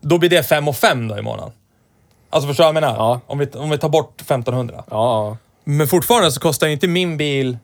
Då 0.00 0.18
blir 0.18 0.30
det 0.30 0.42
5 0.42 0.68
och 0.68 0.76
5 0.76 1.08
då 1.08 1.18
i 1.18 1.22
månaden. 1.22 1.52
Alltså 2.30 2.48
förstår 2.48 2.64
du 2.64 2.72
vad 2.72 2.76
jag 2.76 2.80
menar? 2.88 2.96
Ja. 2.96 3.20
Om, 3.26 3.38
vi, 3.38 3.46
om 3.46 3.70
vi 3.70 3.78
tar 3.78 3.88
bort 3.88 4.20
1500. 4.20 4.84
Ja. 4.90 5.36
Men 5.64 5.88
fortfarande 5.88 6.32
så 6.32 6.40
kostar 6.40 6.66
ju 6.66 6.72
inte 6.72 6.88
min 6.88 7.16
bil 7.16 7.58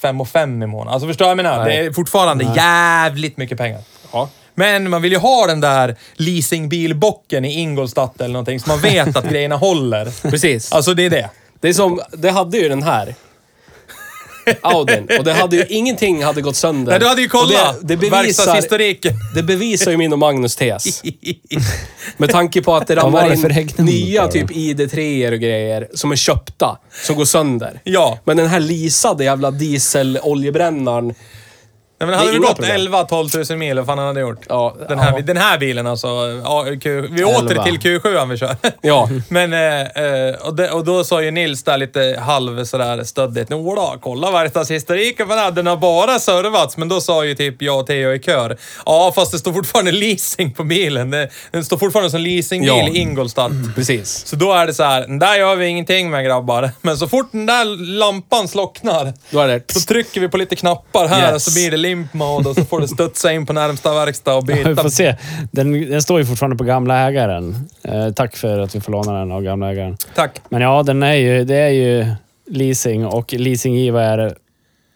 5 0.00 0.20
och 0.20 0.28
5 0.28 0.62
i 0.62 0.66
månaden. 0.66 0.92
Alltså 0.94 1.06
förstår 1.08 1.24
du 1.24 1.26
vad 1.34 1.38
jag 1.38 1.44
menar? 1.44 1.64
Nej. 1.64 1.76
Det 1.78 1.86
är 1.86 1.92
fortfarande 1.92 2.44
jävligt 2.56 3.36
mycket 3.36 3.58
pengar. 3.58 3.80
ja. 4.12 4.28
Men 4.54 4.90
man 4.90 5.02
vill 5.02 5.12
ju 5.12 5.18
ha 5.18 5.46
den 5.46 5.60
där 5.60 5.96
leasingbilbocken 6.14 7.44
i 7.44 7.52
Ingolstadt 7.60 8.20
eller 8.20 8.32
någonting, 8.32 8.60
så 8.60 8.68
man 8.68 8.80
vet 8.80 9.16
att 9.16 9.24
grejerna 9.30 9.56
håller. 9.56 10.30
Precis. 10.30 10.72
Alltså 10.72 10.94
det 10.94 11.02
är 11.06 11.10
det. 11.10 11.30
Det 11.60 11.68
är 11.68 11.72
som, 11.72 12.00
det 12.12 12.30
hade 12.30 12.58
ju 12.58 12.68
den 12.68 12.82
här. 12.82 13.14
Audin. 14.60 15.08
Och 15.18 15.24
det 15.24 15.32
hade 15.32 15.56
ju, 15.56 15.66
ingenting 15.68 16.24
hade 16.24 16.40
gått 16.42 16.56
sönder. 16.56 16.92
Nej, 16.92 17.00
du 17.00 17.06
hade 17.06 17.20
ju 17.20 17.26
Och 17.26 17.32
kollat 17.32 17.80
Det, 17.80 17.86
det, 17.86 17.96
bevisar, 17.96 18.22
verkstadshistoriken. 18.22 19.12
det 19.34 19.42
bevisar 19.42 19.90
ju 19.90 19.96
min 19.96 20.12
och 20.12 20.18
Magnus 20.18 20.56
tes. 20.56 21.02
Med 22.16 22.30
tanke 22.30 22.62
på 22.62 22.74
att 22.74 22.86
det 22.86 22.94
Vad 22.94 23.12
var 23.12 23.20
ramlar 23.20 23.36
det 23.36 23.42
för 23.42 23.80
in 23.80 23.86
nya 23.86 24.26
på 24.26 24.32
typ 24.32 24.50
ID3 24.50 25.32
och 25.32 25.40
grejer 25.40 25.88
som 25.94 26.12
är 26.12 26.16
köpta, 26.16 26.78
som 27.04 27.16
går 27.16 27.24
sönder. 27.24 27.80
Ja. 27.84 28.18
Men 28.24 28.36
den 28.36 28.46
här 28.46 28.60
leasade 28.60 29.24
jävla 29.24 29.50
dieseloljebrännaren, 29.50 31.14
Nej, 32.00 32.08
men 32.08 32.18
hade 32.18 32.30
inga 32.30 32.38
gått 32.38 32.56
problem. 32.56 32.76
11-12 32.80 33.50
000 33.52 33.58
mil, 33.58 33.76
vad 33.76 33.86
fan 33.86 33.98
han 33.98 34.06
hade 34.06 34.20
gjort? 34.20 34.38
Ja, 34.48 34.76
den, 34.88 34.98
här, 34.98 35.12
ja. 35.16 35.20
den 35.22 35.36
här 35.36 35.58
bilen 35.58 35.86
alltså. 35.86 36.06
Ja, 36.44 36.64
Q, 36.82 37.00
vi 37.10 37.24
åter 37.24 37.50
11. 37.50 37.64
till 37.64 37.78
Q7 37.78 38.26
vi 38.30 38.36
kör. 38.36 38.56
Ja. 38.80 39.08
Men, 39.28 39.52
eh, 39.52 39.80
eh, 39.80 40.34
och, 40.40 40.54
det, 40.54 40.70
och 40.70 40.84
då 40.84 41.04
sa 41.04 41.22
ju 41.22 41.30
Nils 41.30 41.62
där 41.64 41.76
lite 41.78 42.20
halv 42.22 42.64
sådär 42.64 43.04
stöddigt. 43.04 43.50
Jodå, 43.50 43.94
kolla 44.00 44.30
verkstadshistoriken 44.30 45.28
på 45.28 45.34
den 45.34 45.44
här. 45.44 45.50
Den 45.50 45.66
har 45.66 45.76
bara 45.76 46.18
servats. 46.18 46.76
Men 46.76 46.88
då 46.88 47.00
sa 47.00 47.24
ju 47.24 47.34
typ 47.34 47.62
jag 47.62 47.80
och 47.80 47.86
Theo 47.86 48.12
i 48.14 48.18
kör. 48.18 48.56
Ja, 48.86 49.12
fast 49.14 49.32
det 49.32 49.38
står 49.38 49.52
fortfarande 49.52 49.92
leasing 49.92 50.52
på 50.52 50.64
bilen. 50.64 51.10
Det, 51.10 51.28
den 51.50 51.64
står 51.64 51.78
fortfarande 51.78 52.10
som 52.10 52.20
leasingbil 52.20 52.68
Ja. 52.68 52.88
i 52.88 52.98
Ingolstadt. 52.98 53.52
precis. 53.74 54.26
Så 54.26 54.36
då 54.36 54.52
är 54.52 54.66
det 54.66 54.74
så 54.74 54.82
här, 54.82 55.00
den 55.00 55.18
där 55.18 55.34
gör 55.34 55.56
vi 55.56 55.66
ingenting 55.66 56.10
med 56.10 56.24
grabbar. 56.24 56.70
Men 56.82 56.96
så 56.98 57.08
fort 57.08 57.28
den 57.32 57.46
där 57.46 57.64
lampan 57.98 58.48
slocknar, 58.48 59.12
Då 59.30 59.40
är 59.40 59.48
det... 59.48 59.72
så 59.72 59.80
trycker 59.80 60.20
vi 60.20 60.28
på 60.28 60.36
lite 60.36 60.56
knappar 60.56 61.08
här 61.08 61.32
Yes. 61.32 61.44
så 61.44 61.50
blir 61.54 61.70
det 61.70 61.76
limp 61.90 62.14
mode 62.14 62.48
och 62.48 62.54
så 62.54 62.64
får 62.64 62.80
du 62.80 62.88
studsa 62.88 63.32
in 63.32 63.46
på 63.46 63.52
närmsta 63.52 63.94
verkstad 63.94 64.34
och 64.34 64.44
Vi 64.48 64.54
byta. 64.64 64.82
får 64.82 64.88
se. 64.90 65.16
Den, 65.50 65.90
den 65.90 66.02
står 66.02 66.18
ju 66.18 66.24
fortfarande 66.26 66.56
på 66.56 66.64
gamla 66.64 66.98
ägaren. 66.98 67.68
Eh, 67.82 68.10
tack 68.10 68.36
för 68.36 68.58
att 68.58 68.74
vi 68.74 68.80
får 68.80 68.92
låna 68.92 69.18
den 69.18 69.32
av 69.32 69.42
gamla 69.42 69.70
ägaren. 69.70 69.96
Tack. 70.14 70.40
Men 70.48 70.62
ja, 70.62 70.82
den 70.82 71.02
är 71.02 71.14
ju, 71.14 71.44
det 71.44 71.56
är 71.56 71.68
ju 71.68 72.06
leasing 72.50 73.06
och 73.06 73.32
leasinggivare, 73.32 74.34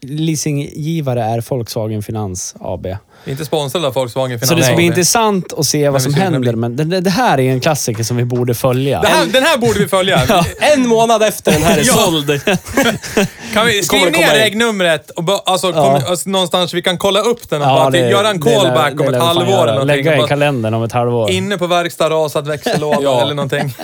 leasinggivare 0.09 1.23
är 1.25 1.45
Volkswagen 1.51 2.03
Finans 2.03 2.55
AB. 2.61 2.83
Vi 2.87 3.31
är 3.31 3.33
inte 3.33 3.45
sponsrade 3.45 3.87
av 3.87 3.95
Volkswagen 3.95 4.39
Finans. 4.39 4.49
Så 4.49 4.55
det 4.55 4.63
ska 4.63 4.73
AB. 4.73 4.77
bli 4.77 4.85
intressant 4.87 5.53
att 5.53 5.67
se 5.67 5.89
vad 5.89 6.03
som 6.03 6.15
händer. 6.15 6.53
Men 6.53 6.77
det, 6.77 7.01
det 7.01 7.11
här 7.11 7.41
är 7.41 7.51
en 7.53 7.61
klassiker 7.61 8.03
som 8.05 8.17
vi 8.17 8.25
borde 8.25 8.55
följa. 8.55 9.01
Det 9.01 9.09
här, 9.09 9.27
den 9.27 9.43
här 9.43 9.59
borde 9.59 9.79
vi 9.79 9.89
följa. 9.89 10.21
En 10.75 10.89
månad 10.89 11.23
efter 11.23 11.53
den 11.53 11.63
här 11.63 11.79
är 11.79 11.83
Ja. 11.87 11.93
såld. 11.95 12.41
Kan 13.55 13.67
vi 13.67 13.83
skriva 13.83 14.05
det 14.07 14.13
komma 14.13 14.27
ner 14.27 14.35
regnumret 14.35 15.11
och 15.11 15.25
ba- 15.25 15.43
alltså, 15.47 15.73
kom, 15.73 15.83
Ja. 15.83 16.03
alltså, 16.09 16.31
någonstans 16.31 16.75
vi 16.75 16.83
kan 16.83 16.99
kolla 16.99 17.21
upp 17.21 17.51
den 17.51 17.63
och 17.63 17.69
Ja, 17.69 17.75
bara 17.75 17.91
det- 17.91 17.99
göra 18.11 18.29
en 18.31 18.41
det 18.41 18.55
callback 18.55 18.95
det 18.97 19.09
om 19.09 19.15
ett 19.15 19.23
halvår. 19.23 19.85
Lägga 19.85 20.25
i 20.25 20.29
kalendern 20.29 20.75
om 20.75 20.83
ett 20.83 20.93
halvår. 20.93 21.31
Inne 21.31 21.59
på 21.59 21.67
verkstad, 21.67 22.11
rasad 22.11 22.47
växellåda 22.49 22.99
Ja. 23.03 23.23
eller 23.23 23.35
någonting. 23.35 23.75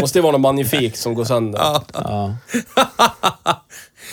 Måste 0.00 0.18
ju 0.18 0.22
vara 0.22 0.32
något 0.32 0.40
magnifikt 0.40 0.98
som 0.98 1.14
går 1.14 1.24
sönder. 1.24 1.60
Ja. 1.94 2.34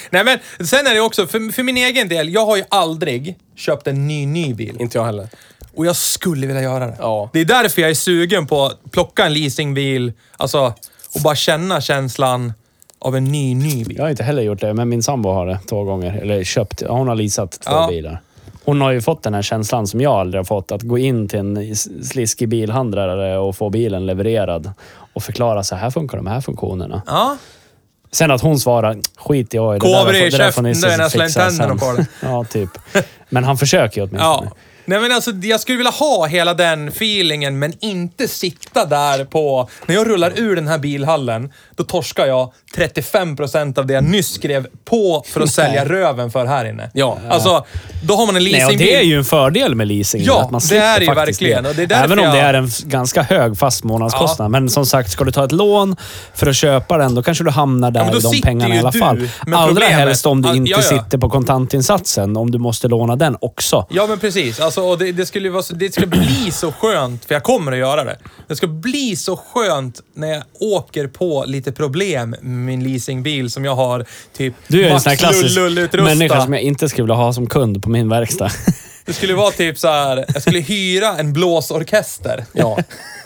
Nej 0.09 0.23
men, 0.23 0.67
sen 0.67 0.87
är 0.87 0.93
det 0.93 1.01
också, 1.01 1.27
för, 1.27 1.51
för 1.51 1.63
min 1.63 1.77
egen 1.77 2.09
del, 2.09 2.29
jag 2.33 2.45
har 2.45 2.57
ju 2.57 2.63
aldrig 2.69 3.37
köpt 3.55 3.87
en 3.87 4.07
ny, 4.07 4.25
ny 4.25 4.53
bil. 4.53 4.77
Inte 4.79 4.97
jag 4.97 5.05
heller. 5.05 5.27
Och 5.75 5.85
jag 5.85 5.95
skulle 5.95 6.47
vilja 6.47 6.61
göra 6.61 6.85
det. 6.85 6.95
Ja. 6.99 7.29
Det 7.33 7.39
är 7.39 7.45
därför 7.45 7.81
jag 7.81 7.91
är 7.91 7.95
sugen 7.95 8.47
på 8.47 8.65
att 8.65 8.91
plocka 8.91 9.25
en 9.25 9.33
leasingbil, 9.33 10.13
alltså, 10.37 10.73
och 11.15 11.21
bara 11.23 11.35
känna 11.35 11.81
känslan 11.81 12.53
av 12.99 13.15
en 13.15 13.23
ny, 13.23 13.55
ny 13.55 13.83
bil. 13.85 13.97
Jag 13.97 14.03
har 14.03 14.09
inte 14.09 14.23
heller 14.23 14.41
gjort 14.41 14.61
det, 14.61 14.73
men 14.73 14.89
min 14.89 15.03
sambo 15.03 15.29
har 15.29 15.45
det 15.47 15.59
två 15.69 15.83
gånger. 15.83 16.17
Eller 16.21 16.43
köpt. 16.43 16.83
Hon 16.87 17.07
har 17.07 17.15
leasat 17.15 17.51
två 17.51 17.71
Ja. 17.71 17.87
bilar. 17.89 18.21
Hon 18.65 18.81
har 18.81 18.91
ju 18.91 19.01
fått 19.01 19.23
den 19.23 19.33
här 19.33 19.41
känslan 19.41 19.87
som 19.87 20.01
jag 20.01 20.13
aldrig 20.13 20.39
har 20.39 20.45
fått. 20.45 20.71
Att 20.71 20.81
gå 20.81 20.97
in 20.97 21.27
till 21.27 21.39
en 21.39 21.75
sliskig 22.03 22.49
bilhandlare 22.49 23.37
och 23.37 23.55
få 23.55 23.69
bilen 23.69 24.05
levererad 24.05 24.71
och 25.13 25.23
förklara 25.23 25.63
så 25.63 25.75
här 25.75 25.89
funkar 25.89 26.17
de 26.17 26.27
här 26.27 26.41
funktionerna. 26.41 27.01
Ja. 27.07 27.37
Sen 28.11 28.31
att 28.31 28.41
hon 28.41 28.59
svarar, 28.59 28.97
skit 29.17 29.53
i 29.53 29.59
oj, 29.59 29.79
Kobra 29.79 30.17
i 30.17 30.31
käften, 30.31 30.63
då 30.63 30.69
är 30.69 31.09
fixa 31.09 31.39
tänderna 31.39 31.69
sen." 31.69 31.79
på 31.79 31.93
det. 31.93 32.05
Ja, 32.21 32.43
typ. 32.43 32.69
Men 33.29 33.43
han 33.43 33.57
försöker 33.57 34.01
ju 34.01 34.07
åtminstone. 34.07 34.45
Ja. 34.45 34.51
Nej 34.89 34.99
men 34.99 35.11
alltså, 35.11 35.31
jag 35.31 35.59
skulle 35.59 35.77
vilja 35.77 35.91
ha 35.91 36.25
hela 36.25 36.53
den 36.53 36.87
feelingen, 36.87 37.59
men 37.59 37.73
inte 37.79 38.27
sitta 38.27 38.85
där 38.85 39.25
på... 39.25 39.69
När 39.85 39.95
jag 39.95 40.09
rullar 40.09 40.33
ur 40.35 40.55
den 40.55 40.67
här 40.67 40.77
bilhallen, 40.77 41.51
då 41.75 41.83
torskar 41.83 42.25
jag 42.25 42.51
35% 42.75 43.79
av 43.79 43.85
det 43.85 43.93
jag 43.93 44.03
nyss 44.03 44.33
skrev 44.33 44.67
på 44.85 45.23
för 45.27 45.41
att 45.41 45.49
sälja 45.49 45.85
röven 45.85 46.31
för 46.31 46.45
här 46.45 46.65
inne. 46.69 46.89
Ja. 46.93 47.17
Alltså, 47.29 47.65
då 48.03 48.15
har 48.15 48.25
man 48.25 48.35
en 48.35 48.43
Nej, 48.43 48.51
leasingbil. 48.51 48.87
och 48.87 48.93
det 48.93 48.99
är 48.99 49.03
ju 49.03 49.17
en 49.17 49.23
fördel 49.23 49.75
med 49.75 49.87
leasing. 49.87 50.23
Ja, 50.25 50.41
att 50.41 50.51
man 50.51 50.61
det 50.69 50.77
är 50.77 50.99
det 50.99 51.05
ju 51.05 51.13
verkligen, 51.13 51.65
och 51.65 51.75
det 51.75 51.83
är 51.91 52.03
Även 52.03 52.19
om 52.19 52.25
jag- 52.25 52.33
det 52.33 52.39
är 52.39 52.53
en 52.53 52.69
ganska 52.83 53.21
hög 53.21 53.57
fast 53.57 53.83
månadskostnad. 53.83 54.45
Ja. 54.45 54.49
Men 54.49 54.69
som 54.69 54.85
sagt, 54.85 55.11
ska 55.11 55.23
du 55.23 55.31
ta 55.31 55.43
ett 55.45 55.51
lån 55.51 55.95
för 56.33 56.47
att 56.47 56.55
köpa 56.55 56.97
den, 56.97 57.15
då 57.15 57.23
kanske 57.23 57.43
du 57.43 57.49
hamnar 57.49 57.91
där 57.91 58.11
då 58.11 58.17
i 58.17 58.21
de 58.21 58.41
pengarna 58.41 58.75
i 58.75 58.79
alla 58.79 58.91
fall. 58.91 59.27
Allra 59.53 59.85
helst 59.85 60.25
om 60.25 60.41
du 60.41 60.55
inte 60.55 60.71
ja, 60.71 60.77
ja. 60.77 60.89
sitter 60.89 61.17
på 61.17 61.29
kontantinsatsen, 61.29 62.37
om 62.37 62.51
du 62.51 62.57
måste 62.57 62.87
låna 62.87 63.15
den 63.15 63.37
också. 63.41 63.85
Ja, 63.89 64.07
men 64.07 64.19
precis. 64.19 64.59
Alltså, 64.59 64.76
och 64.81 64.97
det, 64.97 65.11
det, 65.11 65.25
skulle 65.25 65.49
vara 65.49 65.63
så, 65.63 65.73
det 65.73 65.93
ska 65.93 66.05
bli 66.05 66.51
så 66.51 66.71
skönt, 66.71 67.25
för 67.25 67.35
jag 67.35 67.43
kommer 67.43 67.71
att 67.71 67.77
göra 67.77 68.03
det. 68.03 68.17
Det 68.47 68.55
ska 68.55 68.67
bli 68.67 69.15
så 69.15 69.37
skönt 69.37 70.01
när 70.13 70.27
jag 70.27 70.43
åker 70.59 71.07
på 71.07 71.43
lite 71.47 71.71
problem 71.71 72.29
med 72.29 72.43
min 72.43 72.83
leasingbil 72.83 73.51
som 73.51 73.65
jag 73.65 73.75
har 73.75 74.05
typ 74.37 74.53
Du 74.67 74.85
är 74.85 74.89
en 74.89 75.01
sån 75.01 75.09
här 75.09 75.17
klassisk 75.17 75.59
människa 75.93 76.41
som 76.41 76.53
jag 76.53 76.61
inte 76.61 76.89
skulle 76.89 77.03
vilja 77.03 77.15
ha 77.15 77.33
som 77.33 77.47
kund 77.47 77.83
på 77.83 77.89
min 77.89 78.09
verkstad. 78.09 78.49
Det 79.07 79.13
skulle 79.13 79.33
vara 79.33 79.51
typ 79.51 79.77
så 79.79 79.87
här. 79.87 80.25
jag 80.33 80.41
skulle 80.41 80.59
hyra 80.59 81.17
en 81.17 81.33
blåsorkester. 81.33 82.45
Ja. 82.53 82.77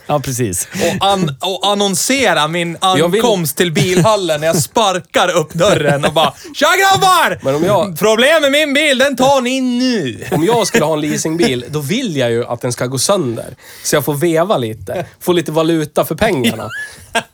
ja, 0.08 0.20
precis. 0.20 0.68
Och, 1.00 1.08
an, 1.08 1.36
och 1.42 1.68
annonsera 1.72 2.48
min 2.48 2.78
Jag 2.82 3.10
vill- 3.12 3.22
ankomst 3.22 3.58
till 3.58 3.72
bilhallen 3.72 4.40
när 4.42 4.48
jag 4.48 4.56
sparkar 4.56 5.30
upp 5.38 5.54
dörren 5.54 6.06
och 6.06 6.14
bara 6.14 6.34
Tja 6.56 6.68
grabbar! 6.80 7.40
Men 7.44 7.56
om 7.56 7.64
jag- 7.64 8.00
Problem 8.00 8.42
med 8.42 8.52
min 8.52 8.74
bil, 8.74 8.98
den 8.98 9.16
tar 9.16 9.42
ni 9.42 9.62
nu. 9.62 10.26
Om 10.32 10.44
jag 10.46 10.68
skulle 10.68 10.86
ha 10.86 10.94
en 10.94 11.02
leasingbil, 11.02 11.66
då 11.70 11.80
vill 11.80 12.18
jag 12.18 12.32
ju 12.32 12.46
att 12.46 12.62
den 12.62 12.72
ska 12.72 12.86
gå 12.86 12.98
sönder. 12.98 13.56
Så 13.84 13.96
jag 13.96 14.06
får 14.06 14.14
veva 14.14 14.58
lite. 14.58 15.06
Få 15.20 15.32
lite 15.34 15.52
valuta 15.52 16.06
för 16.06 16.16
pengarna. 16.16 16.70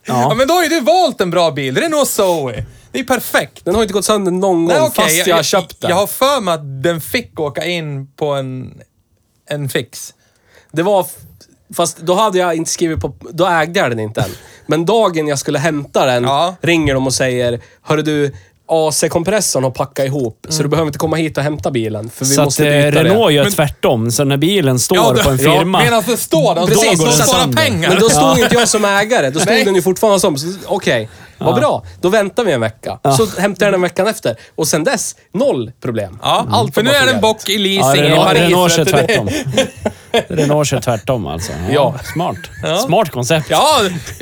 Ja. 0.05 0.33
men 0.37 0.47
då 0.47 0.53
har 0.53 0.63
ju 0.63 0.69
du 0.69 0.81
valt 0.81 1.21
en 1.21 1.29
bra 1.31 1.51
bil. 1.51 1.77
Renault 1.77 2.09
Zoe. 2.09 2.65
Det 2.91 2.99
är 2.99 3.03
perfekt. 3.03 3.65
Den 3.65 3.75
har 3.75 3.81
inte 3.81 3.93
gått 3.93 4.05
sönder 4.05 4.31
någon 4.31 4.41
gång, 4.41 4.67
Nej, 4.67 4.79
okej, 4.81 4.91
fast 5.05 5.27
jag, 5.27 5.35
har 5.35 5.43
köpt 5.43 5.81
den. 5.81 5.89
Jag 5.89 5.97
har 5.97 6.07
för 6.07 6.41
mig 6.41 6.53
att 6.53 6.83
den 6.83 7.01
fick 7.01 7.39
åka 7.39 7.65
in 7.65 8.07
på 8.07 8.25
en, 8.33 8.73
en 9.49 9.69
fix. 9.69 10.13
Det 10.71 10.83
var... 10.83 11.05
Fast 11.75 11.97
då 11.97 12.13
hade 12.13 12.37
jag 12.37 12.55
inte 12.55 12.71
skrivit 12.71 12.99
på... 13.01 13.13
Då 13.31 13.45
ägde 13.47 13.79
jag 13.79 13.91
den 13.91 13.99
inte 13.99 14.21
än. 14.21 14.29
Men 14.65 14.85
dagen 14.85 15.27
jag 15.27 15.39
skulle 15.39 15.59
hämta 15.59 16.05
den, 16.05 16.23
Ja. 16.23 16.55
ringer 16.61 16.93
de 16.93 17.07
och 17.07 17.13
säger 17.13 17.61
Hörru 17.81 18.01
du, 18.01 18.33
AC-kompressorn 18.69 19.63
har 19.63 19.71
packat 19.71 20.05
ihop, 20.05 20.45
så 20.49 20.63
du 20.63 20.69
behöver 20.69 20.87
inte 20.87 20.99
komma 20.99 21.15
hit 21.15 21.37
och 21.37 21.43
hämta 21.43 21.71
bilen. 21.71 22.09
För 22.09 22.25
vi 22.25 22.31
så 22.33 22.41
att 22.41 22.45
måste 22.47 22.67
eh, 22.67 22.85
byta 22.91 23.03
Renault 23.03 23.27
det. 23.29 23.33
gör 23.33 23.43
Men- 23.43 23.53
tvärtom. 23.53 24.11
Så 24.11 24.23
när 24.23 24.37
bilen 24.37 24.79
står 24.79 25.23
på 25.23 25.29
en 25.29 25.37
firma... 25.37 25.79
Medan 25.83 26.03
det 26.07 26.17
står 26.17 26.55
där, 26.55 26.65
Precis, 26.67 26.91
då 26.91 26.97
går 26.97 27.05
det 27.05 27.11
spara 27.23 27.27
sönder. 27.41 27.57
pengar. 27.57 27.89
Men 27.89 27.99
då 27.99 28.09
stod 28.09 28.37
inte 28.39 28.55
jag 28.55 28.67
som 28.69 28.85
ägare. 28.85 29.29
Då 29.29 29.39
stod 29.39 29.51
Nej. 29.53 29.63
den 29.65 29.75
ju 29.75 29.81
fortfarande 29.81 30.19
som... 30.19 30.37
så- 30.37 30.47
Okej, 30.65 31.09
vad 31.37 31.55
bra. 31.55 31.83
Då 32.01 32.09
väntar 32.09 32.43
vi 32.43 32.51
en 32.51 32.61
vecka. 32.61 32.99
Så 33.17 33.41
hämtar 33.41 33.65
jag 33.65 33.73
den 33.73 33.81
veckan 33.81 34.07
efter. 34.07 34.35
Och 34.55 34.67
sen 34.67 34.83
dess, 34.83 35.15
noll 35.33 35.71
problem. 35.81 36.19
Ja, 36.21 36.45
Allt 36.51 36.73
för 36.73 36.83
nu 36.83 36.89
är 36.89 37.05
det 37.05 37.11
en 37.11 37.21
bock 37.21 37.49
i 37.49 37.53
Ja, 37.53 37.59
leasing 37.91 38.05
i 38.05 38.15
Paris. 38.15 38.41
Renault 38.41 38.73
kör 38.75 38.85
tvärtom. 38.85 39.29
Renault 40.27 40.67
kör 40.67 40.79
tvärtom 40.79 41.27
alltså. 41.27 41.51
Ja, 41.51 41.73
Ja. 41.73 41.93
Smart. 42.13 42.37
Ja. 42.63 42.77
Smart 42.77 43.09
koncept. 43.11 43.47
Ja, 43.49 43.79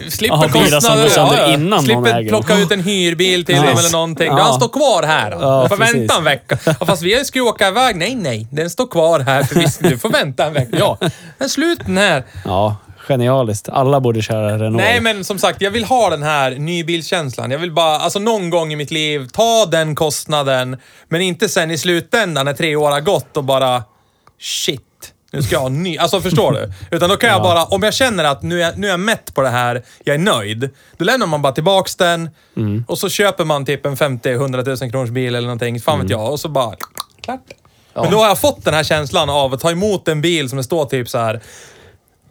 slipper 0.09 0.49
kostnader. 0.49 1.09
ja, 1.15 1.33
ja. 1.37 1.47
innan 1.53 1.69
någon 1.69 1.83
slipper 1.83 2.19
äger 2.19 2.29
plocka 2.29 2.57
ut 2.57 2.71
en 2.71 2.83
hyrbil 2.83 3.45
till 3.45 3.55
Ja. 3.55 3.61
dem 3.61 3.77
eller 3.79 3.91
någonting. 3.91 4.27
Ja. 4.27 4.39
Han 4.43 4.53
står 4.53 4.67
kvar 4.69 5.03
här. 5.03 5.31
Ja, 5.31 5.63
du 5.63 5.69
får 5.69 5.77
vänta 5.93 6.17
en 6.17 6.23
vecka. 6.23 6.57
Fast 6.85 7.01
vi 7.01 7.25
skulle 7.25 7.43
åka 7.43 7.67
iväg. 7.67 7.95
Nej, 7.95 8.15
nej. 8.15 8.47
Den 8.51 8.69
står 8.69 8.87
kvar 8.87 9.19
här. 9.19 9.43
För 9.43 9.55
visst, 9.55 9.83
du 9.83 9.97
får 9.97 10.09
vänta 10.09 10.45
en 10.45 10.53
vecka. 10.53 10.77
Ja, 10.79 10.97
men 11.37 11.49
slut 11.49 11.79
den 11.85 11.97
här. 11.97 12.23
Ja, 12.45 12.75
genialiskt. 13.05 13.69
Alla 13.69 13.99
borde 13.99 14.21
köra 14.21 14.55
Renault. 14.55 14.75
Nej, 14.75 15.01
men 15.01 15.23
som 15.23 15.39
sagt, 15.39 15.61
jag 15.61 15.71
vill 15.71 15.85
ha 15.85 16.09
den 16.09 16.23
här 16.23 16.51
nybilskänslan. 16.51 17.51
Jag 17.51 17.59
vill 17.59 17.71
bara, 17.71 17.97
alltså 17.97 18.19
någon 18.19 18.49
gång 18.49 18.73
i 18.73 18.75
mitt 18.75 18.91
liv, 18.91 19.27
ta 19.33 19.65
den 19.65 19.95
kostnaden, 19.95 20.77
men 21.09 21.21
inte 21.21 21.49
sen 21.49 21.71
i 21.71 21.77
slutändan 21.77 22.45
när 22.45 22.53
tre 22.53 22.75
år 22.75 22.91
har 22.91 23.01
gått 23.01 23.37
och 23.37 23.43
bara 23.43 23.83
shit. 24.39 24.81
Nu 25.31 25.41
ska 25.41 25.55
jag 25.55 25.61
ha 25.61 25.69
ny. 25.69 25.97
Alltså 25.97 26.21
förstår 26.21 26.51
du? 26.51 26.71
Utan 26.95 27.09
då 27.09 27.17
kan 27.17 27.29
jag 27.29 27.41
bara, 27.41 27.65
om 27.65 27.83
jag 27.83 27.93
känner 27.93 28.23
att 28.23 28.43
nu 28.43 28.63
är, 28.63 28.73
nu 28.75 28.87
är 28.87 28.91
jag 28.91 28.99
mätt 28.99 29.33
på 29.33 29.41
det 29.41 29.49
här, 29.49 29.83
jag 30.03 30.13
är 30.13 30.19
nöjd. 30.19 30.69
Då 30.97 31.05
lämnar 31.05 31.27
man 31.27 31.41
bara 31.41 31.53
tillbaks 31.53 31.95
den 31.95 32.29
och 32.87 32.97
så 32.99 33.09
köper 33.09 33.45
man 33.45 33.65
typ 33.65 33.85
en 33.85 33.95
50-100 33.95 34.81
000 34.81 34.91
kronors 34.91 35.09
bil 35.09 35.35
eller 35.35 35.47
någonting. 35.47 35.81
Fan 35.81 35.99
vet 35.99 36.09
jag. 36.09 36.31
Och 36.31 36.39
så 36.39 36.49
bara, 36.49 36.75
klart. 37.21 37.41
Men 37.93 38.11
då 38.11 38.17
har 38.17 38.27
jag 38.27 38.39
fått 38.39 38.65
den 38.65 38.73
här 38.73 38.83
känslan 38.83 39.29
av 39.29 39.53
att 39.53 39.59
ta 39.59 39.71
emot 39.71 40.07
en 40.07 40.21
bil 40.21 40.49
som 40.49 40.57
det 40.57 40.63
står 40.63 40.85
typ 40.85 41.09
så 41.09 41.17
här 41.17 41.41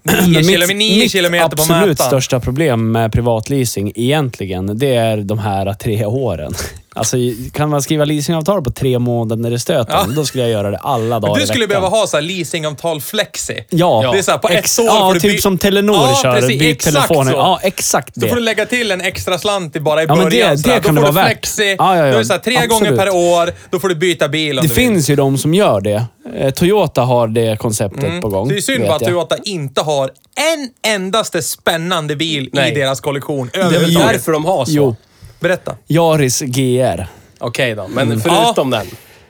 9, 0.05 0.35
Men 0.35 0.45
kilo, 0.45 0.67
9 0.67 1.09
kilometer 1.09 1.49
på 1.49 1.63
absolut 1.63 1.89
mätaren. 1.89 2.11
största 2.11 2.41
problem 2.41 2.93
med 2.93 3.13
privatleasing 3.13 3.93
egentligen, 3.95 4.79
det 4.79 4.95
är 4.95 5.17
de 5.17 5.39
här 5.39 5.75
tre 5.75 6.05
åren. 6.05 6.53
Alltså, 6.97 7.17
kan 7.53 7.71
man 7.71 7.83
skriva 7.83 8.05
leasingavtal 8.05 8.63
på 8.63 8.71
tre 8.71 8.99
månader 8.99 9.53
i 9.53 9.59
stöten, 9.59 9.95
Ja. 10.09 10.15
då 10.17 10.25
skulle 10.25 10.43
jag 10.45 10.51
göra 10.53 10.71
det 10.71 10.79
alla 10.79 11.21
dagar 11.21 11.41
Du 11.41 11.47
skulle 11.47 11.67
behöva 11.67 11.89
ha 11.89 12.07
så 12.07 12.17
här 12.17 12.23
leasingavtal 12.23 13.01
flexi. 13.01 13.65
Ja. 13.71 14.11
Det 14.13 14.19
är 14.19 14.23
så 14.23 14.31
här, 14.31 14.39
på 14.39 14.49
ett 14.49 14.59
Ex- 14.59 14.79
år 14.79 14.85
Ja, 14.87 14.99
får 15.07 15.15
du 15.15 15.21
typ 15.21 15.41
som 15.41 15.59
Telenor 15.59 15.95
Ja, 15.97 16.21
kör. 16.23 16.35
precis, 16.35 16.59
Byt 16.59 16.77
exakt 16.77 16.95
telefoner. 17.09 17.33
så. 17.33 17.39
Ja, 17.39 17.59
exakt 17.63 18.15
Så 18.15 18.21
det. 18.21 18.29
får 18.29 18.37
du 18.37 18.43
lägga 18.43 18.67
till 18.67 18.91
en 18.91 19.01
extra 19.01 19.39
slant 19.39 19.77
i 19.77 19.81
bara 19.81 20.03
i 20.03 20.07
Ja, 20.09 20.15
men 20.15 20.25
början. 20.25 20.51
det- 20.51 20.59
så 20.63 20.69
här. 20.69 20.75
det 20.77 20.81
då 20.81 20.87
kan 20.87 20.95
får 20.97 21.03
det 21.03 21.09
du 21.09 21.13
vara 21.13 21.25
värt. 21.25 21.33
flexi. 21.33 21.77
Ja, 21.79 21.97
ja, 21.97 22.07
ja. 22.07 22.13
Då 22.13 22.15
är 22.15 22.19
det 22.19 22.25
så 22.25 22.33
här, 22.33 22.41
tre 22.41 22.57
Absolut. 22.57 22.71
gånger 22.91 22.97
per 22.97 23.11
år, 23.15 23.53
då 23.71 23.81
får 23.81 23.89
du 23.89 23.95
byta 23.95 24.29
bil 24.29 24.59
om 24.59 24.63
Det 24.63 24.69
du 24.69 24.75
finns 24.75 25.11
ju 25.11 25.17
de 25.17 25.39
som 25.39 25.55
gör 25.55 25.81
det. 25.81 26.05
Eh, 26.39 26.51
Toyota 26.51 27.03
har 27.03 27.29
det 27.29 27.59
konceptet 27.59 28.21
på 28.23 28.29
gång. 28.29 28.49
Det 28.49 28.57
är 28.57 28.61
synd 28.61 28.85
bara 28.85 28.95
att. 28.97 29.03
Toyota 29.03 29.37
inte 29.45 29.81
har 29.81 30.11
en 30.53 30.93
endaste 30.95 31.43
spännande 31.43 32.17
bil 32.17 32.51
Nej. 32.53 32.73
i 32.73 32.75
deras 32.75 33.01
kollektion 33.01 33.51
Det 33.53 33.61
är 33.61 33.71
väl 33.71 33.95
därför 33.95 34.33
de 34.33 34.45
har 34.45 34.65
så. 34.65 34.71
Jo. 34.73 34.97
Berätta. 35.45 35.77
Yaris 35.87 36.41
GR. 36.41 37.07
Okej 37.39 37.75
då, 37.75 37.89
men 37.89 38.21
förutom 38.21 38.71
den. 38.71 38.87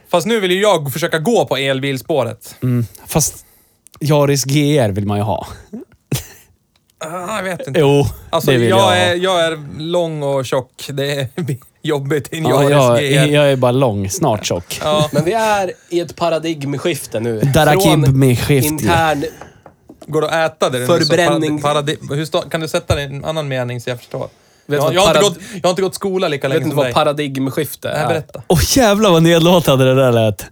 Fast 0.08 0.26
nu 0.26 0.40
vill 0.40 0.50
ju 0.52 0.60
jag 0.60 0.92
försöka 0.92 1.18
gå 1.18 1.44
på 1.46 1.56
elbilspåret. 1.56 2.54
Fast 3.06 3.46
Yaris 4.00 4.44
GR 4.44 4.88
vill 4.88 5.06
man 5.06 5.18
ju 5.18 5.24
ha. 5.24 5.46
Ah, 6.98 7.36
jag 7.36 7.42
vet 7.42 7.66
inte. 7.66 7.80
Jo, 7.80 8.04
Alltså, 8.30 8.50
det 8.50 8.56
vill 8.58 8.68
jag, 8.68 8.78
jag, 8.78 8.84
ha. 8.84 8.94
är, 8.94 9.14
jag 9.14 9.44
är 9.44 9.80
lång 9.82 10.22
och 10.22 10.46
tjock. 10.46 10.84
Det 10.88 11.12
är 11.20 11.28
jobbigt 11.82 12.32
i 12.32 12.38
en 12.38 12.44
Ja, 12.44 12.70
Yaris 12.70 13.12
jag, 13.12 13.28
GR. 13.28 13.32
jag 13.34 13.52
är 13.52 13.56
bara 13.56 13.72
lång, 13.72 14.10
snart 14.10 14.46
tjock. 14.46 14.80
Ja. 14.82 15.08
Men 15.12 15.24
vi 15.24 15.32
är 15.32 15.72
i 15.88 16.00
ett 16.00 16.16
paradigmskifte 16.16 17.20
nu. 17.20 17.40
Darakib-skifte. 17.40 18.54
intern... 18.66 19.24
Går 20.06 20.20
det 20.20 20.44
att 20.44 20.52
äta 20.62 20.70
det? 20.70 20.86
Förbränning. 20.86 21.58
Paradi- 21.62 22.14
hur 22.14 22.24
sta- 22.24 22.48
kan 22.50 22.60
du 22.60 22.68
sätta 22.68 22.94
det 22.94 23.02
i 23.02 23.04
en 23.04 23.24
annan 23.24 23.48
mening 23.48 23.80
så 23.80 23.90
jag 23.90 23.98
förstår? 23.98 24.28
Vet 24.66 24.82
jag, 24.82 24.94
jag, 24.94 25.00
har 25.00 25.08
inte 25.08 25.20
parad- 25.20 25.22
gått, 25.34 25.38
jag 25.54 25.62
har 25.62 25.70
inte 25.70 25.82
gått 25.82 25.94
skola 25.94 26.28
lika 26.28 26.44
Jag 26.44 26.48
länge 26.48 26.58
vet 26.58 26.64
inte 26.66 26.70
som 26.74 26.76
vad 26.76 26.86
dig. 26.86 26.94
paradigmskifte 26.94 27.88
Nej, 27.88 28.02
är. 28.02 28.08
berätta. 28.08 28.42
Åh 28.48 28.60
jävlar 28.76 29.10
vad 29.10 29.22
nedlåtande 29.22 29.84
det 29.84 29.94
där 29.94 30.12
lät. 30.12 30.46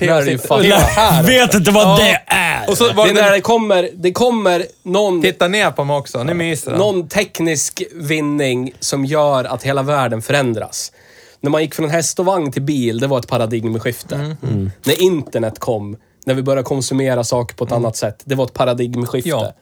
Är 0.00 0.22
ju 0.22 0.38
fan- 0.38 0.62
Theo 0.62 0.74
här. 0.76 1.22
Vet 1.22 1.54
inte 1.54 1.70
vad 1.70 1.82
Ja. 1.86 1.96
det 2.00 2.22
är. 2.34 2.70
Och 2.70 2.76
så 2.78 2.92
var 2.92 3.04
Det 3.04 3.10
är 3.10 3.14
det 3.14 3.22
när 3.22 3.30
det 3.30 3.40
kommer, 3.40 3.88
det 3.94 4.12
kommer 4.12 4.66
någon, 4.82 5.22
Titta 5.22 5.48
ner 5.48 5.70
på 5.70 5.84
mig 5.84 5.96
också, 5.96 6.22
nu 6.24 6.34
myser 6.34 6.70
han. 6.70 6.80
någon 6.80 7.08
teknisk 7.08 7.82
vinning 7.94 8.72
som 8.80 9.04
gör 9.04 9.44
att 9.44 9.62
hela 9.62 9.82
världen 9.82 10.22
förändras. 10.22 10.92
När 11.40 11.50
man 11.50 11.62
gick 11.62 11.74
från 11.74 11.90
häst 11.90 12.18
och 12.18 12.24
vagn 12.26 12.52
till 12.52 12.62
bil, 12.62 12.98
det 13.00 13.06
var 13.06 13.18
ett 13.18 13.28
paradigmskifte. 13.28 14.14
Mm. 14.42 14.70
När 14.84 15.02
internet 15.02 15.58
kom, 15.58 15.96
när 16.26 16.34
vi 16.34 16.42
började 16.42 16.62
konsumera 16.62 17.24
saker 17.24 17.54
på 17.56 17.64
ett 17.64 17.72
annat 17.72 17.96
sätt, 17.96 18.22
det 18.24 18.34
var 18.34 18.44
ett 18.44 18.54
paradigmskifte. 18.54 19.28
Ja. 19.30 19.52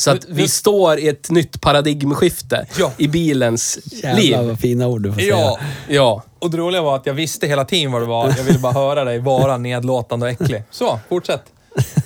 Så 0.00 0.10
att 0.10 0.24
vi 0.28 0.48
står 0.48 0.98
i 0.98 1.08
ett 1.08 1.30
nytt 1.30 1.60
paradigmskifte 1.60 2.66
Ja. 2.78 2.92
i 2.96 3.08
bilens 3.08 3.78
Jävlar 3.84 4.20
liv. 4.22 4.36
vad 4.38 4.60
fina 4.60 4.86
ord 4.86 5.02
du 5.02 5.12
får 5.12 5.20
säga. 5.20 5.30
Ja, 5.36 5.58
Ja. 5.88 6.22
och 6.38 6.50
det 6.50 6.56
roliga 6.56 6.82
var 6.82 6.96
att 6.96 7.06
jag 7.06 7.14
visste 7.14 7.46
hela 7.46 7.64
tiden 7.64 7.92
vad 7.92 8.02
det 8.02 8.06
var. 8.06 8.34
Jag 8.36 8.44
ville 8.44 8.58
bara 8.58 8.72
höra 8.72 9.04
dig 9.04 9.18
vara 9.18 9.56
nedlåtande 9.56 10.26
och 10.26 10.32
äcklig. 10.32 10.62
Så, 10.70 10.98
fortsätt. 11.08 11.42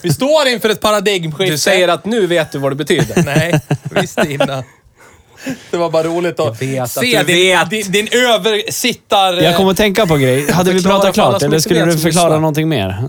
Vi 0.03 0.13
står 0.13 0.49
inför 0.49 0.69
ett 0.69 0.81
paradigmskifte. 0.81 1.53
Du 1.53 1.59
säger 1.59 1.89
att 1.89 2.05
nu 2.05 2.27
vet 2.27 2.53
du 2.53 2.59
vad 2.59 2.73
det 2.73 2.77
betyder. 2.77 3.23
Nej, 3.27 3.61
visste 4.01 4.33
innan. 4.33 4.63
Det 5.71 5.77
var 5.77 5.91
bara 5.91 6.03
roligt 6.03 6.41
att 6.41 6.63
vet 6.63 6.83
att 6.83 6.91
se 6.91 7.01
du 7.19 7.25
din, 7.25 7.37
vet. 7.59 7.71
din, 7.71 7.93
din 7.93 8.09
översittar... 8.13 9.33
Jag 9.33 9.57
kommer 9.57 9.71
att 9.71 9.77
tänka 9.77 10.07
på 10.07 10.15
en 10.15 10.21
grej. 10.21 10.51
Hade 10.53 10.73
vi 10.73 10.81
Förklara 10.81 10.99
pratat 10.99 11.15
för 11.15 11.23
alla 11.23 11.31
klart 11.31 11.41
som 11.41 11.47
eller 11.47 11.57
inte 11.57 11.63
skulle 11.63 11.81
vet 11.81 11.89
du 11.89 11.93
som 11.93 12.01
förklara 12.01 12.25
lyssnar. 12.29 12.41
någonting 12.41 12.69
mer? 12.69 13.05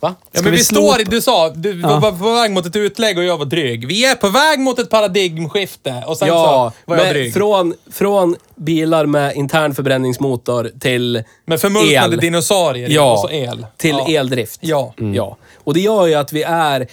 Va? 0.00 0.14
Ja, 0.32 0.40
men 0.42 0.52
vi 0.52 0.58
vi 0.58 0.64
står, 0.64 1.10
du 1.10 1.20
sa, 1.20 1.50
du 1.50 1.80
Ja. 1.80 1.98
var 1.98 2.12
på 2.12 2.32
väg 2.34 2.50
mot 2.50 2.66
ett 2.66 2.76
utlägg 2.76 3.18
och 3.18 3.24
jag 3.24 3.38
var 3.38 3.44
dryg. 3.44 3.86
Vi 3.88 4.04
är 4.04 4.14
på 4.14 4.28
väg 4.28 4.58
mot 4.60 4.78
ett 4.78 4.90
paradigmskifte 4.90 6.04
och 6.06 6.16
sen 6.16 6.28
Ja, 6.28 6.72
så 6.84 6.90
var 6.90 6.96
jag 6.96 7.08
dryg. 7.14 7.34
från, 7.34 7.74
från 7.92 8.36
bilar 8.56 9.06
med 9.06 9.36
intern 9.36 9.74
förbränningsmotor 9.74 10.70
till 10.80 11.22
Med 11.44 11.60
förmultnade 11.60 12.14
el. 12.14 12.20
dinosaurier 12.20 12.88
Ja, 12.90 13.12
och 13.12 13.18
så 13.18 13.30
el. 13.30 13.66
till 13.76 13.96
ja. 14.06 14.08
eldrift. 14.20 14.58
Ja. 14.62 14.94
ja. 15.14 15.36
Och 15.64 15.74
det 15.74 15.80
gör 15.80 16.06
ju 16.06 16.14
att 16.14 16.32
vi 16.32 16.42
är 16.42 16.86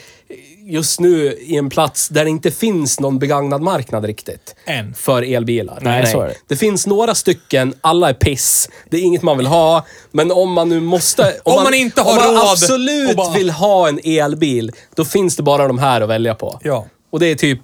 just 0.68 1.00
nu 1.00 1.34
i 1.34 1.56
en 1.58 1.70
plats 1.70 2.10
där 2.10 2.24
det 2.24 2.30
inte 2.30 2.52
finns 2.52 3.00
någon 3.00 3.20
begagnad 3.20 3.62
marknad 3.62 4.06
riktigt. 4.06 4.56
Än. 4.66 4.94
För 4.94 5.22
elbilar. 5.22 5.80
Nej, 5.82 6.08
så 6.12 6.22
är 6.22 6.28
det. 6.28 6.36
Det 6.48 6.56
finns 6.56 6.88
några 6.88 7.16
stycken, 7.16 7.74
alla 7.82 8.10
är 8.10 8.14
piss. 8.14 8.70
Det 8.90 8.98
är 8.98 9.02
inget 9.02 9.22
man 9.22 9.38
vill 9.38 9.48
ha. 9.48 9.86
Men 10.12 10.32
om 10.32 10.52
man 10.52 10.70
nu 10.70 10.80
måste... 10.80 11.36
Om 11.44 11.64
man 11.64 11.74
inte 11.74 12.02
har 12.02 12.12
om 12.12 12.18
man 12.18 12.44
råd 12.44 12.52
absolut 12.52 13.16
bara- 13.18 13.34
vill 13.34 13.50
ha 13.50 13.88
en 13.88 14.00
elbil, 14.04 14.72
då 14.96 15.06
finns 15.06 15.36
det 15.36 15.44
bara 15.44 15.68
de 15.68 15.80
här 15.80 16.02
att 16.02 16.10
välja 16.10 16.36
på. 16.36 16.60
Ja. 16.64 16.86
Och 17.12 17.20
det 17.20 17.26
är 17.28 17.36
typ 17.36 17.62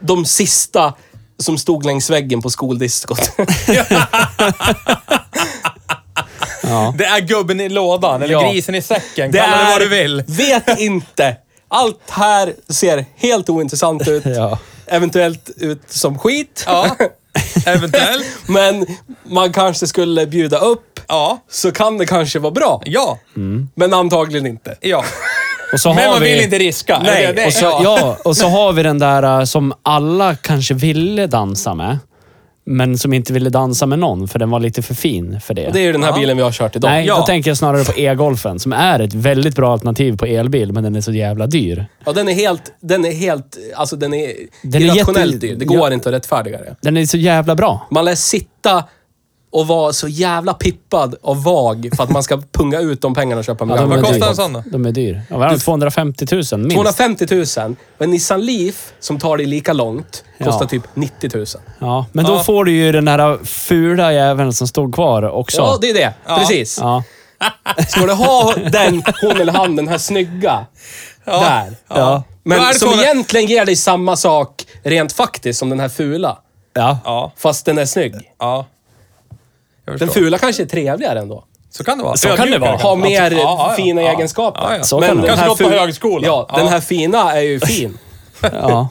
de 0.00 0.24
sista 0.24 0.94
som 1.38 1.58
stod 1.58 1.84
längs 1.86 2.10
väggen 2.10 2.42
på 2.42 2.50
skoldiskot. 2.50 3.30
Ja. 6.62 6.94
Det 6.98 7.04
är 7.04 7.20
gubben 7.20 7.60
i 7.60 7.68
lådan, 7.68 8.22
eller 8.22 8.32
Ja. 8.32 8.52
grisen 8.52 8.74
i 8.74 8.82
säcken. 8.82 9.30
Det 9.30 9.38
Kalla 9.38 9.56
det 9.56 9.62
är- 9.62 9.70
vad 9.72 9.80
du 9.80 9.88
vill. 9.88 10.24
Vet 10.26 10.78
inte. 10.80 11.36
Allt 11.68 12.00
här 12.10 12.54
ser 12.68 13.04
helt 13.16 13.48
ointressant 13.50 14.08
ut. 14.08 14.22
Ja. 14.36 14.58
Eventuellt 14.86 15.50
ut 15.56 15.82
som 15.88 16.18
skit. 16.18 16.64
Ja, 16.66 16.96
eventuellt. 17.66 18.26
Men 18.48 18.86
man 19.24 19.52
kanske 19.52 19.86
skulle 19.86 20.26
bjuda 20.26 20.58
upp, 20.58 21.00
Ja, 21.08 21.38
så 21.50 21.72
kan 21.72 21.98
det 21.98 22.06
kanske 22.06 22.38
vara 22.38 22.50
bra. 22.52 22.82
ja, 22.84 23.18
Men 23.74 23.94
antagligen 23.94 24.46
inte. 24.46 24.76
ja. 24.80 25.04
Och 25.72 25.80
så 25.80 25.94
Men 25.94 26.04
har 26.04 26.10
man 26.10 26.22
vi... 26.22 26.32
vill 26.34 26.42
inte 26.44 26.58
riska. 26.58 27.00
Nej, 27.04 27.24
Är 27.24 27.32
det? 27.34 27.46
Och 27.46 27.52
så, 27.52 27.64
ja, 27.64 28.16
och 28.24 28.36
så 28.36 28.48
har 28.48 28.72
vi 28.72 28.82
den 28.82 28.98
där 28.98 29.38
uh, 29.38 29.44
som 29.44 29.72
alla 29.82 30.36
kanske 30.36 30.74
ville 30.74 31.26
dansa 31.26 31.74
med. 31.74 31.98
Men 32.68 32.98
som 32.98 33.12
inte 33.12 33.32
ville 33.32 33.50
dansa 33.50 33.86
med 33.86 33.98
någon, 33.98 34.28
för 34.28 34.38
den 34.38 34.50
var 34.50 34.60
lite 34.60 34.82
för 34.82 34.94
fin 34.94 35.40
för 35.40 35.54
det. 35.54 35.66
Och 35.66 35.72
det 35.72 35.80
är 35.80 35.84
ju 35.84 35.92
den 35.92 36.02
här 36.02 36.10
Ja. 36.10 36.18
bilen 36.18 36.36
vi 36.36 36.42
har 36.42 36.52
kört 36.52 36.76
idag. 36.76 36.88
Nej, 36.90 37.06
Ja. 37.06 37.16
då 37.16 37.22
tänker 37.26 37.50
jag 37.50 37.56
snarare 37.56 37.84
på 37.84 37.92
e-golfen, 38.00 38.58
som 38.58 38.72
är 38.72 39.00
ett 39.00 39.14
väldigt 39.14 39.56
bra 39.56 39.72
alternativ 39.72 40.16
på 40.16 40.26
elbil, 40.26 40.72
men 40.72 40.84
den 40.84 40.96
är 40.96 41.00
så 41.00 41.12
jävla 41.12 41.46
dyr. 41.46 41.86
Ja, 42.04 42.12
den 42.12 42.28
är 42.28 42.32
helt... 42.32 42.62
Den 42.80 43.04
är 43.04 43.12
helt... 43.12 43.56
Alltså 43.76 43.96
den 43.96 44.14
är 44.14 44.32
Den 44.62 44.82
är 44.82 44.86
irrationellt 44.86 45.34
jätte- 45.34 45.46
dyr. 45.46 45.56
Det 45.56 45.64
går 45.64 45.88
ja. 45.88 45.92
inte 45.94 46.08
att 46.08 46.14
rättfärdiga 46.14 46.58
det. 46.58 46.76
Den 46.82 46.96
är 46.96 47.06
så 47.06 47.16
jävla 47.16 47.54
bra. 47.54 47.86
Man 47.90 48.04
lär 48.04 48.14
sitta 48.14 48.84
och 49.52 49.66
vara 49.66 49.92
så 49.92 50.08
jävla 50.08 50.54
pippad 50.54 51.14
och 51.22 51.36
vag 51.36 51.88
för 51.96 52.02
att 52.04 52.10
man 52.10 52.22
ska 52.22 52.36
punga 52.52 52.78
ut 52.80 53.00
de 53.00 53.14
pengarna 53.14 53.38
och 53.38 53.44
köpa 53.44 53.64
en 53.64 53.68
Vad 53.68 53.90
dyr. 53.90 54.02
kostar 54.02 54.28
en 54.28 54.36
sån 54.36 54.52
då? 54.52 54.62
De 54.66 54.86
är 54.86 54.92
dyr. 54.92 55.22
Ja, 55.30 55.36
har 55.36 55.58
250 55.58 56.26
000 56.32 56.38
minst. 56.60 56.74
250 56.76 57.26
000. 57.30 57.76
Och 57.98 58.04
en 58.04 58.10
Nissan 58.10 58.40
Leaf, 58.46 58.92
som 59.00 59.18
tar 59.18 59.36
dig 59.36 59.46
lika 59.46 59.72
långt, 59.72 60.24
kostar 60.38 60.64
Ja. 60.64 60.68
typ 60.68 60.82
90 60.94 61.30
000. 61.34 61.46
Ja, 61.78 62.06
men 62.12 62.24
då 62.24 62.32
Ja. 62.32 62.44
får 62.44 62.64
du 62.64 62.72
ju 62.72 62.92
den 62.92 63.08
här 63.08 63.38
fula 63.44 64.12
jäveln 64.12 64.52
som 64.52 64.66
stod 64.68 64.94
kvar 64.94 65.22
också. 65.22 65.56
Ja, 65.62 65.78
det 65.80 65.90
är 65.90 65.94
det. 65.94 66.14
Ja. 66.26 66.38
Precis. 66.38 66.78
Ja. 66.80 67.02
Ska 67.88 68.06
du 68.06 68.12
ha 68.12 68.54
den, 68.72 69.02
hon 69.22 69.40
eller 69.40 69.52
han, 69.52 69.76
den 69.76 69.88
här 69.88 69.98
snygga, 69.98 70.66
där. 71.24 71.76
Ja. 71.88 72.22
Men 72.42 72.58
Då 72.58 72.64
är 72.64 72.68
det 72.68 72.78
som 72.78 72.92
så- 72.92 73.02
egentligen 73.02 73.46
ger 73.46 73.64
dig 73.64 73.76
samma 73.76 74.16
sak 74.16 74.64
rent 74.82 75.12
faktiskt 75.12 75.58
som 75.58 75.70
den 75.70 75.80
här 75.80 75.88
fula. 75.88 76.38
Ja. 76.74 76.98
Ja, 77.04 77.32
Fast 77.36 77.66
den 77.66 77.78
är 77.78 77.84
snygg. 77.86 78.14
ja. 78.38 78.66
Den 79.98 80.08
fula 80.08 80.38
kanske 80.38 80.62
är 80.62 80.66
trevligare 80.66 81.18
ändå. 81.20 81.44
Så 81.70 81.84
kan 81.84 81.98
det 81.98 82.04
vara. 82.04 82.16
Så 82.16 82.28
kan 82.28 82.50
det 82.50 82.58
vara. 82.58 82.76
Har 82.76 82.96
mer 82.96 83.30
Ja, 83.30 83.38
ja, 83.38 83.74
fina 83.76 84.02
Ja. 84.02 84.12
egenskaper. 84.12 84.60
Ja, 84.62 84.76
ja. 84.76 84.82
Så 84.82 85.00
Men 85.00 85.08
kan 85.08 85.20
det 85.20 85.26
Kanske 85.28 85.46
gått 85.48 85.58
på 85.58 85.68
högskolan. 85.68 86.24
Ja, 86.26 86.46
Ja. 86.52 86.58
den 86.58 86.68
här 86.68 86.80
fina 86.80 87.32
är 87.32 87.40
ju 87.40 87.60
fin. 87.60 87.98
Ja. 88.40 88.88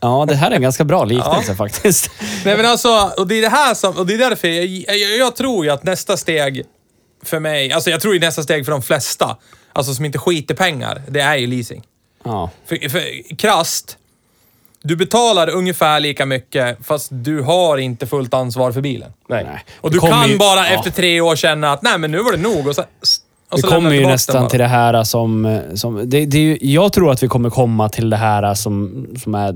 ja, 0.00 0.24
det 0.28 0.34
här 0.34 0.50
är 0.50 0.54
en 0.54 0.62
ganska 0.62 0.84
bra 0.84 1.04
liknelse 1.04 1.54
faktiskt. 1.54 2.10
Nej 2.44 2.56
men 2.56 2.66
alltså, 2.66 3.10
och 3.16 3.26
det 3.26 3.34
är 3.34 3.42
det 3.42 3.48
här 3.48 3.74
som, 3.74 3.96
och 3.96 4.06
det 4.06 4.14
är 4.14 4.18
därför 4.18 4.48
jag, 4.48 4.66
jag, 4.98 5.16
jag 5.18 5.36
tror 5.36 5.64
ju 5.64 5.70
att 5.70 5.82
nästa 5.84 6.16
steg 6.16 6.64
för 7.24 7.40
mig, 7.40 7.72
alltså 7.72 7.90
jag 7.90 8.00
tror 8.00 8.14
ju 8.14 8.20
nästa 8.20 8.42
steg 8.42 8.64
för 8.64 8.72
de 8.72 8.82
flesta, 8.82 9.36
alltså 9.72 9.94
som 9.94 10.04
inte 10.04 10.18
skiter 10.18 10.54
pengar, 10.54 11.02
det 11.08 11.20
är 11.20 11.36
ju 11.36 11.46
leasing. 11.46 11.82
Ja. 12.24 12.50
För, 12.66 12.88
för 12.88 13.36
krasst, 13.36 13.96
du 14.82 14.96
betalar 14.96 15.50
ungefär 15.50 16.00
lika 16.00 16.26
mycket 16.26 16.86
fast 16.86 17.08
du 17.10 17.42
har 17.42 17.78
inte 17.78 18.06
fullt 18.06 18.34
ansvar 18.34 18.72
för 18.72 18.80
bilen. 18.80 19.12
Nej. 19.28 19.44
Nej. 19.44 19.64
Och 19.80 19.90
du 19.90 20.00
kan 20.00 20.28
ju- 20.28 20.38
bara 20.38 20.60
ja. 20.60 20.66
efter 20.66 20.90
tre 20.90 21.20
år 21.20 21.36
känna 21.36 21.72
att 21.72 21.82
nej 21.82 21.98
men 21.98 22.10
nu 22.10 22.22
var 22.22 22.32
det 22.32 22.38
nog 22.38 22.66
och 22.66 22.74
så, 22.74 22.82
och 23.50 23.58
Vi 23.58 23.62
så 23.62 23.68
kommer 23.68 23.90
ju 23.90 24.06
nästan 24.06 24.48
till 24.48 24.58
det 24.58 24.66
här 24.66 25.04
som... 25.04 25.60
som 25.74 25.96
det, 26.10 26.26
det 26.26 26.38
är 26.38 26.42
ju, 26.42 26.58
jag 26.60 26.92
tror 26.92 27.12
att 27.12 27.22
vi 27.22 27.28
kommer 27.28 27.50
komma 27.50 27.88
till 27.88 28.10
det 28.10 28.16
här 28.16 28.54
som, 28.54 29.06
som, 29.22 29.34
är, 29.34 29.54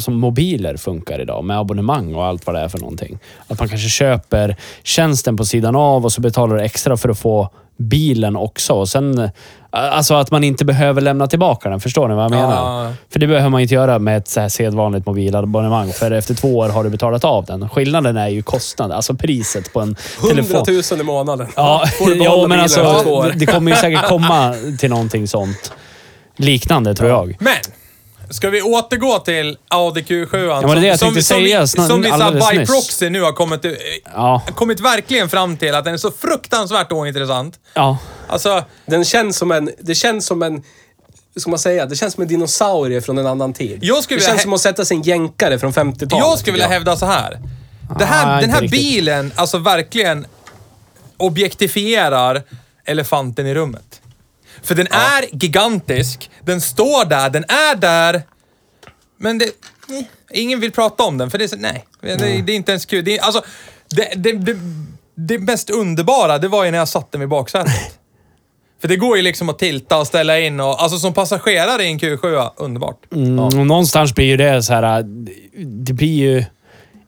som 0.00 0.14
mobiler 0.14 0.76
funkar 0.76 1.20
idag, 1.20 1.44
med 1.44 1.58
abonnemang 1.58 2.14
och 2.14 2.24
allt 2.24 2.46
vad 2.46 2.54
det 2.54 2.60
är 2.60 2.68
för 2.68 2.78
någonting. 2.78 3.18
Att 3.46 3.58
man 3.58 3.68
kanske 3.68 3.88
köper 3.88 4.56
tjänsten 4.82 5.36
på 5.36 5.44
sidan 5.44 5.76
av 5.76 6.04
och 6.04 6.12
så 6.12 6.20
betalar 6.20 6.56
du 6.56 6.62
extra 6.62 6.96
för 6.96 7.08
att 7.08 7.18
få 7.18 7.50
bilen 7.76 8.36
också. 8.36 8.72
Och 8.72 8.88
sen, 8.88 9.30
alltså 9.74 10.14
att 10.14 10.30
man 10.30 10.44
inte 10.44 10.64
behöver 10.64 11.00
lämna 11.00 11.26
tillbaka 11.26 11.68
den. 11.68 11.80
Förstår 11.80 12.08
ni 12.08 12.14
vad 12.14 12.24
jag 12.24 12.32
Ja, 12.32 12.36
menar? 12.48 12.84
ja. 12.84 12.92
För 13.12 13.18
det 13.18 13.26
behöver 13.26 13.48
man 13.50 13.60
inte 13.60 13.74
göra 13.74 13.98
med 13.98 14.16
ett 14.16 14.28
så 14.28 14.40
här 14.40 14.48
sedvanligt 14.48 15.06
mobilabonnemang. 15.06 15.92
För 15.92 16.10
efter 16.10 16.34
två 16.34 16.56
år 16.58 16.68
har 16.68 16.84
du 16.84 16.90
betalat 16.90 17.24
av 17.24 17.44
den. 17.44 17.68
Skillnaden 17.68 18.16
är 18.16 18.28
ju 18.28 18.42
kostnaden, 18.42 18.96
alltså 18.96 19.14
priset 19.14 19.72
på 19.72 19.80
en 19.80 19.96
100 20.20 20.42
telefon. 20.42 20.74
000 20.92 21.00
i 21.00 21.04
månaden. 21.04 21.46
Ja, 21.56 21.84
ja 22.24 22.46
men 22.48 22.60
alltså 22.60 23.12
det 23.36 23.46
kommer 23.46 23.70
ju 23.70 23.76
säkert 23.76 24.08
komma 24.08 24.54
till 24.78 24.90
någonting 24.90 25.28
sånt. 25.28 25.72
Liknande 26.36 26.94
tror 26.94 27.10
jag. 27.10 27.36
Men, 27.40 27.54
Ska 28.30 28.50
vi 28.50 28.62
återgå 28.62 29.18
till 29.18 29.56
Audi 29.68 30.00
Q7? 30.02 30.46
Ja, 30.48 30.60
men 30.60 30.70
det 30.70 30.80
det 30.80 30.86
jag 30.86 30.98
tänkte 31.00 31.22
som, 31.22 31.36
säga 31.36 31.60
vi, 31.60 31.66
snart- 31.68 31.88
som 31.88 32.02
vi 32.02 32.10
by 32.52 32.58
nyss. 32.58 32.70
proxy 32.70 33.10
nu 33.10 33.22
har 33.22 33.32
kommit, 33.32 33.64
Ja. 34.14 34.42
kommit 34.54 34.80
verkligen 34.80 35.28
fram 35.28 35.56
till 35.56 35.74
att 35.74 35.84
den 35.84 35.94
är 35.94 35.98
så 35.98 36.10
fruktansvärt 36.10 36.92
ointressant. 36.92 37.58
Ja. 37.74 37.98
Alltså, 38.28 38.64
Den 38.86 39.04
känns 39.04 39.36
som 39.36 39.50
en... 39.52 39.70
Det 39.80 39.94
känns 39.94 40.26
som 40.26 40.42
en... 40.42 40.62
Ska 41.36 41.50
man 41.50 41.58
säga? 41.58 41.86
Det 41.86 41.96
känns 41.96 42.14
som 42.14 42.22
en 42.22 42.28
dinosaurie 42.28 43.00
från 43.00 43.18
en 43.18 43.26
annan 43.26 43.52
tid. 43.52 43.78
Jag 43.82 44.02
skulle 44.04 44.20
det 44.20 44.26
känns 44.26 44.42
som 44.42 44.52
att 44.52 44.60
sätta 44.60 44.84
sig 44.84 44.96
en 44.96 45.02
jänkare 45.02 45.58
från 45.58 45.72
50-talet. 45.72 46.12
jag 46.26 46.38
skulle 46.38 46.52
vilja 46.52 46.66
jag. 46.66 46.72
hävda 46.72 46.96
så 46.96 47.06
här. 47.06 47.38
Det 47.98 48.04
Ah, 48.04 48.06
här 48.06 48.34
den 48.34 48.44
inte 48.44 48.54
här 48.54 48.60
riktigt. 48.62 48.80
bilen, 48.80 49.32
alltså 49.36 49.58
verkligen 49.58 50.26
objektifierar 51.16 52.42
elefanten 52.84 53.46
i 53.46 53.54
rummet. 53.54 53.93
För 54.64 54.74
den 54.74 54.86
är 54.86 55.24
gigantisk, 55.32 56.30
den 56.44 56.60
står 56.60 57.04
där, 57.04 57.30
den 57.30 57.44
är 57.44 57.76
där. 57.76 58.22
Men 59.18 59.38
det... 59.38 59.44
eh, 59.44 60.04
Ingen 60.30 60.60
vill 60.60 60.72
prata 60.72 61.02
om 61.02 61.18
den, 61.18 61.30
för 61.30 61.38
det 61.38 61.44
är 61.44 61.48
så, 61.48 61.56
nej. 61.56 61.84
Det, 62.00 62.16
det 62.16 62.52
är 62.52 62.56
inte 62.56 62.72
ens 62.72 62.86
kul. 62.86 63.04
Det, 63.04 63.18
är, 63.18 63.22
alltså, 63.22 63.42
det, 63.90 64.34
det, 64.34 64.56
det, 65.14 65.38
mest 65.38 65.70
underbara, 65.70 66.38
det 66.38 66.48
var 66.48 66.64
ju 66.64 66.70
när 66.70 66.78
jag 66.78 66.88
satte 66.88 67.18
mig 67.18 67.24
i 67.24 67.28
baksätet. 67.28 67.72
För 68.80 68.88
det 68.88 68.96
går 68.96 69.16
ju 69.16 69.22
liksom 69.22 69.48
att 69.48 69.58
tilta 69.58 69.98
och 69.98 70.06
ställa 70.06 70.40
in 70.40 70.60
och, 70.60 70.82
alltså 70.82 70.98
som 70.98 71.14
passagerare 71.14 71.84
i 71.84 71.86
en 71.90 71.98
Q7, 71.98 72.50
underbart. 72.56 73.12
Mm, 73.12 73.38
och 73.38 73.54
någonstans 73.54 74.14
blir 74.14 74.26
ju 74.26 74.36
det 74.36 74.62
så 74.62 74.72
här... 74.72 75.02
Det 75.66 75.92
blir 75.92 76.14
ju 76.14 76.44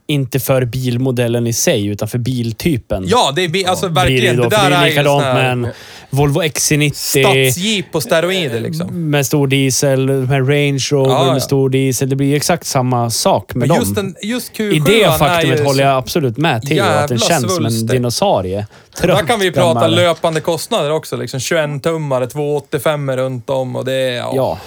inte 0.07 0.41
för 0.41 0.65
bilmodellen 0.65 1.47
i 1.47 1.53
sig, 1.53 1.87
utan 1.87 2.09
för 2.09 2.19
biltypen. 2.19 3.05
Ja, 3.07 3.33
det 3.37 3.45
är 3.45 3.49
bi- 3.49 3.65
alltså 3.67 3.89
det 3.89 3.95
verkligen. 3.95 4.37
då, 4.37 4.43
Det 4.49 4.57
för 4.57 4.63
där 4.63 4.71
det 4.71 4.77
är 4.77 4.83
är 4.83 4.89
likadant 4.89 5.23
här 5.25 5.35
med 5.35 5.53
en 5.53 5.69
Volvo 6.11 6.43
XC90. 6.43 6.93
stadsjeep 6.95 7.93
på 7.93 8.01
steroider 8.01 8.61
liksom. 8.61 9.11
Med 9.11 9.27
stor 9.27 9.47
diesel, 9.47 10.07
med 10.11 10.49
Range 10.49 10.79
Rover 10.93 11.11
Ja, 11.11 11.27
ja. 11.27 11.33
med 11.33 11.43
stor 11.43 11.71
diesel. 11.71 12.09
Det 12.09 12.17
blir 12.17 12.37
exakt 12.37 12.67
samma 12.67 13.11
sak 13.11 13.55
med 13.55 13.57
Men 13.57 13.69
dem. 13.69 13.79
just, 13.79 13.95
den, 13.95 14.15
just 14.23 14.53
Q7 14.53 14.73
I 14.73 14.79
det 14.79 15.03
är 15.03 15.19
faktumet 15.19 15.65
håller 15.65 15.85
jag 15.85 15.97
absolut 15.97 16.37
med 16.37 16.63
till. 16.63 16.81
Att 16.81 17.09
den 17.09 17.19
känns 17.19 17.55
som 17.55 17.67
en 17.67 17.87
dinosaurie. 17.87 18.67
Där 19.03 19.27
kan 19.27 19.41
vi 19.41 19.51
prata 19.53 19.63
Trött, 19.73 19.75
gammal. 19.75 19.95
löpande 19.95 20.41
kostnader 20.41 20.91
också. 20.91 21.17
Liksom 21.17 21.41
21-tummare, 21.41 22.27
285 22.27 23.11
runt 23.17 23.51
om 23.51 23.77
och 23.77 23.85
det 23.85 23.93
är... 23.93 24.17
Ja. 24.17 24.33
Ja. 24.37 24.59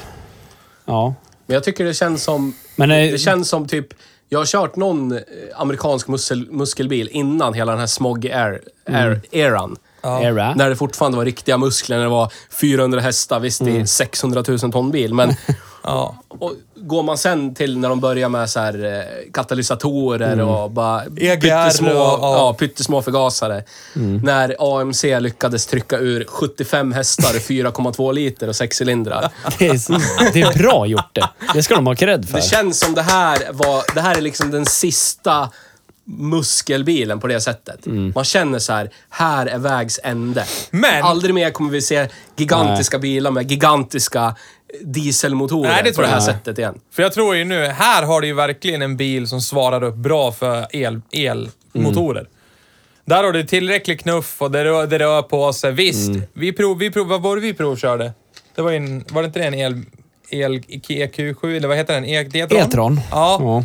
Ja. 0.85 1.13
Men 1.47 1.53
jag 1.53 1.63
tycker 1.63 1.85
det 1.85 1.93
känns 1.93 2.23
som... 2.23 2.53
Men, 2.75 2.91
eh, 2.91 3.11
det 3.11 3.17
känns 3.17 3.49
som 3.49 3.67
typ... 3.67 3.87
Jag 4.31 4.39
har 4.39 4.45
kört 4.45 4.75
någon 4.75 5.11
eh, 5.11 5.19
amerikansk 5.55 6.07
muskel, 6.07 6.51
muskelbil 6.51 7.09
innan 7.11 7.53
hela 7.53 7.71
den 7.71 7.79
här 7.79 7.87
smog 7.87 8.27
air, 8.27 8.61
air, 8.85 9.21
eran. 9.31 9.75
Era. 10.03 10.53
När 10.55 10.69
det 10.69 10.75
fortfarande 10.75 11.17
var 11.17 11.25
riktiga 11.25 11.57
muskler, 11.57 11.97
när 11.97 12.03
det 12.03 12.09
var 12.09 12.31
400 12.61 12.99
hästar. 13.01 13.39
Visst, 13.39 13.65
det 13.65 13.77
är 13.79 13.85
600 13.85 14.43
000 14.47 14.59
ton 14.59 14.91
bil, 14.91 15.13
men... 15.13 15.35
Ja. 15.83 16.15
Och 16.27 16.53
går 16.75 17.03
man 17.03 17.17
sen 17.17 17.55
till 17.55 17.77
när 17.77 17.89
de 17.89 17.99
börjar 17.99 18.29
med 18.29 18.49
så 18.49 18.59
här, 18.59 18.85
eh, 18.85 19.31
katalysatorer 19.33 20.41
och 20.41 20.71
bara 20.71 21.03
EGR 21.17 21.41
pyttesmå, 21.41 21.89
och- 21.89 21.95
ja. 22.21 22.35
ja, 22.37 22.53
pyttesmå 22.53 23.01
förgasare. 23.01 23.63
När 24.23 24.55
AMC 24.79 25.03
lyckades 25.19 25.65
trycka 25.65 25.97
ur 25.97 26.25
75 26.27 26.91
hästar, 26.91 27.33
4,2 27.39 28.13
liter 28.13 28.47
och 28.47 28.55
sex 28.55 28.81
cylindrar. 28.81 29.29
Det 29.59 29.67
är, 29.67 30.33
det 30.33 30.41
är 30.41 30.57
bra 30.57 30.85
gjort 30.85 31.15
det. 31.15 31.29
Det 31.53 31.63
ska 31.63 31.75
de 31.75 31.87
ha 31.87 31.95
cred 31.95 32.29
för. 32.29 32.35
Det 32.37 32.41
känns 32.43 32.79
som 32.79 32.93
det 32.93 33.01
här 33.01 33.37
var, 33.53 33.95
det 33.95 34.01
här 34.01 34.15
är 34.17 34.21
liksom 34.21 34.51
den 34.51 34.65
sista 34.65 35.49
muskelbilen 36.17 37.19
på 37.19 37.27
det 37.27 37.41
sättet. 37.41 37.85
Mm. 37.85 38.11
Man 38.15 38.23
känner 38.23 38.59
så 38.59 38.73
här, 38.73 38.89
här 39.09 39.45
är 39.45 39.57
vägs 39.57 39.99
ände. 40.03 40.45
Men- 40.71 41.03
Aldrig 41.03 41.33
mer 41.35 41.49
kommer 41.51 41.71
vi 41.71 41.81
se 41.81 42.07
gigantiska 42.37 42.99
bilar 42.99 43.31
med 43.31 43.51
gigantiska 43.51 44.35
dieselmotorer 44.81 45.69
Nej, 45.69 45.81
det 45.83 45.95
på 45.95 46.01
det 46.01 46.07
här 46.07 46.15
jag. 46.15 46.23
sättet 46.23 46.57
igen. 46.59 46.79
För 46.93 47.03
jag 47.03 47.13
tror 47.13 47.35
ju 47.35 47.45
nu, 47.45 47.65
här 47.65 48.03
har 48.03 48.21
du 48.21 48.27
ju 48.27 48.33
verkligen 48.33 48.81
en 48.81 48.97
bil 48.97 49.27
som 49.27 49.41
svarar 49.41 49.83
upp 49.83 49.95
bra 49.95 50.31
för 50.31 50.67
el, 50.75 51.01
elmotorer. 51.73 52.27
Där 53.05 53.23
har 53.23 53.31
du 53.31 53.43
tillräcklig 53.43 53.99
knuff 53.99 54.41
och 54.41 54.51
det 54.51 54.65
rör, 54.65 54.87
det 54.87 54.99
rör 54.99 55.21
på 55.21 55.53
sig. 55.53 55.71
Visst, 55.71 56.11
vi 56.33 56.53
prov, 56.53 56.77
vi 56.77 56.91
prov, 56.91 57.07
vad 57.07 57.21
var 57.21 57.35
det 57.35 57.41
vi 57.41 57.53
provkörde? 57.53 58.11
Det 58.55 58.61
var, 58.61 58.71
en, 58.71 59.05
var 59.09 59.21
det 59.21 59.25
inte 59.25 59.39
det 59.39 59.45
en 59.45 59.53
el, 59.53 59.81
el 60.29 60.59
EQ7, 60.59 61.57
eller 61.57 61.67
vad 61.67 61.77
heter 61.77 61.93
den? 61.93 62.05
E- 62.05 62.29
E-tron? 62.33 62.59
E-tron. 62.61 62.99
Ja. 63.11 63.37
Ja. 63.41 63.63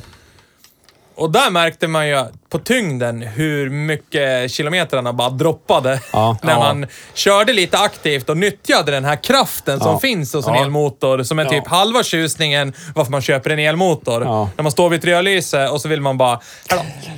Och 1.17 1.31
där 1.31 1.51
märkte 1.51 1.89
man 1.89 2.09
ju 2.09 2.25
på 2.49 2.59
tyngden 2.59 3.23
hur 3.23 3.71
mycket 3.71 4.51
kilometrarna 4.51 5.13
bara 5.13 5.31
droppade. 5.31 6.01
Ja. 6.13 6.37
när 6.43 6.53
Ja. 6.53 6.59
man 6.59 6.87
körde 7.15 7.53
lite 7.53 7.79
aktivt 7.79 8.29
och 8.29 8.37
nyttjade 8.37 8.93
den 8.93 9.05
här 9.05 9.23
kraften 9.23 9.79
som 9.81 9.91
Ja. 9.93 9.99
finns 10.01 10.33
hos 10.35 10.47
en 10.47 10.55
elmotor. 10.55 11.23
Som 11.23 11.39
är 11.39 11.45
Ja. 11.45 11.51
typ 11.51 11.67
halva 11.67 12.03
tjusningen 12.03 12.73
varför 12.95 13.11
man 13.11 13.23
köper 13.23 13.51
en 13.51 13.59
elmotor. 13.59 14.23
Ja. 14.25 14.51
När 14.57 14.63
man 14.63 14.73
står 14.73 14.89
vid 14.91 14.99
ett 14.99 15.05
rödlyse 15.05 15.69
och 15.69 15.81
så 15.81 15.89
vill 15.89 16.01
man 16.01 16.19
bara... 16.19 16.41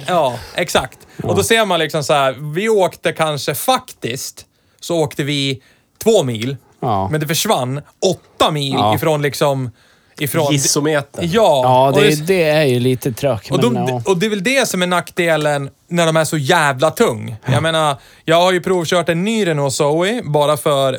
Ja, 0.06 0.38
exakt. 0.54 0.98
Och 1.22 1.36
då 1.36 1.42
ser 1.42 1.64
man 1.64 1.78
liksom 1.80 2.04
så 2.04 2.12
här, 2.12 2.32
vi 2.54 2.68
åkte 2.68 3.12
kanske 3.12 3.54
faktiskt, 3.54 4.44
så 4.80 4.96
åkte 4.96 5.22
vi 5.22 5.62
två 6.04 6.22
mil. 6.22 6.56
Ja. 6.80 7.08
Men 7.08 7.20
det 7.20 7.26
försvann 7.26 7.80
åtta 8.06 8.50
mil 8.50 8.72
Ja. 8.72 8.94
ifrån 8.94 9.22
liksom... 9.22 9.70
Ifrån, 10.18 10.52
Gissometer. 10.52 11.22
Ja. 11.32 11.60
Ja, 11.64 11.88
och 11.90 12.00
det, 12.00 12.26
det 12.26 12.42
är 12.42 12.64
ju 12.64 12.80
lite 12.80 13.12
trögt. 13.12 13.50
och, 13.50 13.60
Men, 13.72 13.74
de, 13.86 13.88
ja. 13.88 14.02
och 14.06 14.18
det 14.18 14.26
är 14.26 14.30
väl 14.30 14.42
det 14.44 14.68
som 14.68 14.82
är 14.82 14.86
nackdelen 14.86 15.70
när 15.88 16.06
de 16.06 16.16
är 16.16 16.24
så 16.24 16.36
jävla 16.36 16.90
tung. 16.90 17.36
Jag 17.52 17.62
menar, 17.62 17.96
jag 18.24 18.36
har 18.36 18.52
ju 18.52 18.60
provkört 18.60 19.08
en 19.08 19.24
ny 19.24 19.46
Renault 19.46 19.74
Zoe 19.74 20.22
bara 20.24 20.56
för 20.56 20.98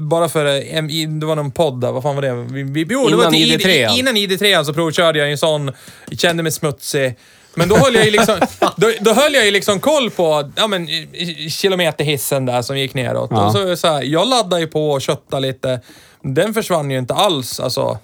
bara 0.00 0.28
för, 0.28 0.44
eh, 0.46 0.76
en- 0.78 0.90
i- 0.90 1.06
det 1.06 1.26
var 1.26 1.36
någon 1.36 1.50
podd 1.50 1.80
där, 1.80 1.92
vad 1.92 2.02
fan 2.02 2.14
var 2.14 2.22
det? 2.22 2.32
Vi, 2.34 2.62
vi, 2.62 2.86
jo, 2.90 3.08
det 3.08 3.16
var 3.16 3.22
Innan 3.22 3.32
till 3.32 3.60
ID3. 3.60 3.98
Innan 3.98 4.16
ID3 4.16 4.64
så 4.64 4.74
provkörde 4.74 5.18
jag 5.18 5.30
en 5.30 5.38
sån, 5.38 5.72
kände 6.18 6.42
mig 6.42 6.52
smutsig. 6.52 7.14
Men 7.54 7.68
då 7.68 7.76
höll 7.76 7.94
jag 7.94 8.04
ju 8.04 8.10
liksom, 8.10 8.36
då, 8.76 8.92
då 9.00 9.12
höll 9.12 9.34
jag 9.34 9.44
ju 9.44 9.50
liksom 9.50 9.80
koll 9.80 10.10
på 10.10 10.50
ja, 10.56 10.66
men, 10.66 10.88
i- 10.88 11.08
i- 11.46 11.50
kilometerhissen 11.50 12.46
där 12.46 12.62
som 12.62 12.78
gick 12.78 12.94
neråt. 12.94 13.30
Ja. 13.32 13.46
Och 13.46 13.52
så, 13.52 13.76
så 13.76 13.88
här, 13.88 14.02
jag 14.02 14.28
laddade 14.28 14.60
ju 14.62 14.66
på 14.66 14.90
och 14.90 15.00
köttade 15.02 15.46
lite. 15.46 15.80
Den 16.22 16.54
försvann 16.54 16.90
ju 16.90 16.98
inte 16.98 17.14
alls, 17.14 17.60
alltså. 17.60 17.98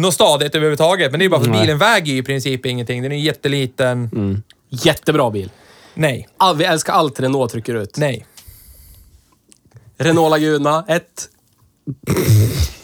Något 0.00 0.14
stadigt 0.14 0.54
överhuvudtaget. 0.54 1.10
Men 1.10 1.18
det 1.20 1.24
är 1.24 1.28
bara 1.28 1.40
för 1.40 1.50
Nej. 1.50 1.60
bilen 1.60 1.78
väger 1.78 2.12
ju 2.12 2.18
i 2.18 2.22
princip 2.22 2.66
ingenting. 2.66 3.02
Den 3.02 3.12
är 3.12 3.16
jätteliten. 3.16 4.10
Jättebra 4.70 5.30
bil. 5.30 5.50
Nej. 5.94 6.28
All, 6.36 6.56
vi 6.56 6.64
älskar 6.64 6.92
allt 6.92 7.20
Renault 7.20 7.52
trycker 7.52 7.74
ut. 7.74 7.96
Nej. 7.96 8.26
Renault 9.98 10.30
Laguna 10.30 10.84
1. 10.88 11.02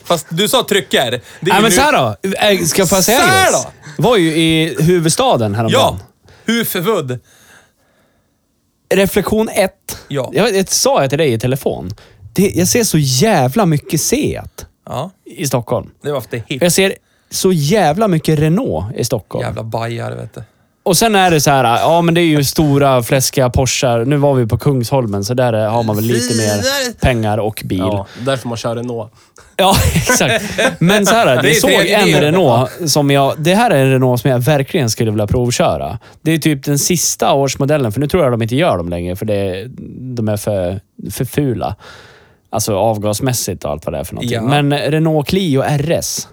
Fast 0.05 0.27
du 0.31 0.49
sa 0.49 0.63
trycker. 0.69 1.11
Det 1.11 1.17
är 1.17 1.21
Nej, 1.41 1.57
ju 1.57 1.63
men 1.63 1.63
nu- 1.63 1.71
så 1.71 1.81
här 1.81 1.93
då. 2.61 2.67
Ska 2.67 2.83
jag 2.83 2.89
få 2.89 3.03
säga 3.03 3.19
Så 3.21 3.27
här 3.27 3.53
då? 3.53 3.71
Var 4.03 4.17
ju 4.17 4.37
i 4.37 4.77
huvudstaden 4.83 5.55
häromdagen. 5.55 5.99
Ja. 6.47 6.55
Huvud. 6.73 7.21
Reflektion 8.95 9.49
1. 9.49 9.73
Ja. 10.09 10.31
Jag, 10.35 10.57
jag 10.57 10.69
sa 10.69 11.01
jag 11.01 11.11
till 11.11 11.19
dig 11.19 11.33
i 11.33 11.39
telefon. 11.39 11.91
Det, 12.35 12.53
jag 12.55 12.69
ser 12.69 12.85
så 12.85 12.99
jävla 12.99 13.67
mycket 13.67 14.01
Seat 14.01 14.67
Ja, 14.87 15.11
i 15.25 15.47
Stockholm. 15.47 15.91
det 16.03 16.13
var 16.13 16.21
för 16.21 16.31
det 16.31 16.43
hip. 16.47 16.63
Jag 16.63 16.73
ser 16.73 16.95
så 17.35 17.53
jävla 17.53 18.09
mycket 18.09 18.39
Renault 18.39 18.97
i 18.97 19.05
Stockholm. 19.05 19.45
Jävla 19.45 19.63
bajar, 19.63 20.11
vet 20.13 20.35
du. 20.35 20.43
Och 20.83 20.97
sen 20.97 21.15
är 21.15 21.31
det 21.31 21.41
så 21.41 21.51
här, 21.51 21.65
ja 21.65 22.03
men 22.03 22.15
det 22.15 22.21
är 22.21 22.25
ju 22.25 22.45
stora 22.45 23.03
fläskiga 23.03 23.51
Porschar. 23.51 24.05
Nu 24.05 24.17
var 24.17 24.35
vi 24.35 24.47
på 24.47 24.59
Kungsholmen, 24.59 25.25
så 25.25 25.35
där 25.35 25.69
har 25.69 25.83
man 25.83 25.97
väl 25.97 26.05
lite 26.05 26.35
mer 26.37 26.63
pengar 27.01 27.39
och 27.39 27.63
bil. 27.65 27.79
Ja, 27.79 28.07
därför 28.19 28.49
man 28.49 28.57
kör 28.57 28.77
Renault. 28.77 29.13
Ja, 29.57 29.77
exakt. 29.95 30.45
Men 30.79 31.07
så 31.07 31.15
här, 31.15 31.43
Det 31.43 31.49
är 31.49 31.53
jag 31.53 31.57
såg 31.57 31.71
en. 31.71 32.21
Renault 32.21 32.71
som 32.91 33.11
jag... 33.11 33.35
Det 33.39 33.55
här 33.55 33.71
är 33.71 33.85
en 33.85 33.91
Renault 33.91 34.21
som 34.21 34.31
jag 34.31 34.39
verkligen 34.39 34.91
skulle 34.91 35.11
vilja 35.11 35.27
provköra. 35.27 35.99
Det 36.23 36.33
är 36.33 36.39
typ 36.39 36.65
den 36.65 36.79
sista 36.79 37.33
årsmodellen, 37.33 37.93
för 37.93 38.01
nu 38.01 38.07
tror 38.07 38.23
jag 38.23 38.33
de 38.33 38.43
inte 38.43 38.57
gör 38.57 38.77
dem 38.77 38.89
längre, 38.89 39.17
för 39.17 39.27
det, 39.27 39.67
de 40.17 40.29
är 40.29 40.37
för, 40.37 40.81
för 41.11 41.25
fula. 41.25 41.77
Alltså 42.51 42.77
avgasmässigt 42.77 43.65
och 43.65 43.71
allt 43.71 43.87
vad 43.87 43.95
det 43.95 43.99
är 43.99 44.05
för 44.05 44.15
någonting. 44.15 44.35
Ja. 44.35 44.63
Men 44.63 44.73
Renault 44.79 45.29
Clio 45.29 45.63
RS. 45.63 46.29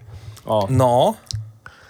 Ja. 0.52 0.68
Nå. 0.70 1.16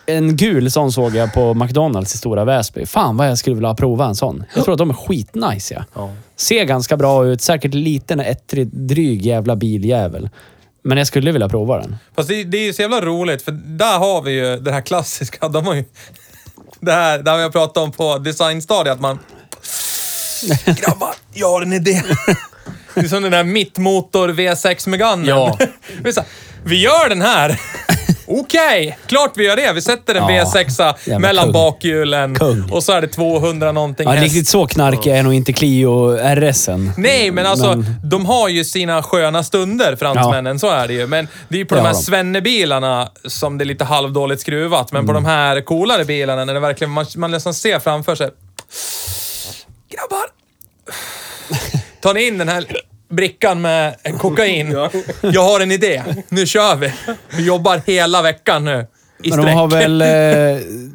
En 0.05 0.35
gul 0.35 0.71
sån 0.71 0.91
såg 0.91 1.15
jag 1.15 1.33
på 1.33 1.53
McDonalds 1.53 2.15
i 2.15 2.17
Stora 2.17 2.45
Väsby. 2.45 2.85
Fan 2.85 3.17
vad 3.17 3.29
jag 3.29 3.37
skulle 3.37 3.55
vilja 3.55 3.73
prova 3.73 4.05
en 4.05 4.15
sån. 4.15 4.43
Jag 4.55 4.63
tror 4.63 4.73
att 4.73 4.77
de 4.77 4.89
är 4.89 4.93
skitnice 4.93 5.73
ja. 5.73 5.83
Ja. 5.93 6.11
Ser 6.35 6.63
ganska 6.63 6.97
bra 6.97 7.25
ut. 7.25 7.41
Säkert 7.41 7.73
liten 7.73 8.19
ettrig, 8.19 8.67
dryg 8.67 9.25
jävla 9.25 9.55
biljävel. 9.55 10.29
Men 10.83 10.97
jag 10.97 11.07
skulle 11.07 11.31
vilja 11.31 11.49
prova 11.49 11.77
den. 11.77 11.97
Fast 12.15 12.29
det, 12.29 12.43
det 12.43 12.57
är 12.57 12.65
ju 12.65 12.73
så 12.73 12.81
jävla 12.81 13.01
roligt, 13.01 13.41
för 13.41 13.51
där 13.51 13.99
har 13.99 14.21
vi 14.21 14.31
ju 14.31 14.57
det 14.57 14.71
här 14.71 14.81
klassiska. 14.81 15.47
De 15.47 15.65
har 15.65 15.73
ju... 15.73 15.83
Det 16.79 16.91
här, 16.91 17.19
det 17.19 17.29
här 17.29 17.37
har 17.37 17.43
jag 17.43 17.51
pratat 17.51 17.77
om 17.77 17.91
på 17.91 18.17
designstadiet, 18.17 18.95
att 18.95 19.01
man... 19.01 19.19
Grabbar, 20.65 21.15
jag 21.33 21.49
har 21.49 21.61
en 21.61 21.73
idé. 21.73 22.01
Det 22.93 23.01
är 23.01 23.07
som 23.07 23.23
den 23.23 23.31
där 23.31 23.43
mittmotor 23.43 24.29
V6 24.29 24.89
Megane. 24.89 25.27
Ja. 25.27 25.57
Vi, 26.03 26.13
så 26.13 26.19
här, 26.19 26.29
vi 26.63 26.81
gör 26.81 27.09
den 27.09 27.21
här. 27.21 27.59
Okej, 28.27 28.97
klart 29.07 29.31
vi 29.35 29.45
gör 29.45 29.55
det. 29.55 29.73
Vi 29.73 29.81
sätter 29.81 30.15
en 30.15 30.35
Ja, 30.35 30.45
V6 30.55 30.93
jävla 31.05 31.19
mellan 31.19 31.43
kung. 31.43 31.53
bakhjulen 31.53 32.35
Kung. 32.35 32.71
och 32.71 32.83
så 32.83 32.91
är 32.91 33.01
det 33.01 33.07
200 33.07 33.71
någonting 33.71 34.09
Ja, 34.09 34.21
riktigt 34.23 34.47
så 34.47 34.67
knarkig 34.67 35.11
är 35.13 35.23
nog 35.23 35.33
inte 35.33 35.53
Clio 35.53 36.17
RSen. 36.17 36.91
Nej, 36.97 37.31
men 37.31 37.45
alltså 37.45 37.67
Men- 37.75 37.85
de 38.09 38.25
har 38.25 38.49
ju 38.49 38.63
sina 38.65 39.03
sköna 39.03 39.43
stunder, 39.43 39.95
fransmännen. 39.95 40.59
Så 40.59 40.69
är 40.69 40.87
det 40.87 40.93
ju. 40.93 41.07
Men 41.07 41.27
det 41.49 41.55
är 41.55 41.59
ju 41.59 41.65
på 41.65 41.75
Det 41.75 41.81
de 41.81 41.87
här 41.87 41.93
svennebilarna 41.93 43.09
som 43.25 43.57
det 43.57 43.63
är 43.63 43.65
lite 43.65 43.83
halvdåligt 43.85 44.41
skruvat. 44.41 44.91
Men 44.91 44.99
Mm. 44.99 45.07
på 45.07 45.13
de 45.13 45.25
här 45.25 45.61
coolare 45.61 46.05
bilarna, 46.05 46.45
när 46.45 46.53
det 46.53 46.59
verkligen, 46.59 46.91
man, 46.91 47.05
man 47.15 47.31
nästan 47.31 47.53
ser 47.53 47.79
framför 47.79 48.15
sig... 48.15 48.29
Grabbar! 49.91 50.25
Tar 52.01 52.13
ni 52.13 52.27
in 52.27 52.37
den 52.37 52.49
här 52.49 52.65
brickan 53.11 53.61
med 53.61 53.95
kokain? 54.19 54.75
Jag 55.21 55.43
har 55.43 55.59
en 55.59 55.71
idé. 55.71 56.03
Nu 56.29 56.45
kör 56.45 56.75
vi. 56.75 56.93
Vi 57.37 57.45
jobbar 57.45 57.81
hela 57.85 58.21
veckan 58.21 58.65
nu. 58.65 58.87
I 59.23 59.29
Men 59.29 59.37
de 59.37 59.43
sträck. 59.43 59.55
har 59.55 59.67
väl... 59.67 60.01
eh, 60.01 60.07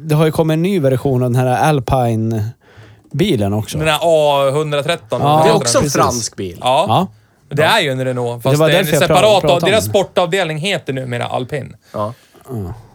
Det 0.01 0.15
har 0.15 0.25
ju 0.25 0.31
kommit 0.31 0.53
en 0.53 0.61
ny 0.61 0.79
version 0.79 1.23
av 1.23 1.31
den 1.31 1.35
här 1.47 1.57
Alpine-bilen 1.73 3.53
också. 3.53 3.77
Den 3.77 3.87
här 3.87 3.99
A113. 3.99 4.97
Ja, 5.09 5.41
Det 5.43 5.49
är 5.49 5.55
också 5.55 5.77
en 5.77 5.83
precis. 5.83 5.93
fransk 5.93 6.35
bil. 6.35 6.57
Ja. 6.61 6.85
Ja. 6.87 7.07
Det 7.55 7.63
är 7.63 7.81
ju 7.81 7.91
en 7.91 8.05
Renault, 8.05 8.43
fast 8.43 8.53
Det 8.53 8.57
det, 8.57 8.59
var 8.59 8.69
är 8.69 8.79
en 8.79 8.85
därför 8.85 8.93
jag 8.93 9.03
pra- 9.03 9.07
separat... 9.07 9.41
pratade 9.41 9.53
om 9.65 9.71
deras 9.71 9.85
sportavdelning 9.85 10.57
heter 10.57 10.93
numera 10.93 11.25
Alpin. 11.25 11.75
Ja. 11.93 12.13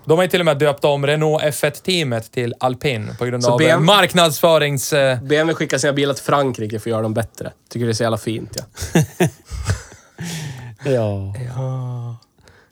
De 0.05 0.19
har 0.19 0.23
ju 0.25 0.29
till 0.31 0.41
och 0.41 0.47
med 0.47 0.59
döpt 0.59 0.85
om 0.85 1.07
Renault 1.07 1.43
F1-teamet 1.43 2.31
till 2.33 2.55
Alpin 2.61 3.11
på 3.19 3.25
grund 3.25 3.45
Så 3.45 3.51
av 3.53 3.59
BM 3.59 3.85
marknadsförings... 3.85 4.93
eh, 4.93 5.19
BMW 5.23 5.55
skickar 5.55 5.79
sina 5.79 5.93
bilar 5.93 6.15
till 6.15 6.25
Frankrike 6.25 6.79
för 6.79 6.91
att 6.91 6.93
göra 6.93 7.03
dem 7.03 7.15
bättre. 7.15 7.53
Tycker 7.71 7.87
det 7.87 7.93
är 7.93 7.95
så 7.95 8.03
jävla 8.03 8.19
fint. 8.19 8.57
Ja. 10.85 11.35
Ja. 11.55 12.17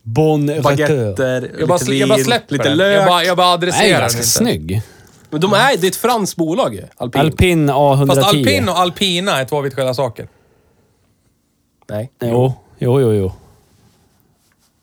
Bon 0.03 0.49
Retour. 0.51 0.62
Baguetter, 0.62 1.51
Jag 1.59 1.68
bara, 1.68 1.78
lite 1.78 1.95
jag 1.95 2.09
bara 2.09 2.16
vin, 2.16 2.24
släpper 2.24 2.53
lite 2.53 2.68
den. 2.68 2.76
lök. 2.76 2.97
Jag 3.01 3.07
bara, 3.07 3.24
jag 3.24 3.37
bara 3.37 3.47
adresserar 3.55 4.01
ganska 4.01 4.16
den 4.16 4.22
inte. 4.22 4.28
snygg. 4.28 4.83
Men 5.31 5.41
de 5.41 5.53
är, 5.53 5.76
det 5.76 5.87
är 5.87 5.89
ett 5.91 5.97
franskt 5.97 6.37
bolag 6.37 6.74
ju. 6.74 6.83
Alpin. 6.97 7.20
Alpin 7.20 7.70
A110. 7.70 8.07
Fast 8.07 8.22
Alpin 8.28 8.68
och 8.68 8.78
Alpina 8.78 9.41
är 9.41 9.45
två 9.45 9.61
vitt 9.61 9.74
skilda 9.74 9.95
saker. 9.95 10.28
Nej. 11.91 12.11
Jo, 12.22 12.53
jo, 12.78 13.01
jo, 13.01 13.12
jo. 13.12 13.33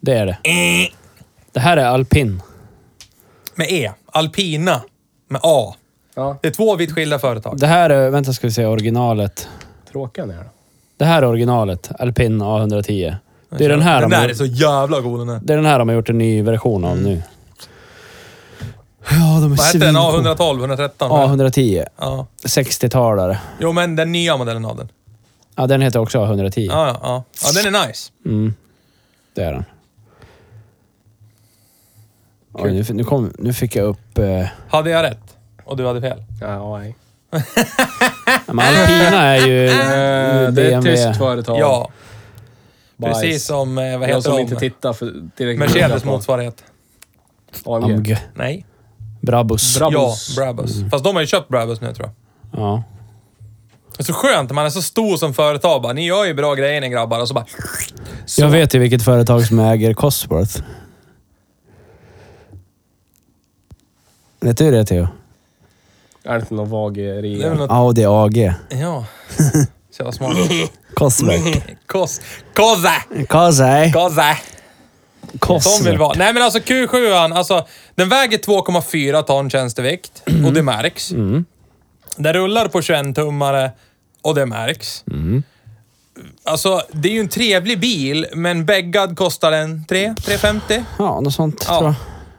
Det 0.02 0.14
är 0.14 0.26
det. 0.26 0.38
Det 1.58 1.62
här 1.62 1.78
är 1.78 1.86
Alpin. 1.86 2.42
Med 3.56 3.68
E. 3.72 3.92
Alpina. 4.06 4.82
Med 5.28 5.42
A. 5.44 5.76
Ja, 6.16 6.38
Det 6.42 6.48
är 6.48 6.52
två 6.52 6.76
vitt 6.76 6.92
skilda 6.96 7.20
företag. 7.20 7.60
Det 7.60 7.68
här 7.68 7.90
är, 7.90 8.10
vänta 8.10 8.34
ska 8.34 8.48
vi 8.48 8.54
se, 8.54 8.66
originalet. 8.66 9.48
tråkiga 9.92 10.26
ni 10.26 10.34
är 10.34 10.38
då. 10.38 10.50
Det 10.98 11.06
här 11.06 11.22
är 11.22 11.26
originalet. 11.26 11.92
Alpin 12.00 12.42
A110. 12.42 13.16
Det 13.50 13.66
är 13.66 13.70
den 13.70 13.82
här 13.82 14.02
Den 14.02 14.10
de 14.10 14.16
där 14.16 14.22
har, 14.24 14.30
är 14.30 14.34
så 14.34 14.46
jävla 14.46 15.00
god 15.02 15.20
den 15.20 15.30
är. 15.30 15.40
det 15.44 15.54
är 15.54 15.58
den 15.58 15.66
här 15.66 15.80
de 15.80 15.88
har 15.90 15.96
gjort 15.96 16.10
en 16.10 16.18
ny 16.18 16.42
version 16.42 16.86
av 16.86 16.98
nu. 16.98 17.22
Ja, 19.10 19.40
de 19.42 19.44
är 19.44 19.50
Vad 19.50 19.60
hette 19.60 19.78
den? 19.78 19.94
svincoola. 19.96 20.36
A112? 20.36 20.60
113? 20.60 21.12
A110. 21.12 21.86
Ja. 21.98 22.28
60-talare. 22.46 23.38
Jo, 23.60 23.72
men 23.72 23.96
den 23.96 24.12
nya 24.12 24.38
modellen 24.38 24.66
av 24.66 24.78
den. 24.78 24.90
Ja, 25.56 25.68
den 25.68 25.82
heter 25.82 26.00
också 26.00 26.18
A110. 26.26 26.60
Ja, 26.60 26.88
ja, 26.88 27.00
ja. 27.04 27.24
Ja, 27.46 27.62
den 27.64 27.76
är 27.76 27.88
nice. 27.88 28.12
Mm. 28.26 28.54
Det 29.34 29.42
är 29.44 29.52
den. 29.54 29.66
Oj, 32.58 32.72
nu, 32.74 32.84
nu, 32.94 33.04
kom, 33.04 33.34
nu 33.40 33.54
fick 33.54 33.76
jag 33.76 33.86
upp... 33.86 34.18
Eh, 34.18 34.46
Hade 34.70 34.90
jag 34.90 35.04
rätt? 35.04 35.38
Och 35.66 35.78
du 35.78 35.86
hade 35.88 36.02
fel? 36.02 36.24
Ja, 36.42 36.78
nej. 36.78 36.96
men 38.46 38.60
Alpina 38.60 39.22
är 39.24 39.48
ju 39.48 39.66
Eh, 39.68 39.74
det 39.74 39.88
är 40.38 40.48
ett 40.48 40.54
BMW. 40.56 40.96
tyskt 40.96 41.18
företag. 41.18 41.60
Ja. 41.60 41.90
Bajs. 42.98 43.14
Precis 43.22 43.46
som, 43.46 43.78
eh, 43.78 43.84
vad 43.84 43.94
Jag 43.94 44.08
heter 44.08 44.22
som 44.22 44.36
de? 44.36 44.42
inte 44.42 44.56
tittar 44.56 44.94
för 44.94 45.14
direkt 45.38 45.60
Mercedes 45.60 46.06
motsvarighet. 46.06 46.64
AMG. 47.66 47.94
AMG. 47.94 48.18
Nej. 48.36 48.66
Brabus. 49.22 49.78
Brabus. 49.80 50.34
Ja, 50.38 50.44
Brabus. 50.44 50.76
Fast 50.92 51.04
de 51.04 51.16
har 51.16 51.22
ju 51.22 51.28
köpt 51.28 51.48
Brabus 51.50 51.82
nu 51.82 51.94
tror 51.94 52.10
jag. 52.52 52.62
Ja. 52.62 52.84
Det 53.98 54.02
är 54.02 54.06
så 54.06 54.14
skönt 54.14 54.50
när 54.50 54.56
man 54.56 54.66
är 54.66 54.70
så 54.70 54.82
stor 54.82 55.18
som 55.18 55.34
företag. 55.34 55.82
Bara, 55.82 55.94
ni 55.94 56.06
gör 56.06 56.26
ju 56.26 56.34
bra 56.34 56.56
grejer 56.56 56.82
ni 56.82 56.90
grabbar. 56.90 57.20
Och 57.22 57.28
så 57.28 57.34
bara... 57.34 57.46
Så. 58.26 58.42
Jag 58.42 58.50
vet 58.50 58.74
ju 58.76 58.80
vilket 58.80 59.04
företag 59.04 59.44
som 59.46 59.60
äger 59.60 59.94
Cosworth. 59.94 60.62
Vet 64.40 64.58
du 64.58 64.72
det 64.72 64.86
Theo? 64.86 65.08
Är 66.24 66.34
det 66.34 66.40
inte 66.40 66.54
någon 66.54 66.70
vageri? 66.70 67.38
Det 67.38 67.46
är 67.46 67.50
väl 67.50 67.58
något... 67.58 67.72
Audi 67.72 68.06
AG. 68.06 68.54
Ja. 68.70 69.06
Så 69.92 70.04
jävla 70.04 70.12
smart. 70.12 70.38
Cosworth. 70.94 71.60
Kos... 71.86 72.22
Koza! 72.56 72.94
Koza. 73.28 73.92
Koza! 73.94 74.36
Som 75.60 75.86
vill 75.86 75.98
vara. 75.98 76.14
Nej 76.18 76.34
men 76.34 76.44
alltså 76.44 76.60
Q7, 76.60 77.34
alltså, 77.34 77.68
den 77.96 78.10
väger 78.10 78.38
2,4 78.38 79.22
ton 79.24 79.50
tjänstevikt 79.50 80.24
och 80.46 80.54
det 80.54 80.64
märks. 80.64 81.12
Mm. 81.12 81.46
Den 82.18 82.34
rullar 82.34 82.68
på 82.68 82.82
21-tummare 82.82 83.72
och 84.22 84.36
det 84.36 84.46
märks. 84.46 85.04
Mm. 85.12 85.44
Alltså, 86.44 86.82
det 86.92 87.10
är 87.10 87.14
ju 87.14 87.20
en 87.20 87.30
trevlig 87.30 87.80
bil, 87.80 88.28
men 88.34 88.66
bäggad 88.66 89.18
kostar 89.18 89.52
den 89.52 89.86
3 89.86 90.16
350 90.26 90.84
Ja, 91.00 91.20
något 91.20 91.34
sånt 91.34 91.66
Ja. 91.68 91.78
tror 91.80 91.84
jag. 91.84 91.96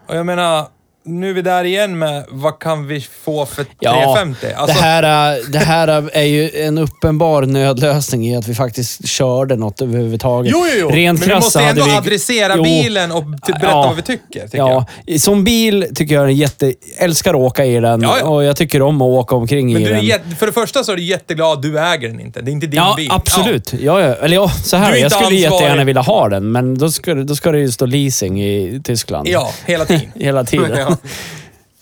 Och 0.09 0.17
jag 0.17 0.27
menar, 0.27 0.67
nu 1.09 1.31
är 1.31 1.35
vi 1.35 1.43
där 1.43 1.65
igen 1.65 1.99
med 1.99 2.25
vad 2.29 2.59
kan 2.59 2.87
vi 2.87 3.07
få 3.25 3.47
för 3.47 3.67
Ja, 3.81 3.93
350? 3.93 4.47
Alltså, 4.57 4.77
det, 4.79 4.83
här, 4.85 5.53
det 5.53 5.59
här 5.59 5.89
är 6.13 6.23
ju 6.23 6.51
en 6.51 6.79
uppenbar 6.79 7.43
nödlösning 7.43 8.27
i 8.29 8.37
att 8.37 8.49
vi 8.49 8.55
faktiskt 8.55 9.09
körde 9.09 9.57
något 9.57 9.83
överhuvudtaget. 9.83 10.53
Jo, 10.53 10.65
jo, 10.75 10.79
jo. 10.81 10.89
Rent 10.89 11.21
men 11.21 11.29
vi 11.29 11.35
måste 11.35 11.61
ändå 11.63 11.85
vi- 11.85 11.91
adressera 11.97 12.53
Jo. 12.57 12.63
bilen 12.63 13.13
och 13.13 13.25
berätta 13.25 13.59
Ja. 13.67 13.83
vad 13.87 13.97
vi 13.97 14.03
tycker, 14.03 14.41
tycker 14.45 14.59
Ja, 14.59 14.85
jag. 15.07 15.21
som 15.21 15.45
bil 15.45 15.87
tycker 15.95 16.15
jag 16.15 16.25
är 16.25 16.29
jätte... 16.29 16.75
Älskar 16.99 17.31
att 17.35 17.41
åka 17.41 17.65
i 17.65 17.81
den 17.81 18.03
Ja, 18.03 18.17
ja. 18.21 18.27
och 18.27 18.45
jag 18.45 18.57
tycker 18.57 18.83
om 18.83 19.03
att 19.03 19.07
åka 19.07 19.35
omkring 19.37 19.73
Men 19.73 19.83
i 19.83 19.89
den. 19.89 20.05
jätte, 20.05 20.37
för 20.37 20.47
det 20.47 20.53
första 20.53 20.85
så 20.85 20.93
är 20.93 20.97
du 20.97 21.03
jätteglad 21.03 21.53
att 21.53 21.63
du 21.63 21.79
äger 21.81 22.09
den 22.09 22.21
inte. 22.21 22.41
Det 22.41 22.51
är 22.51 22.53
inte 22.53 22.67
din 22.67 22.77
Ja, 22.81 22.95
bil. 22.97 23.09
absolut. 23.13 23.73
Ja. 23.73 24.01
Ja, 24.01 24.15
Eller 24.15 24.35
ja, 24.35 24.49
så 24.65 24.77
här. 24.77 24.93
är 24.93 24.97
Jag 24.97 25.13
skulle 25.13 25.27
ansvarig. 25.27 25.41
jättegärna 25.41 25.85
vilja 25.85 26.03
ha 26.03 26.29
den, 26.29 26.53
men 26.53 26.79
då 26.79 26.91
ska, 26.91 27.15
då 27.15 27.35
ska 27.37 27.53
det 27.53 27.59
ju 27.59 27.71
stå 27.71 27.87
leasing 27.87 28.43
i 28.43 28.81
Tyskland. 28.85 29.29
Ja, 29.29 29.51
hela 29.67 29.85
tiden. 29.85 30.03
Hela 30.15 30.45
tiden. 30.45 30.97
Ja. 31.03 31.09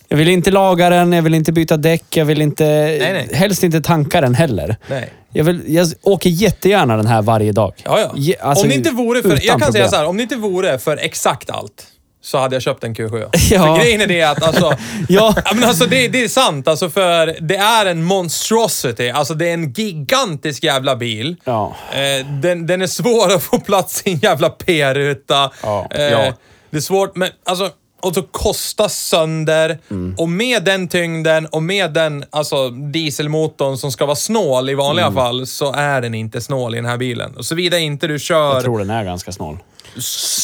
Jag 0.09 0.17
vill 0.17 0.29
inte 0.29 0.51
laga 0.51 0.91
den, 0.91 1.12
jag 1.12 1.23
vill 1.23 1.35
inte 1.35 1.53
byta 1.53 1.77
däck, 1.77 2.05
jag 2.17 2.25
vill 2.25 2.43
inte... 2.43 2.64
nej. 2.64 3.29
Helst 3.33 3.62
inte 3.62 3.81
tanka 3.81 4.21
den 4.21 4.35
heller. 4.35 4.77
Nej. 4.87 5.12
Jag, 5.33 5.45
vill, 5.45 5.62
jag 5.67 5.89
åker 6.03 6.31
jättegärna 6.31 6.97
den 6.97 7.07
här 7.07 7.23
varje 7.23 7.53
dag. 7.53 7.73
Ja, 7.85 8.01
ja. 8.01 8.12
Ge- 8.17 8.37
alltså, 8.41 8.62
om 8.64 8.69
det 8.69 8.75
inte 8.75 8.91
vore 8.91 9.23
för, 9.23 9.29
jag 9.31 9.41
kan 9.41 9.61
säga 9.61 9.73
problem. 9.73 9.89
så 9.89 9.97
här, 9.97 10.05
om 10.07 10.17
det 10.17 10.23
inte 10.23 10.37
vore 10.37 10.79
för 10.79 10.97
exakt 10.97 11.51
allt 11.51 11.87
så 12.23 12.39
hade 12.39 12.57
jag 12.57 12.62
köpt 12.62 12.85
en 12.85 12.95
Q7. 12.95 13.29
Ja. 13.51 13.67
För 13.77 13.83
grejen 13.83 14.01
är 14.01 14.07
det 14.07 14.23
att 14.23 14.43
alltså... 14.43 14.73
Ja. 15.09 15.35
men 15.55 15.64
alltså 15.64 15.87
det, 15.87 16.09
det 16.09 16.25
är 16.25 16.29
sant, 16.29 16.69
alltså 16.69 16.91
för 16.91 17.37
det 17.41 17.57
är 17.57 17.87
en 17.87 18.03
monstrosity. 18.05 19.11
Alltså 19.11 19.35
det 19.35 19.49
är 19.49 19.55
en 19.55 19.73
gigantisk 19.73 20.64
jävla 20.64 20.97
bil. 20.97 21.37
Ja. 21.45 21.77
Eh, 21.93 22.27
den, 22.27 22.67
den 22.67 22.83
är 22.83 22.87
svår 22.87 23.33
att 23.35 23.43
få 23.43 23.59
plats 23.61 24.03
i 24.05 24.12
en 24.12 24.19
jävla 24.19 24.51
P-ruta. 24.51 25.51
Ja. 25.62 25.87
Eh, 25.91 26.03
Ja. 26.03 26.33
Det 26.71 26.77
är 26.77 26.81
svårt, 26.81 27.17
men 27.17 27.29
alltså... 27.45 27.71
Och 28.07 28.14
så 28.14 28.22
kostar 28.22 28.88
sönder. 28.88 29.78
Mm. 29.90 30.14
Och 30.18 30.28
med 30.28 30.64
den 30.64 30.88
tyngden 30.88 31.46
och 31.46 31.62
med 31.62 31.92
den 31.92 32.24
alltså, 32.30 32.68
dieselmotorn 32.70 33.76
som 33.78 33.92
ska 33.92 34.07
vara 34.07 34.16
snål 34.16 34.70
i 34.70 34.74
vanliga 34.74 35.07
Mm. 35.07 35.16
fall, 35.16 35.46
så 35.46 35.72
är 35.72 36.00
den 36.00 36.14
inte 36.14 36.40
snål 36.40 36.74
i 36.74 36.78
den 36.78 36.84
här 36.86 36.96
bilen. 36.96 37.36
Och 37.36 37.44
såvida 37.44 37.78
inte 37.78 38.07
du 38.07 38.18
kör... 38.18 38.54
Jag 38.54 38.62
tror 38.62 38.78
den 38.78 38.90
är 38.90 39.04
ganska 39.04 39.32
snål. 39.32 39.59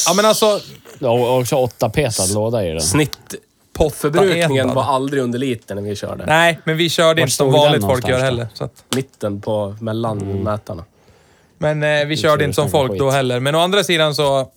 Ja 0.06 0.14
men 0.14 0.24
alltså... 0.24 0.60
Och 1.00 1.38
också 1.38 1.56
åttapetad 1.56 2.26
låda 2.34 2.64
i 2.66 2.70
den. 2.70 2.80
Snittpottförbrukningen 2.80 4.66
Etad. 4.66 4.74
var 4.74 4.84
aldrig 4.84 5.22
under 5.22 5.38
liter 5.38 5.74
när 5.74 5.82
vi 5.82 5.96
körde. 5.96 6.26
Nej, 6.26 6.58
men 6.64 6.76
vi 6.76 6.90
körde 6.90 7.08
Vart 7.08 7.18
inte 7.28 7.32
som 7.36 7.52
vanligt 7.52 7.82
folk 7.82 8.08
gör 8.08 8.18
då? 8.18 8.24
heller. 8.24 8.48
Så 8.54 8.64
att, 8.64 8.84
Mitten 8.96 9.40
på 9.40 9.76
mellanmätarna. 9.80 10.84
men 11.58 11.82
eh, 11.82 12.04
vi 12.06 12.16
körde 12.16 12.44
inte 12.44 12.54
som 12.54 12.70
folk 12.70 12.98
då 12.98 13.04
skit. 13.08 13.14
heller. 13.14 13.40
Men 13.40 13.54
å 13.54 13.58
andra 13.58 13.84
sidan 13.84 14.14
så... 14.14 14.48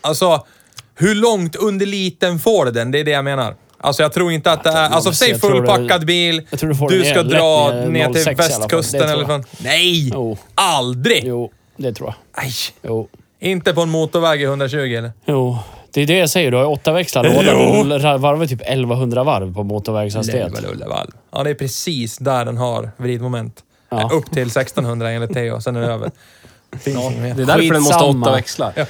Alltså, 0.00 0.46
hur 0.94 1.14
långt 1.14 1.56
under 1.56 1.86
liten 1.86 2.38
får 2.38 2.66
den? 2.66 2.90
Det 2.90 2.98
är 3.00 3.04
det 3.04 3.10
jag 3.10 3.24
menar. 3.24 3.54
Alltså 3.78 4.02
jag 4.02 4.12
tror 4.12 4.32
inte 4.32 4.52
att 4.52 4.64
det 4.64 4.70
är... 4.70 4.88
Alltså 4.88 5.12
säg 5.12 5.32
du- 5.32 5.38
fullpackad 5.38 6.06
bil, 6.06 6.42
du 6.88 7.04
ska 7.04 7.22
dra 7.22 7.70
ner 7.88 8.12
till 8.12 8.24
06 8.24 8.26
i 8.26 8.30
alla 8.30 8.36
fall. 8.36 8.60
västkusten 8.60 9.08
eller 9.08 9.24
från... 9.24 9.44
Nej! 9.58 10.10
Jo. 10.14 10.38
Aldrig! 10.54 11.22
Jo, 11.24 11.52
det 11.76 11.92
tror 11.92 12.08
jag. 12.08 12.42
Nej. 12.44 12.52
Jo. 12.82 13.08
Inte 13.40 13.74
på 13.74 13.80
en 13.80 13.90
motorväg 13.90 14.40
i 14.40 14.44
120 14.44 14.76
eller? 14.78 15.12
Jo. 15.26 15.58
Det 15.90 16.00
är 16.02 16.06
det 16.06 16.16
jag 16.18 16.30
säger. 16.30 16.50
Du 16.50 16.56
har 16.56 16.64
åtta 16.64 16.92
växlar 16.92 17.24
låda 17.84 18.16
varvar 18.18 18.46
typ 18.46 18.60
1100 18.60 19.24
varv 19.24 19.54
på 19.54 19.62
motorvägshastighet. 19.62 20.52
Ja, 21.32 21.42
det 21.44 21.50
är 21.50 21.54
precis 21.54 22.18
där 22.18 22.44
den 22.44 22.56
har 22.56 22.90
vridmoment. 22.96 23.60
Ja. 23.88 24.10
Upp 24.12 24.30
till 24.30 24.46
1600 24.46 25.10
enligt 25.10 25.32
Theo, 25.32 25.60
sen 25.60 25.76
är 25.76 25.80
det 25.80 25.86
över. 25.86 26.10
Finns 26.82 26.96
inget 27.04 27.18
mer. 27.22 27.34
Det 27.34 27.42
är 27.42 27.46
därför 27.46 27.72
den 27.72 27.82
måste 27.82 27.94
ha 27.94 28.00
Skitsamma. 28.06 28.26
åtta 28.26 28.36
växlar. 28.36 28.72
Ja. 28.76 28.84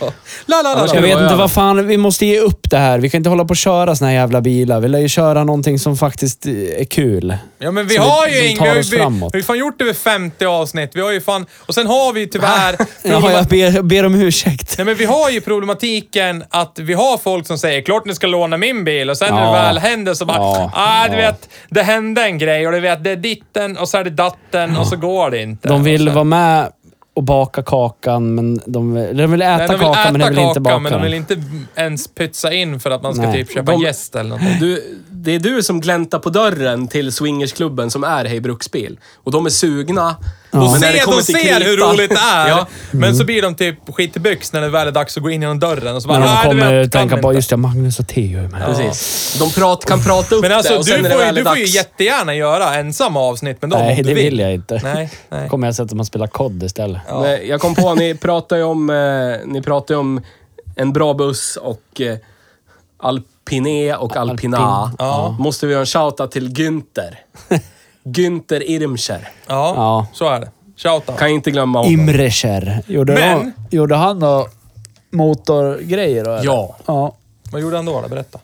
La, 0.47 0.63
la, 0.63 0.75
la, 0.75 0.87
la. 0.87 0.95
Jag 0.95 1.03
vet 1.03 1.21
inte 1.21 1.35
vad 1.35 1.53
fan, 1.53 1.87
vi 1.87 1.97
måste 1.97 2.27
ge 2.27 2.39
upp 2.41 2.71
det 2.71 2.77
här. 2.79 2.99
Vi 2.99 3.11
kan 3.11 3.19
inte 3.19 3.31
hålla 3.31 3.45
på 3.45 3.51
och 3.51 3.57
köra 3.57 3.97
såna 3.97 4.09
här 4.11 4.15
jävla 4.17 4.41
bilar. 4.41 4.81
Vi 4.81 4.89
lär 4.89 4.99
ju 4.99 5.09
köra 5.09 5.45
någonting 5.45 5.79
som 5.79 5.97
faktiskt 5.97 6.47
är 6.47 6.85
kul. 6.85 7.37
Ja 7.59 7.71
men 7.71 7.87
vi 7.87 7.95
Som 7.95 8.05
har 8.05 8.27
ju 8.29 8.35
som 8.35 8.43
ing- 8.47 8.57
tar 8.59 8.65
vi 8.65 8.69
har 8.69 8.75
ju, 8.75 8.81
oss 8.81 8.93
vi, 8.93 8.97
framåt. 8.97 9.35
vi 9.35 9.37
har 9.37 9.41
ju 9.41 9.45
fan 9.45 9.59
gjort 9.59 9.83
över 9.83 9.93
50 9.93 10.45
avsnitt. 10.45 10.91
Vi 10.95 11.01
har 11.01 11.11
ju 11.13 11.21
fan... 11.21 11.47
Och 11.59 11.75
sen 11.75 11.87
har 11.87 12.13
vi 12.13 12.27
tyvärr... 12.27 12.77
Jaha, 13.03 13.33
jag 13.33 13.45
ber, 13.47 13.83
ber 13.83 14.07
om 14.07 14.15
ursäkt. 14.15 14.75
Nej 14.79 14.85
men 14.85 14.95
vi 14.95 15.05
har 15.05 15.31
ju 15.31 15.41
problematiken 15.41 16.45
att 16.51 16.79
vi 16.79 16.95
har 16.95 17.19
folk 17.19 17.47
som 17.47 17.59
säger 17.59 17.83
klart 17.83 18.05
ni 18.07 18.15
ska 18.15 18.27
låna 18.27 18.57
min 18.57 18.85
bil 18.85 19.11
och 19.11 19.19
sen 19.19 19.35
när 19.35 19.41
Ja. 19.43 19.47
det 19.57 19.63
väl 19.63 19.79
händer 19.79 20.15
så 20.15 20.25
bara, 20.25 20.37
Ja. 20.37 20.71
ah 20.75 21.09
du 21.09 21.17
Ja. 21.21 21.31
vet, 21.31 21.49
det 21.71 21.83
hände 21.83 22.23
en 22.25 22.39
grej 22.39 22.67
och 22.67 22.73
du 22.73 22.81
vet, 22.81 23.05
det 23.05 23.11
är 23.11 23.17
ditten 23.17 23.77
och 23.77 23.89
så 23.89 23.99
är 23.99 24.05
det 24.05 24.11
datten 24.11 24.77
och 24.77 24.87
så 24.87 24.97
går 24.97 25.31
det 25.31 25.43
inte. 25.43 25.69
De 25.69 25.85
vill 25.85 26.09
och 26.09 26.13
så, 26.13 26.15
vara 26.15 26.25
med 26.25 26.69
och 27.15 27.23
baka 27.23 27.63
kakan, 27.63 28.35
men 28.35 28.61
de, 28.67 28.97
eller 28.97 29.23
de 29.23 29.31
vill 29.31 29.43
äta 29.43 29.57
Nej, 29.57 29.67
de 29.69 29.73
vill 29.73 29.81
kakan, 29.81 30.01
äta 30.03 30.13
men 30.13 30.21
de 30.21 30.29
vill 30.29 30.39
inte 30.39 30.61
kakan, 30.61 30.63
baka 30.63 30.79
men 30.79 30.93
de 30.93 31.03
vill 31.03 31.15
inte 31.15 31.43
ens 31.75 32.09
pytsa 32.09 32.53
in 32.53 32.81
för 32.81 32.91
att 32.91 33.03
man 33.03 33.15
ska 33.15 33.23
Nej. 33.27 33.45
typ 33.45 33.55
köpa 33.55 33.73
De- 33.73 33.81
gäst 33.83 34.17
eller 34.17 34.31
något. 34.31 34.61
Du, 34.61 35.01
det 35.11 35.35
är 35.35 35.39
du 35.39 35.63
som 35.63 35.81
gläntar 35.81 36.19
på 36.19 36.31
dörren 36.31 36.89
till 36.89 37.13
swingersklubben 37.13 37.91
som 37.91 38.05
är 38.05 38.25
Hej 38.25 38.41
Bruksbil. 38.41 38.99
Och 39.17 39.33
de 39.33 39.47
är 39.47 39.51
sugna. 39.51 40.17
De 40.55 40.71
Men 40.73 40.81
när 40.81 40.93
det 40.93 40.99
ser, 40.99 41.05
kommer 41.05 41.17
de 41.17 41.23
ser 41.23 41.61
hur 41.65 41.77
roligt 41.77 42.11
det 42.11 42.17
är, 42.35 42.49
Ja. 42.57 42.67
men 42.91 43.17
så 43.17 43.25
blir 43.25 43.43
de 43.43 43.55
typ 43.55 43.77
skit 43.95 44.17
i 44.17 44.21
byx 44.21 44.53
när 44.53 44.61
det 44.61 44.69
väl 44.69 44.89
är 44.89 44.93
dags 44.93 45.17
att 45.17 45.23
gå 45.23 45.31
in 45.31 45.43
genom 45.43 45.61
dörren 45.61 45.97
och 45.97 46.03
så 46.03 46.09
bara, 46.09 46.19
Men 46.19 46.29
de 46.29 46.35
"Ah, 46.35 46.43
du 46.43 46.49
kommer 46.49 46.87
tänka 46.87 47.17
på, 47.17 47.29
inte." 47.29 47.37
just 47.37 47.51
det, 47.51 47.57
Magnus 47.57 47.99
och 48.01 48.09
Theo 48.09 48.39
är 48.45 48.49
med. 48.49 48.65
Precis. 48.67 49.37
De 49.39 49.51
prat, 49.51 49.85
kan 49.85 50.03
prata 50.05 50.35
upp 50.35 50.43
Men 50.43 50.53
alltså, 50.53 50.73
det 50.73 50.79
och 50.79 50.85
du 50.85 50.91
sen 50.93 51.03
när 51.03 51.09
det 51.09 51.15
får, 51.17 51.25
ju, 51.25 51.33
du 51.33 51.45
får 51.45 51.57
ju 51.57 51.63
dags. 51.63 51.75
jättegärna 51.75 52.35
göra 52.35 52.75
ensamma 52.75 53.21
avsnitt 53.21 53.63
med 53.63 53.71
dem 53.71 53.81
Nej, 53.81 53.97
du 53.97 54.03
det 54.03 54.15
vill. 54.15 54.39
jag 54.39 54.55
inte. 54.55 54.81
Nej, 54.85 55.11
nej. 55.29 55.49
kommer 55.49 55.67
jag 55.67 55.75
sätta 55.75 55.95
mig 55.95 56.01
och 56.01 56.07
spela 56.07 56.27
kod 56.27 56.63
istället. 56.63 57.01
Men 57.13 57.47
Jag 57.49 57.61
kom 57.61 57.75
på, 57.75 57.95
ni 57.95 58.15
pratar 58.15 58.57
ju 58.57 58.63
om, 58.63 58.91
eh, 58.91 58.97
ni 59.53 59.63
pratar 59.63 59.95
om 59.95 60.21
en 60.77 60.93
bra 60.93 61.15
buss 61.15 61.59
och 61.63 62.01
eh, 62.01 62.17
Alpine 63.03 63.95
och 63.97 64.17
Alpina. 64.17 64.59
Alpin, 64.59 64.97
ja. 64.99 65.37
Måste 65.39 65.67
vi 65.67 65.73
göra 65.73 65.81
en 65.81 65.87
shoutout 65.87 66.31
till 66.31 66.49
Günther. 66.49 67.15
Günther 68.05 68.63
Irmscher. 68.63 69.29
Ja, 69.47 69.75
Ja. 69.77 70.07
så 70.13 70.29
är 70.29 70.41
det. 70.41 70.51
Shoutout. 70.77 71.19
Kan 71.19 71.29
inte 71.29 71.51
glömma 71.51 71.79
honom. 71.79 71.93
Imrescher. 71.93 72.83
Gjorde, 72.87 73.13
Men- 73.15 73.29
han, 73.29 73.53
gjorde 73.71 73.95
han 73.97 74.21
då 74.21 74.49
motorgrejer 75.11 76.25
då? 76.25 76.31
eller? 76.33 76.45
Ja. 76.45 76.77
Ja. 76.87 77.17
Vad 77.53 77.61
gjorde 77.61 77.77
han 77.77 77.85
då? 77.85 78.01
då? 78.01 78.09
Berätta. 78.09 78.39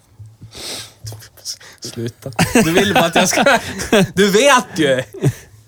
Sluta. 1.81 2.31
Du 2.65 2.73
vill 2.73 2.95
bara 2.95 3.05
att 3.05 3.15
jag 3.15 3.29
ska... 3.29 3.45
Du 4.15 4.31
vet 4.31 4.67
ju! 4.77 5.03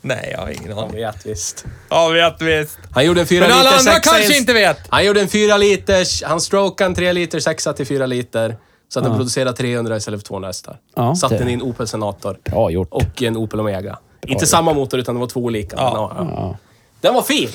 Nej, 0.01 0.29
jag 0.33 0.39
har 0.41 0.49
ingen 0.51 0.79
aning. 0.79 0.93
vet 0.97 1.27
visst. 1.27 1.65
Ja, 1.89 2.09
vet 2.09 2.43
visst. 2.43 2.79
Han 2.91 3.05
gjorde 3.05 3.21
en 3.21 3.27
fyra 3.27 3.41
Men 3.41 3.53
alla 3.53 3.63
liter 3.63 3.79
andra 3.79 3.93
sexa 3.93 4.11
kanske 4.11 4.35
i- 4.35 4.39
inte 4.39 4.53
vet. 4.53 4.79
Han 4.89 5.05
gjorde 5.05 5.21
en 5.21 5.29
fyra 5.29 5.57
liters, 5.57 6.23
han 6.23 6.41
strokade 6.41 6.87
en 6.89 6.95
tre 6.95 7.13
liter 7.13 7.41
sexa 7.41 7.73
till 7.73 7.87
fyra 7.87 8.07
liter. 8.07 8.57
Så 8.93 8.99
att 8.99 9.05
den 9.05 9.15
producerade 9.17 9.57
300 9.57 9.97
istället 9.97 10.21
för 10.21 10.27
200 10.27 10.49
hästar. 10.49 10.79
Ja, 10.97 11.15
Satte 11.15 11.35
det- 11.35 11.39
den 11.39 11.49
i 11.49 11.53
en 11.53 11.63
Opel 11.63 11.89
Senator. 11.89 12.39
Bra 12.45 12.71
gjort. 12.71 12.89
Och 12.91 13.23
en 13.23 13.37
Opel 13.37 13.61
Omega. 13.61 13.99
inte 14.27 14.47
samma 14.47 14.73
motor, 14.73 15.01
utan 15.01 15.15
det 15.15 15.21
var 15.21 15.27
två 15.27 15.41
olika. 15.41 15.77
Ja. 15.77 16.13
Men, 16.17 16.27
ja. 16.29 16.33
Ja. 16.37 16.57
Den 17.01 17.15
var 17.15 17.23
fin! 17.23 17.49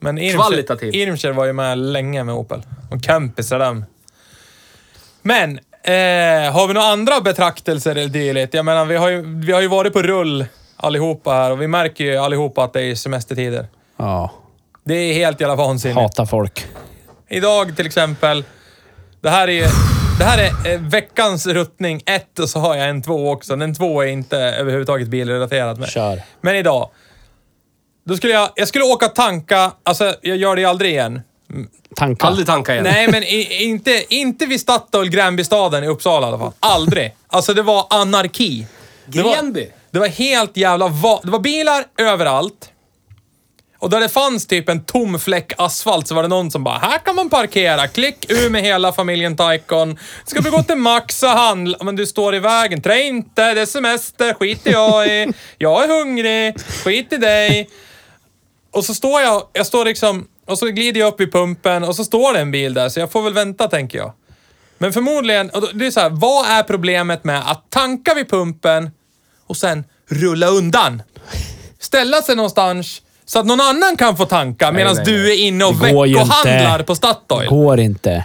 Men 0.00 0.18
Irmscher. 0.18 0.94
Irmscher 0.94 1.32
var 1.32 1.44
ju 1.44 1.52
med 1.52 1.78
länge 1.78 2.24
med 2.24 2.34
Opel. 2.34 2.62
Och 2.90 3.04
kompisar 3.06 3.58
dem. 3.58 3.84
Men, 5.22 5.58
eh, 5.82 6.52
har 6.52 6.66
vi 6.68 6.74
några 6.74 6.86
andra 6.86 7.20
betraktelser 7.20 7.90
eller 7.90 8.08
dylikt? 8.08 8.54
Jag 8.54 8.64
menar, 8.64 8.84
vi 8.84 8.96
har, 8.96 9.08
ju, 9.08 9.40
vi 9.44 9.52
har 9.52 9.60
ju 9.60 9.68
varit 9.68 9.92
på 9.92 10.02
rull 10.02 10.44
allihopa 10.76 11.30
här 11.32 11.50
och 11.50 11.60
vi 11.62 11.66
märker 11.66 12.04
ju 12.04 12.16
allihopa 12.16 12.64
att 12.64 12.72
det 12.72 12.82
är 12.82 12.94
semestertider. 12.94 13.66
ja. 13.96 14.30
Det 14.84 14.94
är 14.94 15.14
helt 15.14 15.40
jävla 15.40 15.54
vansinnigt. 15.56 16.00
Hatar 16.00 16.26
folk. 16.26 16.66
Idag 17.28 17.76
till 17.76 17.86
exempel, 17.86 18.44
det 19.20 19.30
här 19.30 19.48
är, 19.48 19.66
det 20.20 20.26
här 20.26 20.38
är 20.38 20.72
eh, 20.72 20.80
veckans 20.80 21.46
ruttning 21.46 22.02
ett 22.06 22.38
och 22.38 22.48
så 22.48 22.58
har 22.58 22.76
jag 22.76 22.88
en 22.88 23.02
två 23.02 23.30
också. 23.30 23.56
Den 23.56 23.74
två 23.74 24.02
är 24.02 24.06
inte 24.06 24.36
överhuvudtaget 24.36 25.08
bilrelaterad. 25.08 25.78
Men, 25.78 25.88
Kör. 25.88 26.22
men 26.40 26.56
idag, 26.56 26.90
då 28.04 28.16
skulle 28.16 28.32
jag, 28.32 28.50
jag 28.54 28.68
skulle 28.68 28.84
åka 28.84 29.06
och 29.06 29.14
tanka, 29.14 29.72
alltså 29.82 30.14
jag 30.22 30.36
gör 30.36 30.56
det 30.56 30.64
aldrig 30.64 30.90
igen. 30.90 31.20
Tankar. 31.96 32.28
Aldrig 32.28 32.46
tanka 32.46 32.72
igen. 32.72 32.84
Nej, 32.84 33.08
men 33.10 33.22
i, 33.22 33.64
inte, 33.64 34.04
inte 34.08 34.46
vid 34.46 34.60
Statoil 34.60 35.10
Gränbystaden 35.10 35.84
i 35.84 35.88
Uppsala 35.88 36.26
i 36.26 36.28
alla 36.28 36.38
fall. 36.38 36.52
Aldrig. 36.60 37.14
Alltså 37.26 37.54
det 37.54 37.62
var 37.62 37.86
anarki. 37.90 38.66
Det 39.06 39.22
var, 39.22 39.34
Gränby? 39.34 39.68
det 39.90 39.98
var 39.98 40.08
helt 40.08 40.56
jävla... 40.56 40.88
Va, 40.88 41.20
det 41.22 41.30
var 41.30 41.40
bilar 41.40 41.84
överallt. 41.98 42.69
Och 43.80 43.90
där 43.90 44.00
det 44.00 44.08
fanns 44.08 44.46
typ 44.46 44.68
en 44.68 44.84
tom 44.84 45.18
fläck 45.18 45.52
asfalt 45.58 46.08
så 46.08 46.14
var 46.14 46.22
det 46.22 46.28
någon 46.28 46.50
som 46.50 46.64
bara, 46.64 46.78
här 46.78 46.98
kan 46.98 47.16
man 47.16 47.30
parkera. 47.30 47.88
Klick 47.88 48.30
ur 48.30 48.50
med 48.50 48.62
hela 48.62 48.92
familjen 48.92 49.36
Taikon. 49.36 49.98
Ska 50.26 50.40
vi 50.40 50.50
gå 50.50 50.62
till 50.62 50.76
Max 50.76 51.22
och 51.22 51.28
handla? 51.28 51.78
Men 51.82 51.96
du 51.96 52.06
står 52.06 52.34
i 52.34 52.38
vägen. 52.38 52.82
Trä 52.82 53.02
inte, 53.02 53.54
det 53.54 53.60
är 53.60 53.66
semester, 53.66 54.34
skiter 54.34 54.70
jag 54.70 55.06
i. 55.06 55.32
Jag 55.58 55.84
är 55.84 55.88
hungrig, 55.88 56.60
skit 56.84 57.12
i 57.12 57.16
dig. 57.16 57.70
Och 58.70 58.84
så 58.84 58.94
står 58.94 59.20
jag, 59.20 59.42
jag 59.52 59.66
står 59.66 59.84
liksom, 59.84 60.28
och 60.46 60.58
så 60.58 60.66
glider 60.66 61.00
jag 61.00 61.08
upp 61.12 61.20
i 61.20 61.30
pumpen 61.30 61.84
och 61.84 61.96
så 61.96 62.04
står 62.04 62.32
det 62.32 62.40
en 62.40 62.50
bil 62.50 62.74
där, 62.74 62.88
så 62.88 63.00
jag 63.00 63.12
får 63.12 63.22
väl 63.22 63.32
vänta 63.32 63.68
tänker 63.68 63.98
jag. 63.98 64.12
Men 64.78 64.92
förmodligen, 64.92 65.50
och 65.50 65.68
det 65.74 65.86
är 65.86 65.90
så 65.90 66.00
här, 66.00 66.10
vad 66.10 66.46
är 66.46 66.62
problemet 66.62 67.24
med 67.24 67.50
att 67.50 67.70
tanka 67.70 68.14
vid 68.14 68.30
pumpen 68.30 68.90
och 69.46 69.56
sen 69.56 69.84
rulla 70.08 70.46
undan? 70.46 71.02
Ställa 71.78 72.22
sig 72.22 72.36
någonstans 72.36 73.02
så 73.30 73.38
att 73.38 73.46
någon 73.46 73.60
annan 73.60 73.96
kan 73.96 74.16
få 74.16 74.24
tanka 74.24 74.72
medan 74.72 74.96
nej, 74.96 75.04
du 75.04 75.32
är 75.32 75.36
inne 75.36 75.64
och 75.64 75.74
Det 75.74 75.92
går 75.92 76.06
ju 76.06 76.14
veckohandlar 76.14 76.74
inte. 76.74 76.84
på 76.84 76.94
Statoil. 76.94 77.48
Går 77.48 77.80
inte. 77.80 78.24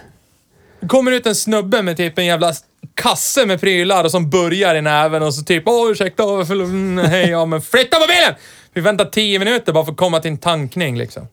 Det 0.79 0.87
kommer 0.87 1.11
ut 1.11 1.25
en 1.25 1.35
snubbe 1.35 1.81
med 1.81 1.97
typ 1.97 2.19
en 2.19 2.25
jävla 2.25 2.53
kasse 2.93 3.45
med 3.45 3.61
prylar 3.61 4.03
och 4.03 4.11
som 4.11 4.29
börjar 4.29 4.75
i 4.75 4.81
näven 4.81 5.23
och 5.23 5.33
så 5.33 5.43
typ 5.43 5.63
Åh 5.65 5.91
ursäkta, 5.91 6.23
åh, 6.23 6.45
förlåt, 6.45 6.67
mm, 6.69 7.05
hej, 7.05 7.29
ja 7.29 7.45
men 7.45 7.61
flytta 7.61 7.99
på 7.99 8.07
bilen! 8.07 8.35
Vi 8.73 8.81
väntar 8.81 9.05
tio 9.05 9.39
minuter 9.39 9.73
bara 9.73 9.85
för 9.85 9.91
att 9.91 9.97
komma 9.97 10.19
till 10.19 10.31
en 10.31 10.37
tankning 10.37 10.97
liksom. 10.97 11.27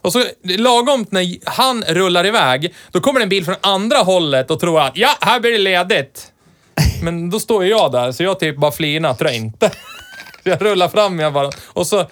Och 0.00 0.12
så 0.12 0.24
lagom 0.42 1.06
när 1.10 1.50
han 1.50 1.82
rullar 1.82 2.26
iväg, 2.26 2.74
då 2.90 3.00
kommer 3.00 3.20
det 3.20 3.24
en 3.24 3.28
bil 3.28 3.44
från 3.44 3.56
andra 3.60 3.98
hållet 3.98 4.50
och 4.50 4.60
tror 4.60 4.80
att 4.80 4.96
ja, 4.96 5.10
här 5.20 5.40
blir 5.40 5.52
det 5.52 5.58
ledigt. 5.58 6.32
Men 7.02 7.30
då 7.30 7.40
står 7.40 7.64
ju 7.64 7.70
jag 7.70 7.92
där, 7.92 8.12
så 8.12 8.22
jag 8.22 8.40
typ 8.40 8.56
bara 8.56 8.72
flinar, 8.72 9.14
tror 9.14 9.30
jag 9.30 9.36
inte. 9.36 9.70
Jag 10.44 10.62
rullar 10.62 10.88
fram, 10.88 11.20
jag 11.20 11.32
bara, 11.32 11.50
och 11.66 11.86
så 11.86 12.06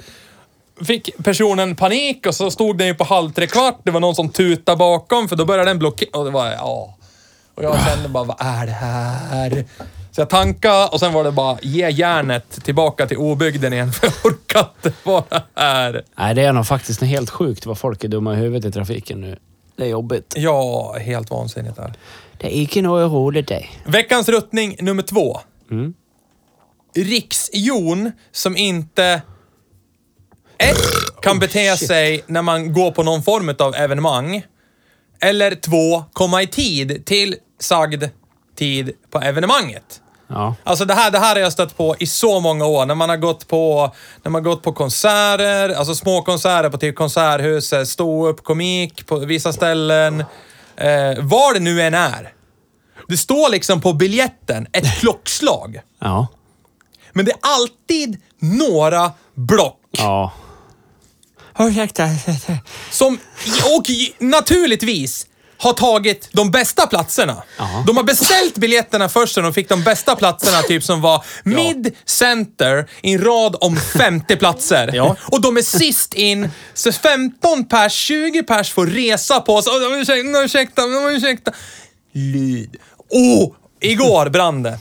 fick 0.84 1.10
personen 1.24 1.76
panik 1.76 2.26
och 2.26 2.34
så 2.34 2.50
stod 2.50 2.78
den 2.78 2.86
ju 2.86 2.94
på 2.94 3.04
halv 3.04 3.32
tre 3.32 3.46
kvart. 3.46 3.80
Det 3.84 3.90
var 3.90 4.00
någon 4.00 4.14
som 4.14 4.28
tutade 4.28 4.76
bakom 4.76 5.28
för 5.28 5.36
då 5.36 5.44
började 5.44 5.70
den 5.70 5.78
blockera. 5.78 6.18
Och 6.18 6.24
det 6.24 6.30
var, 6.30 6.46
ja. 6.46 6.96
Och 7.54 7.64
jag 7.64 7.76
kände 7.86 8.08
bara, 8.08 8.24
vad 8.24 8.36
är 8.40 8.66
det 8.66 8.72
här? 8.72 9.64
Så 10.12 10.20
jag 10.20 10.28
tankade 10.28 10.86
och 10.86 11.00
sen 11.00 11.12
var 11.12 11.24
det 11.24 11.32
bara, 11.32 11.58
ge 11.62 11.90
järnet 11.90 12.64
tillbaka 12.64 13.06
till 13.06 13.16
obygden 13.16 13.72
igen 13.72 13.92
för 13.92 14.06
jag 14.06 14.14
orkar 14.24 14.68
inte 14.76 14.92
vara 15.02 15.42
här. 15.54 16.02
Nej, 16.18 16.34
det 16.34 16.42
är 16.42 16.52
nog 16.52 16.66
faktiskt 16.66 17.02
helt 17.02 17.30
sjukt 17.30 17.66
vad 17.66 17.78
folk 17.78 18.04
är 18.04 18.08
dumma 18.08 18.34
i 18.34 18.36
huvudet 18.36 18.64
i 18.64 18.72
trafiken 18.72 19.20
nu. 19.20 19.38
Det 19.76 19.84
är 19.84 19.88
jobbigt. 19.88 20.34
Ja, 20.36 20.96
helt 21.00 21.30
vansinnigt 21.30 21.78
här. 21.78 21.92
Det 22.38 22.46
är 22.46 22.60
inte 22.60 22.82
något 22.82 23.12
roligt 23.12 23.48
det. 23.48 23.64
Veckans 23.84 24.28
ruttning 24.28 24.76
nummer 24.80 25.02
två. 25.02 25.40
Riksjon 26.94 28.12
som 28.32 28.56
inte... 28.56 29.22
Ett, 30.60 30.76
kan 31.22 31.38
bete 31.38 31.76
sig 31.76 32.24
när 32.26 32.42
man 32.42 32.72
går 32.72 32.90
på 32.90 33.02
någon 33.02 33.22
form 33.22 33.54
av 33.58 33.74
evenemang. 33.74 34.42
Eller 35.20 35.54
två, 35.54 36.04
komma 36.12 36.42
i 36.42 36.46
tid 36.46 37.06
till 37.06 37.36
sagd 37.60 38.04
tid 38.58 38.92
på 39.10 39.18
evenemanget. 39.20 40.00
Ja. 40.28 40.54
Alltså 40.64 40.84
det 40.84 40.94
här, 40.94 41.10
det 41.10 41.18
här 41.18 41.34
har 41.34 41.42
jag 41.42 41.52
stött 41.52 41.76
på 41.76 41.96
i 41.98 42.06
så 42.06 42.40
många 42.40 42.66
år. 42.66 42.86
När 42.86 42.94
man 42.94 43.08
har 43.08 43.16
gått 43.16 43.48
på, 43.48 43.94
när 44.22 44.30
man 44.30 44.44
har 44.44 44.50
gått 44.50 44.62
på 44.62 44.72
konserter, 44.72 45.68
alltså 45.68 45.94
små 45.94 46.22
konserter 46.22 46.70
på 46.70 46.78
typ 46.78 46.96
Konserthuset, 46.96 47.88
stå 47.88 48.28
upp 48.28 48.44
komik 48.44 49.06
på 49.06 49.16
vissa 49.16 49.52
ställen. 49.52 50.20
Eh, 50.76 51.18
var 51.18 51.54
det 51.54 51.60
nu 51.60 51.82
än 51.82 51.94
är. 51.94 52.32
Det 53.08 53.16
står 53.16 53.50
liksom 53.50 53.80
på 53.80 53.92
biljetten 53.92 54.66
ett 54.72 54.98
klockslag. 55.00 55.80
Ja. 56.00 56.26
Men 57.12 57.24
det 57.24 57.30
är 57.30 57.38
alltid 57.40 58.22
några 58.38 59.12
block. 59.34 59.80
Ja. 59.90 60.32
Ursäkta. 61.58 62.08
Som, 62.90 63.18
och 63.76 63.86
naturligtvis 64.18 65.26
har 65.60 65.72
tagit 65.72 66.28
de 66.32 66.50
bästa 66.50 66.86
platserna. 66.86 67.42
Ja. 67.58 67.84
De 67.86 67.96
har 67.96 68.04
beställt 68.04 68.58
biljetterna 68.58 69.08
först 69.08 69.36
och 69.36 69.42
de 69.42 69.54
fick 69.54 69.68
de 69.68 69.84
bästa 69.84 70.16
platserna, 70.16 70.62
typ 70.62 70.84
som 70.84 71.00
var 71.00 71.24
mid-center 71.44 72.88
i 73.02 73.12
en 73.12 73.24
rad 73.24 73.56
om 73.60 73.76
50 73.76 74.36
platser. 74.36 74.90
Ja. 74.94 75.16
Och 75.22 75.40
de 75.40 75.56
är 75.56 75.62
sist 75.62 76.14
in, 76.14 76.50
så 76.74 76.92
15 76.92 77.64
pers, 77.64 77.92
20 77.92 78.42
pers 78.42 78.72
får 78.72 78.86
resa 78.86 79.40
på 79.40 79.62
sig. 79.62 79.72
Oh, 79.72 80.00
ursäkta, 80.00 80.42
ursäkta, 80.42 80.82
ursäkta. 81.16 81.52
Lyd. 82.12 82.76
Oh! 83.08 83.52
Igår 83.80 84.28
brann 84.28 84.62
det. 84.62 84.78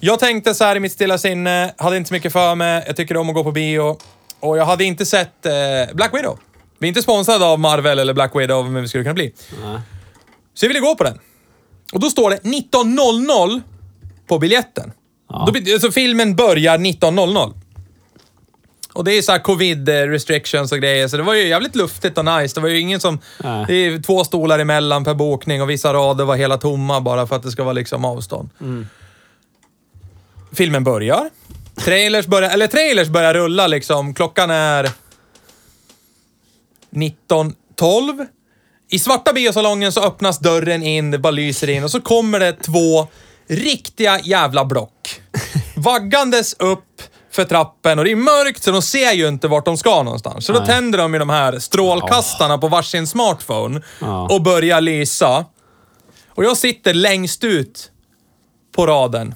Jag 0.00 0.18
tänkte 0.18 0.54
så 0.54 0.64
här 0.64 0.76
i 0.76 0.80
mitt 0.80 0.92
stilla 0.92 1.18
sinne, 1.18 1.74
hade 1.78 1.96
inte 1.96 2.08
så 2.08 2.14
mycket 2.14 2.32
för 2.32 2.54
mig, 2.54 2.84
jag 2.86 2.96
tycker 2.96 3.16
om 3.16 3.28
att 3.28 3.34
gå 3.34 3.44
på 3.44 3.52
bio. 3.52 3.98
Och 4.42 4.58
jag 4.58 4.64
hade 4.64 4.84
inte 4.84 5.06
sett 5.06 5.46
eh, 5.46 5.52
Black 5.94 6.14
Widow. 6.14 6.38
Vi 6.78 6.86
är 6.86 6.88
inte 6.88 7.02
sponsrade 7.02 7.44
av 7.44 7.60
Marvel 7.60 7.98
eller 7.98 8.14
Black 8.14 8.36
Widow, 8.36 8.70
men 8.70 8.82
vi 8.82 8.88
skulle 8.88 9.04
kunna 9.04 9.14
bli. 9.14 9.32
Nej. 9.62 9.80
Så 10.54 10.64
jag 10.64 10.68
ville 10.68 10.80
gå 10.80 10.94
på 10.94 11.04
den. 11.04 11.18
Och 11.92 12.00
då 12.00 12.10
står 12.10 12.30
det 12.30 12.36
19.00 12.36 13.62
på 14.26 14.38
biljetten. 14.38 14.92
Ja. 15.28 15.48
Då, 15.52 15.72
alltså 15.72 15.90
filmen 15.90 16.36
börjar 16.36 16.78
19.00. 16.78 17.52
Och 18.92 19.04
det 19.04 19.12
är 19.12 19.22
så 19.22 19.32
här 19.32 19.38
covid 19.38 19.88
eh, 19.88 19.92
restrictions 19.94 20.72
och 20.72 20.78
grejer, 20.78 21.08
så 21.08 21.16
det 21.16 21.22
var 21.22 21.34
ju 21.34 21.48
jävligt 21.48 21.76
luftigt 21.76 22.18
och 22.18 22.24
nice. 22.24 22.54
Det 22.54 22.60
var 22.60 22.68
ju 22.68 22.78
ingen 22.80 23.00
som... 23.00 23.18
Nej. 23.44 23.64
Det 23.68 23.74
är 23.74 24.02
två 24.02 24.24
stolar 24.24 24.58
emellan 24.58 25.04
per 25.04 25.14
bokning 25.14 25.62
och 25.62 25.70
vissa 25.70 25.94
rader 25.94 26.24
var 26.24 26.36
hela 26.36 26.58
tomma 26.58 27.00
bara 27.00 27.26
för 27.26 27.36
att 27.36 27.42
det 27.42 27.50
ska 27.50 27.64
vara 27.64 27.72
liksom 27.72 28.04
avstånd. 28.04 28.50
Filmen 30.52 30.84
börjar. 30.84 31.30
Trailers 31.84 32.26
börjar, 32.26 32.50
eller 32.50 32.66
trailers 32.66 33.08
börjar 33.08 33.34
rulla 33.34 33.66
liksom. 33.66 34.14
Klockan 34.14 34.50
är 34.50 34.90
19.12. 36.90 38.26
I 38.90 38.98
svarta 38.98 39.32
biosalongen 39.32 39.92
så 39.92 40.02
öppnas 40.02 40.38
dörren 40.38 40.82
in, 40.82 41.10
det 41.10 41.18
bara 41.18 41.30
lyser 41.30 41.70
in 41.70 41.84
och 41.84 41.90
så 41.90 42.00
kommer 42.00 42.40
det 42.40 42.52
två 42.52 43.06
riktiga 43.48 44.20
jävla 44.20 44.64
block. 44.64 45.20
Vaggandes 45.76 46.54
upp 46.58 47.02
för 47.30 47.44
trappen 47.44 47.98
och 47.98 48.04
det 48.04 48.10
är 48.12 48.16
mörkt 48.16 48.62
så 48.62 48.70
de 48.70 48.82
ser 48.82 49.12
ju 49.12 49.28
inte 49.28 49.48
vart 49.48 49.64
de 49.64 49.76
ska 49.76 50.02
någonstans. 50.02 50.46
Så 50.46 50.52
då 50.52 50.58
Nej. 50.58 50.68
tänder 50.68 50.98
de 50.98 51.12
ju 51.12 51.18
de 51.18 51.30
här 51.30 51.58
strålkastarna 51.58 52.58
på 52.58 52.68
varsin 52.68 53.06
smartphone 53.06 53.82
Ja. 54.00 54.28
och 54.30 54.42
börjar 54.42 54.80
lysa. 54.80 55.44
Och 56.28 56.44
jag 56.44 56.56
sitter 56.56 56.94
längst 56.94 57.44
ut 57.44 57.90
på 58.76 58.86
raden. 58.86 59.34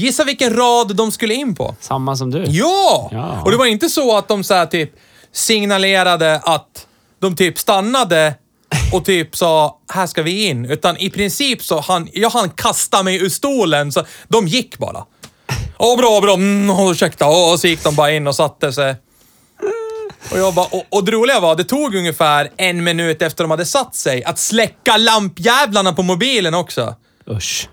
Gissa 0.00 0.24
vilken 0.24 0.56
rad 0.56 0.96
de 0.96 1.12
skulle 1.12 1.34
in 1.34 1.54
på? 1.54 1.74
Samma 1.80 2.16
som 2.16 2.30
du. 2.30 2.44
Ja! 2.48 3.08
Ja. 3.12 3.42
Och 3.44 3.50
det 3.50 3.56
var 3.56 3.66
inte 3.66 3.88
så 3.88 4.16
att 4.16 4.28
de 4.28 4.44
så 4.44 4.54
här 4.54 4.66
typ 4.66 4.90
signalerade 5.32 6.40
att 6.44 6.86
de 7.20 7.36
typ 7.36 7.58
stannade 7.58 8.34
och 8.92 9.04
typ 9.04 9.36
sa 9.36 9.78
här 9.92 10.06
ska 10.06 10.22
vi 10.22 10.46
in. 10.48 10.64
Utan 10.64 10.96
i 10.96 11.10
princip 11.10 11.62
så 11.62 11.80
han, 11.80 12.08
jag 12.12 12.30
hann 12.30 12.50
kasta 12.50 13.02
mig 13.02 13.16
ur 13.16 13.28
stolen 13.28 13.92
så 13.92 14.04
de 14.28 14.46
gick 14.46 14.78
bara. 14.78 15.04
Åh 15.78 15.98
bra, 15.98 16.20
bra, 16.20 16.34
mm, 16.34 16.90
ursäkta. 16.90 17.26
Och, 17.26 17.52
och 17.52 17.60
så 17.60 17.66
gick 17.66 17.84
de 17.84 17.94
bara 17.94 18.10
in 18.10 18.26
och 18.26 18.36
satte 18.36 18.72
sig. 18.72 18.96
Och, 20.32 20.38
jag 20.38 20.54
bara, 20.54 20.66
och, 20.66 20.84
och 20.88 21.04
det 21.04 21.12
roliga 21.12 21.40
var, 21.40 21.56
det 21.56 21.64
tog 21.64 21.94
ungefär 21.94 22.50
en 22.56 22.84
minut 22.84 23.22
efter 23.22 23.44
de 23.44 23.50
hade 23.50 23.66
satt 23.66 23.94
sig 23.94 24.24
att 24.24 24.38
släcka 24.38 24.96
lampjävlarna 24.96 25.92
på 25.92 26.02
mobilen 26.02 26.54
också. 26.54 26.94
Usch. 27.30 27.68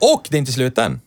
Och 0.00 0.26
det 0.28 0.36
är 0.36 0.38
inte 0.38 0.52
slut 0.52 0.78
än. 0.78 1.00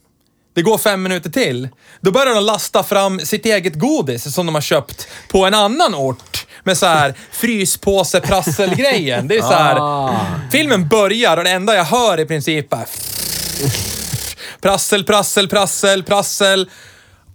Det 0.57 0.63
går 0.63 0.77
fem 0.77 1.03
minuter 1.03 1.29
till. 1.29 1.69
Då 2.01 2.11
börjar 2.11 2.35
de 2.35 2.43
lasta 2.43 2.83
fram 2.83 3.19
sitt 3.19 3.45
eget 3.45 3.75
godis 3.75 4.33
som 4.33 4.45
de 4.45 4.55
har 4.55 4.61
köpt 4.61 5.07
på 5.31 5.45
en 5.45 5.53
annan 5.53 5.95
ort. 5.95 6.45
Med 6.63 6.77
så 6.77 6.85
här 6.85 7.13
fryspåse-prasselgrejen. 7.31 9.27
Det 9.27 9.37
är 9.37 9.41
så 9.41 9.53
här. 9.53 9.75
Ah. 9.75 10.15
Filmen 10.51 10.87
börjar 10.87 11.37
och 11.37 11.43
det 11.43 11.49
enda 11.49 11.75
jag 11.75 11.83
hör 11.83 12.19
i 12.19 12.25
princip 12.25 12.73
är 12.73 12.85
prassel, 14.61 15.03
prassel, 15.03 15.47
prassel, 15.47 16.03
prassel. 16.03 16.69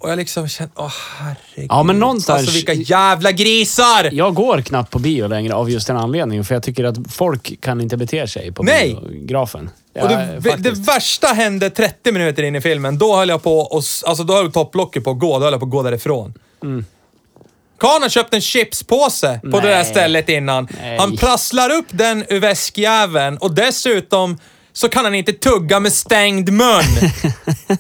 Och 0.02 0.10
jag 0.10 0.16
liksom 0.16 0.48
känner, 0.48 0.72
åh 0.76 0.92
herregud. 1.18 1.66
Ja, 1.70 1.82
men 1.82 1.98
någonstans- 1.98 2.38
Alltså 2.38 2.54
vilka 2.54 2.72
jävla 2.72 3.32
grisar! 3.32 4.08
Jag 4.12 4.34
går 4.34 4.60
knappt 4.60 4.90
på 4.90 4.98
bio 4.98 5.26
längre 5.28 5.54
av 5.54 5.70
just 5.70 5.86
den 5.86 5.96
anledningen, 5.96 6.44
för 6.44 6.54
jag 6.54 6.62
tycker 6.62 6.84
att 6.84 6.96
folk 7.12 7.60
kan 7.60 7.80
inte 7.80 7.96
bete 7.96 8.28
sig 8.28 8.52
på 8.52 8.62
Nej. 8.62 8.98
biografen. 9.10 9.70
Ja, 9.94 10.02
Och 10.02 10.08
det, 10.42 10.56
det 10.58 10.70
värsta 10.70 11.26
hände 11.26 11.70
30 11.70 12.12
minuter 12.12 12.42
in 12.42 12.56
i 12.56 12.60
filmen. 12.60 12.98
Då 12.98 13.16
höll 13.16 13.28
jag 13.28 13.42
på 13.42 13.58
och, 13.58 13.82
alltså 14.06 14.24
då 14.24 14.34
höll 14.34 14.52
topplocket 14.52 15.04
på 15.04 15.10
att 15.10 15.18
gå. 15.18 15.38
Då 15.38 15.44
höll 15.44 15.52
jag 15.52 15.60
på 15.60 15.66
att 15.66 15.72
gå 15.72 15.82
därifrån. 15.82 16.34
Mm. 16.62 16.84
Karln 17.78 18.02
har 18.02 18.08
köpt 18.08 18.34
en 18.34 18.40
chipspåse 18.40 19.40
på 19.42 19.60
det 19.60 19.68
där 19.68 19.76
Nej. 19.76 19.84
stället 19.84 20.28
innan. 20.28 20.68
Nej. 20.80 20.98
Han 20.98 21.16
prasslar 21.16 21.70
upp 21.70 21.86
den 21.90 22.24
ur 22.28 22.40
väskjäveln 22.40 23.38
och 23.38 23.54
dessutom 23.54 24.38
så 24.72 24.88
kan 24.88 25.04
han 25.04 25.14
inte 25.14 25.32
tugga 25.32 25.80
med 25.80 25.92
stängd 25.92 26.52
mun. 26.52 26.82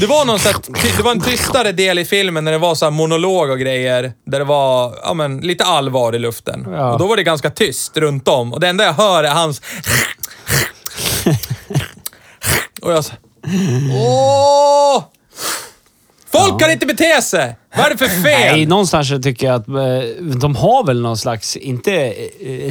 Det 0.00 0.06
var, 0.06 0.24
någon 0.24 0.38
så 0.38 0.48
här, 0.48 0.56
det 0.96 1.02
var 1.02 1.10
en 1.10 1.20
tystare 1.20 1.72
del 1.72 1.98
i 1.98 2.04
filmen 2.04 2.44
när 2.44 2.52
det 2.52 2.58
var 2.58 2.74
så 2.74 2.86
här 2.86 2.90
monolog 2.90 3.50
och 3.50 3.58
grejer. 3.58 4.12
Där 4.26 4.38
det 4.38 4.44
var 4.44 4.98
ja, 5.02 5.14
men, 5.14 5.38
lite 5.38 5.64
allvar 5.64 6.14
i 6.14 6.18
luften. 6.18 6.66
Ja. 6.70 6.92
Och 6.92 6.98
då 6.98 7.06
var 7.06 7.16
det 7.16 7.22
ganska 7.22 7.50
tyst 7.50 7.96
runt 7.96 8.28
om. 8.28 8.52
Och 8.52 8.60
det 8.60 8.68
enda 8.68 8.84
jag 8.84 8.92
hör 8.92 9.24
är 9.24 9.30
hans... 9.30 9.62
Och 12.82 12.92
jag 12.92 13.04
så... 13.04 13.12
Åh! 13.92 15.04
Folk 16.32 16.60
kan 16.60 16.70
inte 16.70 16.86
bete 16.86 17.22
sig! 17.22 17.56
Vad 17.76 17.86
är 17.86 17.90
det 17.90 17.96
för 17.96 18.06
fel? 18.22 18.56
Nej, 18.56 18.66
någonstans 18.66 19.08
så 19.08 19.18
tycker 19.18 19.46
jag 19.46 19.54
att 19.60 19.68
eh, 19.68 20.34
de 20.40 20.56
har 20.56 20.86
väl 20.86 21.00
någon 21.02 21.16
slags, 21.18 21.56
inte 21.56 21.92
eh, 21.94 22.12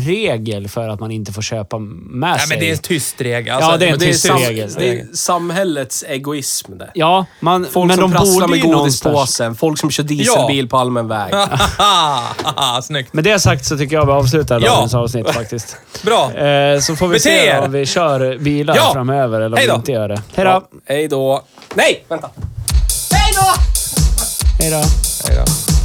regel 0.05 0.67
för 0.67 0.89
att 0.89 0.99
man 0.99 1.11
inte 1.11 1.33
får 1.33 1.41
köpa 1.41 1.77
med 1.79 2.29
Nej, 2.29 2.39
sig. 2.39 2.49
men 2.49 2.59
det 2.59 2.67
är 2.69 2.71
en 2.71 2.77
tyst 2.77 3.21
regel. 3.21 3.57
Ja, 3.61 3.77
det 3.77 3.85
är 3.85 3.89
en 3.89 3.97
men 3.99 4.07
tyst 4.07 4.27
sam- 4.27 4.37
regel. 4.37 4.73
Det 4.77 4.89
är 4.89 5.05
samhällets 5.13 6.03
egoism 6.07 6.77
det. 6.77 6.91
Ja, 6.93 7.25
man, 7.39 7.65
Folk 7.71 7.87
men 7.87 7.97
som 7.97 8.11
de 8.11 8.17
prasslar 8.17 8.47
borde 8.47 8.59
med 8.61 8.73
godispåsen, 8.77 9.55
folk 9.55 9.79
som 9.79 9.91
kör 9.91 10.03
dieselbil 10.03 10.69
på 10.69 10.77
allmän 10.77 11.07
väg. 11.07 11.33
Snyggt. 12.83 13.13
Med 13.13 13.23
det 13.23 13.39
sagt 13.39 13.65
så 13.65 13.77
tycker 13.77 13.95
jag 13.95 14.05
vi 14.05 14.11
avslutar 14.11 14.59
Ja. 14.61 14.71
dagens 14.75 14.93
avsnitt 14.93 15.29
faktiskt. 15.31 15.77
Bra. 16.03 16.33
Eh, 16.33 16.79
så 16.79 16.95
får 16.95 17.07
vi 17.07 17.13
Bete 17.13 17.23
se 17.23 17.47
er. 17.47 17.61
om 17.61 17.71
vi 17.71 17.85
kör 17.85 18.37
bilar 18.37 18.75
Ja. 18.75 18.89
framöver 18.93 19.41
eller 19.41 19.57
om 19.57 19.63
vi 19.67 19.73
inte 19.75 19.91
gör 19.91 20.07
det. 20.09 20.21
Hej 20.35 20.45
då! 20.45 20.51
Ja, 20.51 20.63
Hej 20.85 21.07
då. 21.07 21.43
Nej, 21.73 22.05
vänta. 22.09 22.29
Hej 24.59 24.71
då! 24.71 24.81
Hej 25.27 25.35
då. 25.35 25.84